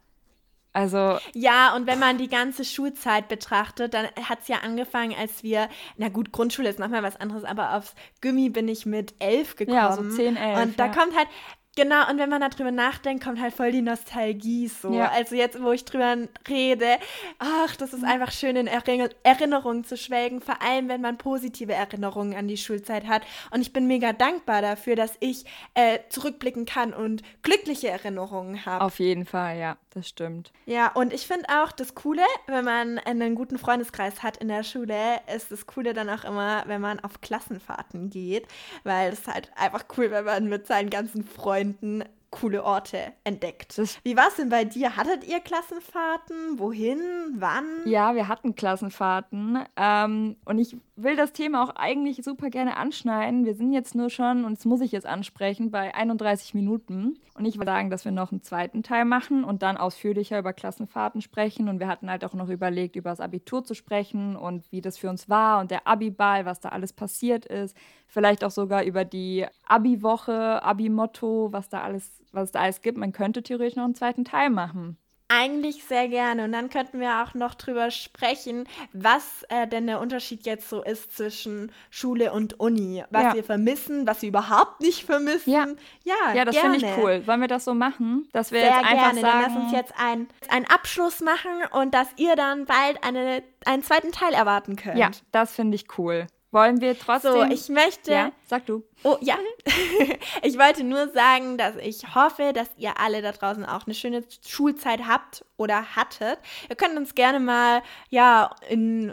Also. 0.74 1.18
Ja, 1.34 1.74
und 1.76 1.86
wenn 1.86 2.00
man 2.00 2.18
die 2.18 2.28
ganze 2.28 2.64
Schulzeit 2.64 3.28
betrachtet, 3.28 3.94
dann 3.94 4.06
hat 4.28 4.40
es 4.42 4.48
ja 4.48 4.58
angefangen, 4.58 5.14
als 5.16 5.44
wir, 5.44 5.68
na 5.96 6.08
gut, 6.08 6.32
Grundschule 6.32 6.68
ist 6.68 6.80
nochmal 6.80 7.04
was 7.04 7.16
anderes, 7.16 7.44
aber 7.44 7.76
aufs 7.76 7.94
Gummi 8.20 8.50
bin 8.50 8.66
ich 8.66 8.84
mit 8.84 9.14
elf 9.20 9.54
gekommen. 9.54 9.78
Ja, 9.78 9.92
so 9.92 10.08
zehn, 10.10 10.36
elf. 10.36 10.60
Und 10.60 10.80
da 10.80 10.86
ja. 10.86 10.92
kommt 10.92 11.16
halt, 11.16 11.28
Genau, 11.76 12.08
und 12.08 12.18
wenn 12.18 12.30
man 12.30 12.40
darüber 12.40 12.70
nachdenkt, 12.70 13.24
kommt 13.24 13.40
halt 13.40 13.52
voll 13.52 13.72
die 13.72 13.82
Nostalgie 13.82 14.68
so. 14.68 14.92
Ja. 14.92 15.10
Also 15.10 15.34
jetzt, 15.34 15.60
wo 15.60 15.72
ich 15.72 15.84
drüber 15.84 16.16
rede, 16.48 16.98
ach, 17.38 17.74
das 17.76 17.92
ist 17.92 18.02
mhm. 18.02 18.08
einfach 18.08 18.30
schön 18.30 18.54
in 18.54 18.68
Erinnerungen 18.68 19.84
zu 19.84 19.96
schwelgen, 19.96 20.40
vor 20.40 20.62
allem 20.62 20.88
wenn 20.88 21.00
man 21.00 21.18
positive 21.18 21.72
Erinnerungen 21.72 22.36
an 22.36 22.46
die 22.46 22.56
Schulzeit 22.56 23.06
hat. 23.06 23.22
Und 23.50 23.60
ich 23.60 23.72
bin 23.72 23.88
mega 23.88 24.12
dankbar 24.12 24.62
dafür, 24.62 24.94
dass 24.94 25.16
ich 25.18 25.44
äh, 25.74 25.98
zurückblicken 26.10 26.64
kann 26.64 26.92
und 26.92 27.22
glückliche 27.42 27.88
Erinnerungen 27.88 28.64
habe. 28.64 28.84
Auf 28.84 29.00
jeden 29.00 29.26
Fall, 29.26 29.58
ja, 29.58 29.76
das 29.90 30.08
stimmt. 30.08 30.52
Ja, 30.66 30.92
und 30.92 31.12
ich 31.12 31.26
finde 31.26 31.46
auch 31.48 31.72
das 31.72 31.96
Coole, 31.96 32.22
wenn 32.46 32.64
man 32.64 32.98
einen 33.00 33.34
guten 33.34 33.58
Freundeskreis 33.58 34.22
hat 34.22 34.36
in 34.36 34.48
der 34.48 34.62
Schule, 34.62 35.20
ist 35.34 35.50
das 35.50 35.66
Coole 35.66 35.92
dann 35.92 36.08
auch 36.08 36.24
immer, 36.24 36.62
wenn 36.66 36.80
man 36.80 37.00
auf 37.00 37.20
Klassenfahrten 37.20 38.10
geht, 38.10 38.46
weil 38.84 39.12
es 39.12 39.26
halt 39.26 39.50
einfach 39.56 39.84
cool, 39.96 40.12
wenn 40.12 40.24
man 40.24 40.48
mit 40.48 40.66
seinen 40.68 40.90
ganzen 40.90 41.24
Freunden 41.24 41.63
Freunden 41.64 42.04
coole 42.30 42.64
Orte 42.64 43.12
entdeckt. 43.22 43.80
Wie 44.02 44.16
war 44.16 44.26
es 44.28 44.36
denn 44.36 44.48
bei 44.48 44.64
dir? 44.64 44.96
Hattet 44.96 45.24
ihr 45.24 45.38
Klassenfahrten? 45.38 46.58
Wohin? 46.58 46.98
Wann? 47.36 47.64
Ja, 47.84 48.14
wir 48.16 48.26
hatten 48.26 48.56
Klassenfahrten. 48.56 49.60
Ähm, 49.76 50.36
und 50.44 50.58
ich 50.58 50.76
will 50.96 51.16
das 51.16 51.32
Thema 51.32 51.64
auch 51.64 51.74
eigentlich 51.74 52.22
super 52.22 52.50
gerne 52.50 52.76
anschneiden. 52.76 53.44
Wir 53.44 53.54
sind 53.54 53.72
jetzt 53.72 53.94
nur 53.94 54.10
schon, 54.10 54.44
und 54.44 54.58
das 54.58 54.64
muss 54.64 54.80
ich 54.80 54.92
jetzt 54.92 55.06
ansprechen, 55.06 55.70
bei 55.70 55.94
31 55.94 56.54
Minuten. 56.54 57.18
Und 57.34 57.44
ich 57.44 57.58
will 57.58 57.66
sagen, 57.66 57.90
dass 57.90 58.04
wir 58.04 58.12
noch 58.12 58.30
einen 58.30 58.42
zweiten 58.42 58.82
Teil 58.82 59.04
machen 59.04 59.42
und 59.44 59.62
dann 59.62 59.76
ausführlicher 59.76 60.38
über 60.38 60.52
Klassenfahrten 60.52 61.20
sprechen. 61.20 61.68
Und 61.68 61.80
wir 61.80 61.88
hatten 61.88 62.08
halt 62.08 62.24
auch 62.24 62.34
noch 62.34 62.48
überlegt, 62.48 62.96
über 62.96 63.10
das 63.10 63.20
Abitur 63.20 63.64
zu 63.64 63.74
sprechen 63.74 64.36
und 64.36 64.70
wie 64.70 64.80
das 64.80 64.96
für 64.96 65.10
uns 65.10 65.28
war 65.28 65.60
und 65.60 65.70
der 65.70 65.86
Abi-Ball, 65.88 66.44
was 66.44 66.60
da 66.60 66.68
alles 66.68 66.92
passiert 66.92 67.44
ist. 67.46 67.76
Vielleicht 68.06 68.44
auch 68.44 68.52
sogar 68.52 68.84
über 68.84 69.04
die 69.04 69.46
Abi-Woche, 69.66 70.62
Abi-Motto, 70.62 71.48
was 71.50 71.68
da 71.68 71.82
alles, 71.82 72.22
was 72.32 72.52
da 72.52 72.60
alles 72.60 72.82
gibt. 72.82 72.98
Man 72.98 73.12
könnte 73.12 73.42
theoretisch 73.42 73.76
noch 73.76 73.84
einen 73.84 73.96
zweiten 73.96 74.24
Teil 74.24 74.50
machen. 74.50 74.96
Eigentlich 75.36 75.84
sehr 75.84 76.08
gerne. 76.08 76.44
Und 76.44 76.52
dann 76.52 76.70
könnten 76.70 77.00
wir 77.00 77.22
auch 77.22 77.34
noch 77.34 77.54
drüber 77.54 77.90
sprechen, 77.90 78.68
was 78.92 79.44
äh, 79.48 79.66
denn 79.66 79.86
der 79.86 80.00
Unterschied 80.00 80.46
jetzt 80.46 80.68
so 80.68 80.82
ist 80.82 81.16
zwischen 81.16 81.72
Schule 81.90 82.32
und 82.32 82.60
Uni. 82.60 83.02
Was 83.10 83.22
ja. 83.22 83.34
wir 83.34 83.44
vermissen, 83.44 84.06
was 84.06 84.22
wir 84.22 84.28
überhaupt 84.28 84.80
nicht 84.80 85.04
vermissen. 85.04 85.50
Ja, 85.50 85.66
ja, 86.04 86.34
ja 86.34 86.44
das 86.44 86.56
finde 86.56 86.78
ich 86.78 86.86
cool. 86.98 87.26
Wollen 87.26 87.40
wir 87.40 87.48
das 87.48 87.64
so 87.64 87.74
machen? 87.74 88.28
Dass 88.32 88.52
wir 88.52 88.60
sehr 88.60 88.70
jetzt 88.70 88.84
einfach 88.84 89.12
gerne. 89.12 89.20
sagen... 89.20 89.42
Dann 89.42 89.54
lass 89.54 89.62
uns 89.64 89.72
jetzt 89.72 89.94
einen, 89.98 90.28
einen 90.48 90.66
Abschluss 90.66 91.20
machen 91.20 91.50
und 91.72 91.94
dass 91.94 92.08
ihr 92.16 92.36
dann 92.36 92.66
bald 92.66 93.02
eine, 93.02 93.42
einen 93.64 93.82
zweiten 93.82 94.12
Teil 94.12 94.34
erwarten 94.34 94.76
könnt. 94.76 94.98
Ja, 94.98 95.10
das 95.32 95.54
finde 95.54 95.74
ich 95.74 95.98
cool. 95.98 96.26
Wollen 96.54 96.80
wir 96.80 96.96
trotzdem. 96.96 97.32
So, 97.32 97.42
ich 97.42 97.68
möchte. 97.68 98.12
Ja, 98.12 98.30
sag 98.46 98.64
du. 98.66 98.84
Oh, 99.02 99.16
ja. 99.20 99.36
ich 100.42 100.56
wollte 100.56 100.84
nur 100.84 101.08
sagen, 101.08 101.58
dass 101.58 101.74
ich 101.74 102.14
hoffe, 102.14 102.52
dass 102.52 102.68
ihr 102.76 103.00
alle 103.00 103.22
da 103.22 103.32
draußen 103.32 103.64
auch 103.64 103.86
eine 103.86 103.94
schöne 103.94 104.22
Schulzeit 104.46 105.08
habt 105.08 105.44
oder 105.56 105.96
hattet. 105.96 106.38
Ihr 106.70 106.76
könnt 106.76 106.96
uns 106.96 107.16
gerne 107.16 107.40
mal, 107.40 107.82
ja, 108.08 108.54
in, 108.68 109.12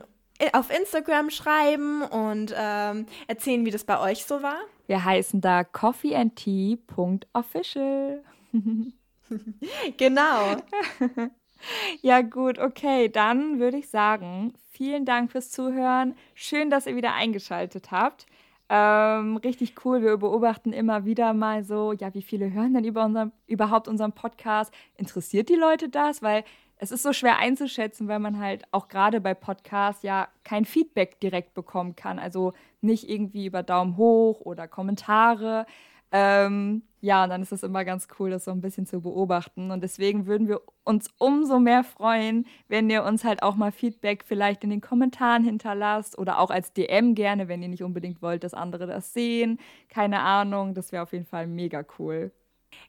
auf 0.54 0.70
Instagram 0.70 1.32
schreiben 1.32 2.04
und 2.04 2.54
ähm, 2.56 3.08
erzählen, 3.26 3.66
wie 3.66 3.72
das 3.72 3.86
bei 3.86 4.00
euch 4.00 4.24
so 4.26 4.44
war. 4.44 4.60
Wir 4.86 5.04
heißen 5.04 5.42
da 5.42 5.64
coffeeandtea.official. 5.64 8.24
genau. 9.98 10.58
ja, 12.02 12.21
gut, 12.21 12.60
okay. 12.60 13.10
Dann 13.10 13.60
würde 13.60 13.78
ich 13.78 13.89
sagen, 13.89 14.54
vielen 14.69 15.06
Dank 15.06 15.32
fürs 15.32 15.52
Zuhören. 15.52 16.15
Schön, 16.34 16.69
dass 16.69 16.88
ihr 16.88 16.95
wieder 16.95 17.13
eingeschaltet 17.13 17.91
habt. 17.91 18.26
Ähm, 18.69 19.38
richtig 19.38 19.84
cool. 19.84 20.02
Wir 20.02 20.15
beobachten 20.17 20.71
immer 20.71 21.04
wieder 21.04 21.34
mal 21.34 21.63
so, 21.63 21.91
ja, 21.91 22.13
wie 22.13 22.21
viele 22.21 22.54
hören 22.54 22.74
denn 22.74 22.86
über 22.86 23.04
unseren, 23.04 23.34
überhaupt 23.47 23.88
unseren 23.89 24.13
Podcast? 24.13 24.74
Interessiert 24.95 25.50
die 25.50 25.56
Leute 25.56 25.89
das? 25.89 26.21
Weil 26.21 26.45
es 26.78 26.91
ist 26.91 27.04
so 27.04 27.13
schwer 27.13 27.38
einzuschätzen, 27.38 28.08
weil 28.08 28.19
man 28.19 28.39
halt 28.39 28.63
auch 28.71 28.88
gerade 28.88 29.21
bei 29.21 29.34
Podcasts 29.34 30.04
ja 30.04 30.30
kein 30.43 30.65
Feedback 30.65 31.19
direkt 31.19 31.54
bekommen 31.54 31.95
kann. 31.95 32.17
Also 32.17 32.54
nicht 32.80 33.10
irgendwie 33.10 33.45
über 33.45 33.62
Daumen 33.62 33.97
hoch 33.97 34.41
oder 34.41 34.67
Kommentare. 34.67 35.65
Ähm, 36.12 36.84
ja, 37.02 37.24
und 37.24 37.32
dann 37.32 37.42
ist 37.42 37.52
es 37.52 37.64
immer 37.64 37.84
ganz 37.84 38.08
cool, 38.20 38.30
das 38.30 38.46
so 38.46 38.52
ein 38.52 38.62
bisschen 38.62 38.86
zu 38.86 39.02
beobachten. 39.02 39.72
Und 39.72 39.82
deswegen 39.82 40.28
würden 40.28 40.48
wir 40.48 40.62
uns 40.84 41.10
umso 41.18 41.60
mehr 41.60 41.84
freuen, 41.84 42.46
wenn 42.68 42.90
ihr 42.92 43.04
uns 43.04 43.24
halt 43.24 43.42
auch 43.42 43.56
mal 43.56 43.72
Feedback 43.72 44.24
vielleicht 44.24 44.64
in 44.64 44.70
den 44.70 44.82
Kommentaren 44.82 45.44
hinterlasst 45.44 46.18
oder 46.18 46.40
auch 46.40 46.52
als 46.52 46.74
DM 46.74 47.16
gerne, 47.16 47.48
wenn 47.48 47.64
ihr 47.64 47.70
nicht 47.70 47.84
unbedingt 47.84 48.22
wollt, 48.22 48.44
dass 48.44 48.54
andere 48.54 48.86
das 48.86 49.14
sehen. 49.14 49.60
Keine 49.90 50.20
Ahnung, 50.22 50.76
das 50.76 50.92
wäre 50.92 51.02
auf 51.02 51.12
jeden 51.12 51.26
Fall 51.26 51.48
mega 51.48 51.84
cool. 51.98 52.32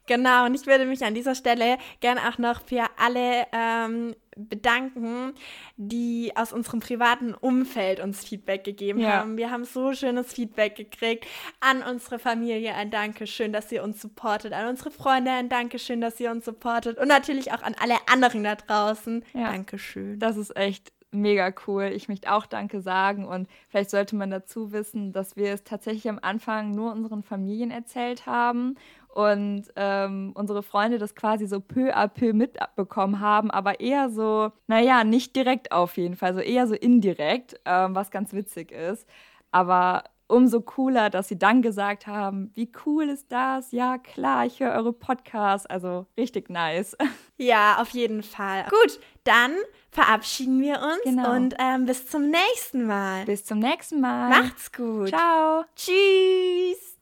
Genau, 0.05 0.45
und 0.45 0.53
ich 0.53 0.67
würde 0.67 0.85
mich 0.85 1.03
an 1.03 1.15
dieser 1.15 1.35
Stelle 1.35 1.77
gerne 1.99 2.21
auch 2.29 2.37
noch 2.37 2.61
für 2.61 2.85
alle 2.97 3.47
ähm, 3.51 4.15
bedanken, 4.35 5.33
die 5.77 6.31
aus 6.35 6.53
unserem 6.53 6.79
privaten 6.79 7.33
Umfeld 7.33 7.99
uns 7.99 8.23
Feedback 8.23 8.63
gegeben 8.63 8.99
ja. 8.99 9.13
haben. 9.13 9.37
Wir 9.37 9.51
haben 9.51 9.65
so 9.65 9.93
schönes 9.93 10.33
Feedback 10.33 10.75
gekriegt. 10.75 11.25
An 11.59 11.83
unsere 11.83 12.19
Familie 12.19 12.75
ein 12.75 12.91
Dankeschön, 12.91 13.53
dass 13.53 13.71
ihr 13.71 13.83
uns 13.83 14.01
supportet. 14.01 14.53
An 14.53 14.67
unsere 14.67 14.91
Freunde 14.91 15.31
ein 15.31 15.49
Dankeschön, 15.49 16.01
dass 16.01 16.19
ihr 16.19 16.31
uns 16.31 16.45
supportet. 16.45 16.97
Und 16.97 17.07
natürlich 17.07 17.51
auch 17.51 17.61
an 17.61 17.75
alle 17.79 17.95
anderen 18.11 18.43
da 18.43 18.55
draußen. 18.55 19.23
Ja. 19.33 19.51
Dankeschön. 19.51 20.19
Das 20.19 20.37
ist 20.37 20.55
echt 20.55 20.91
mega 21.13 21.53
cool. 21.67 21.91
Ich 21.95 22.09
möchte 22.09 22.31
auch 22.31 22.45
Danke 22.45 22.81
sagen 22.81 23.25
und 23.25 23.47
vielleicht 23.69 23.89
sollte 23.89 24.15
man 24.15 24.31
dazu 24.31 24.71
wissen, 24.71 25.13
dass 25.13 25.35
wir 25.35 25.53
es 25.53 25.63
tatsächlich 25.63 26.09
am 26.09 26.19
Anfang 26.21 26.71
nur 26.71 26.91
unseren 26.91 27.23
Familien 27.23 27.71
erzählt 27.71 28.25
haben 28.25 28.75
und 29.13 29.65
ähm, 29.75 30.31
unsere 30.33 30.63
Freunde 30.63 30.97
das 30.97 31.13
quasi 31.15 31.45
so 31.45 31.59
peu 31.59 31.95
à 31.95 32.07
peu 32.07 32.33
mitbekommen 32.33 33.19
haben, 33.19 33.51
aber 33.51 33.79
eher 33.79 34.09
so, 34.09 34.51
naja, 34.67 35.03
nicht 35.03 35.35
direkt 35.35 35.71
auf 35.71 35.97
jeden 35.97 36.15
Fall, 36.15 36.33
so 36.33 36.39
eher 36.39 36.67
so 36.67 36.73
indirekt, 36.73 37.59
ähm, 37.65 37.93
was 37.93 38.09
ganz 38.09 38.33
witzig 38.33 38.71
ist. 38.71 39.07
Aber 39.51 40.03
umso 40.27 40.61
cooler, 40.61 41.09
dass 41.09 41.27
sie 41.27 41.37
dann 41.37 41.61
gesagt 41.61 42.07
haben, 42.07 42.51
wie 42.55 42.71
cool 42.85 43.09
ist 43.09 43.31
das? 43.31 43.71
Ja, 43.71 43.99
klar, 43.99 44.45
ich 44.45 44.59
höre 44.59 44.73
eure 44.73 44.93
Podcasts. 44.93 45.67
Also 45.67 46.07
richtig 46.17 46.49
nice. 46.49 46.97
Ja, 47.35 47.81
auf 47.81 47.89
jeden 47.89 48.21
Fall. 48.21 48.63
Gut, 48.69 48.99
dann 49.23 49.51
verabschieden 49.89 50.61
wir 50.61 50.75
uns 50.75 51.01
genau. 51.03 51.33
und 51.33 51.55
ähm, 51.59 51.85
bis 51.85 52.05
zum 52.07 52.29
nächsten 52.29 52.85
Mal. 52.85 53.25
Bis 53.25 53.43
zum 53.43 53.57
nächsten 53.57 53.99
Mal. 53.99 54.29
Macht's 54.29 54.71
gut. 54.71 55.09
Ciao. 55.09 55.65
Tschüss. 55.75 56.83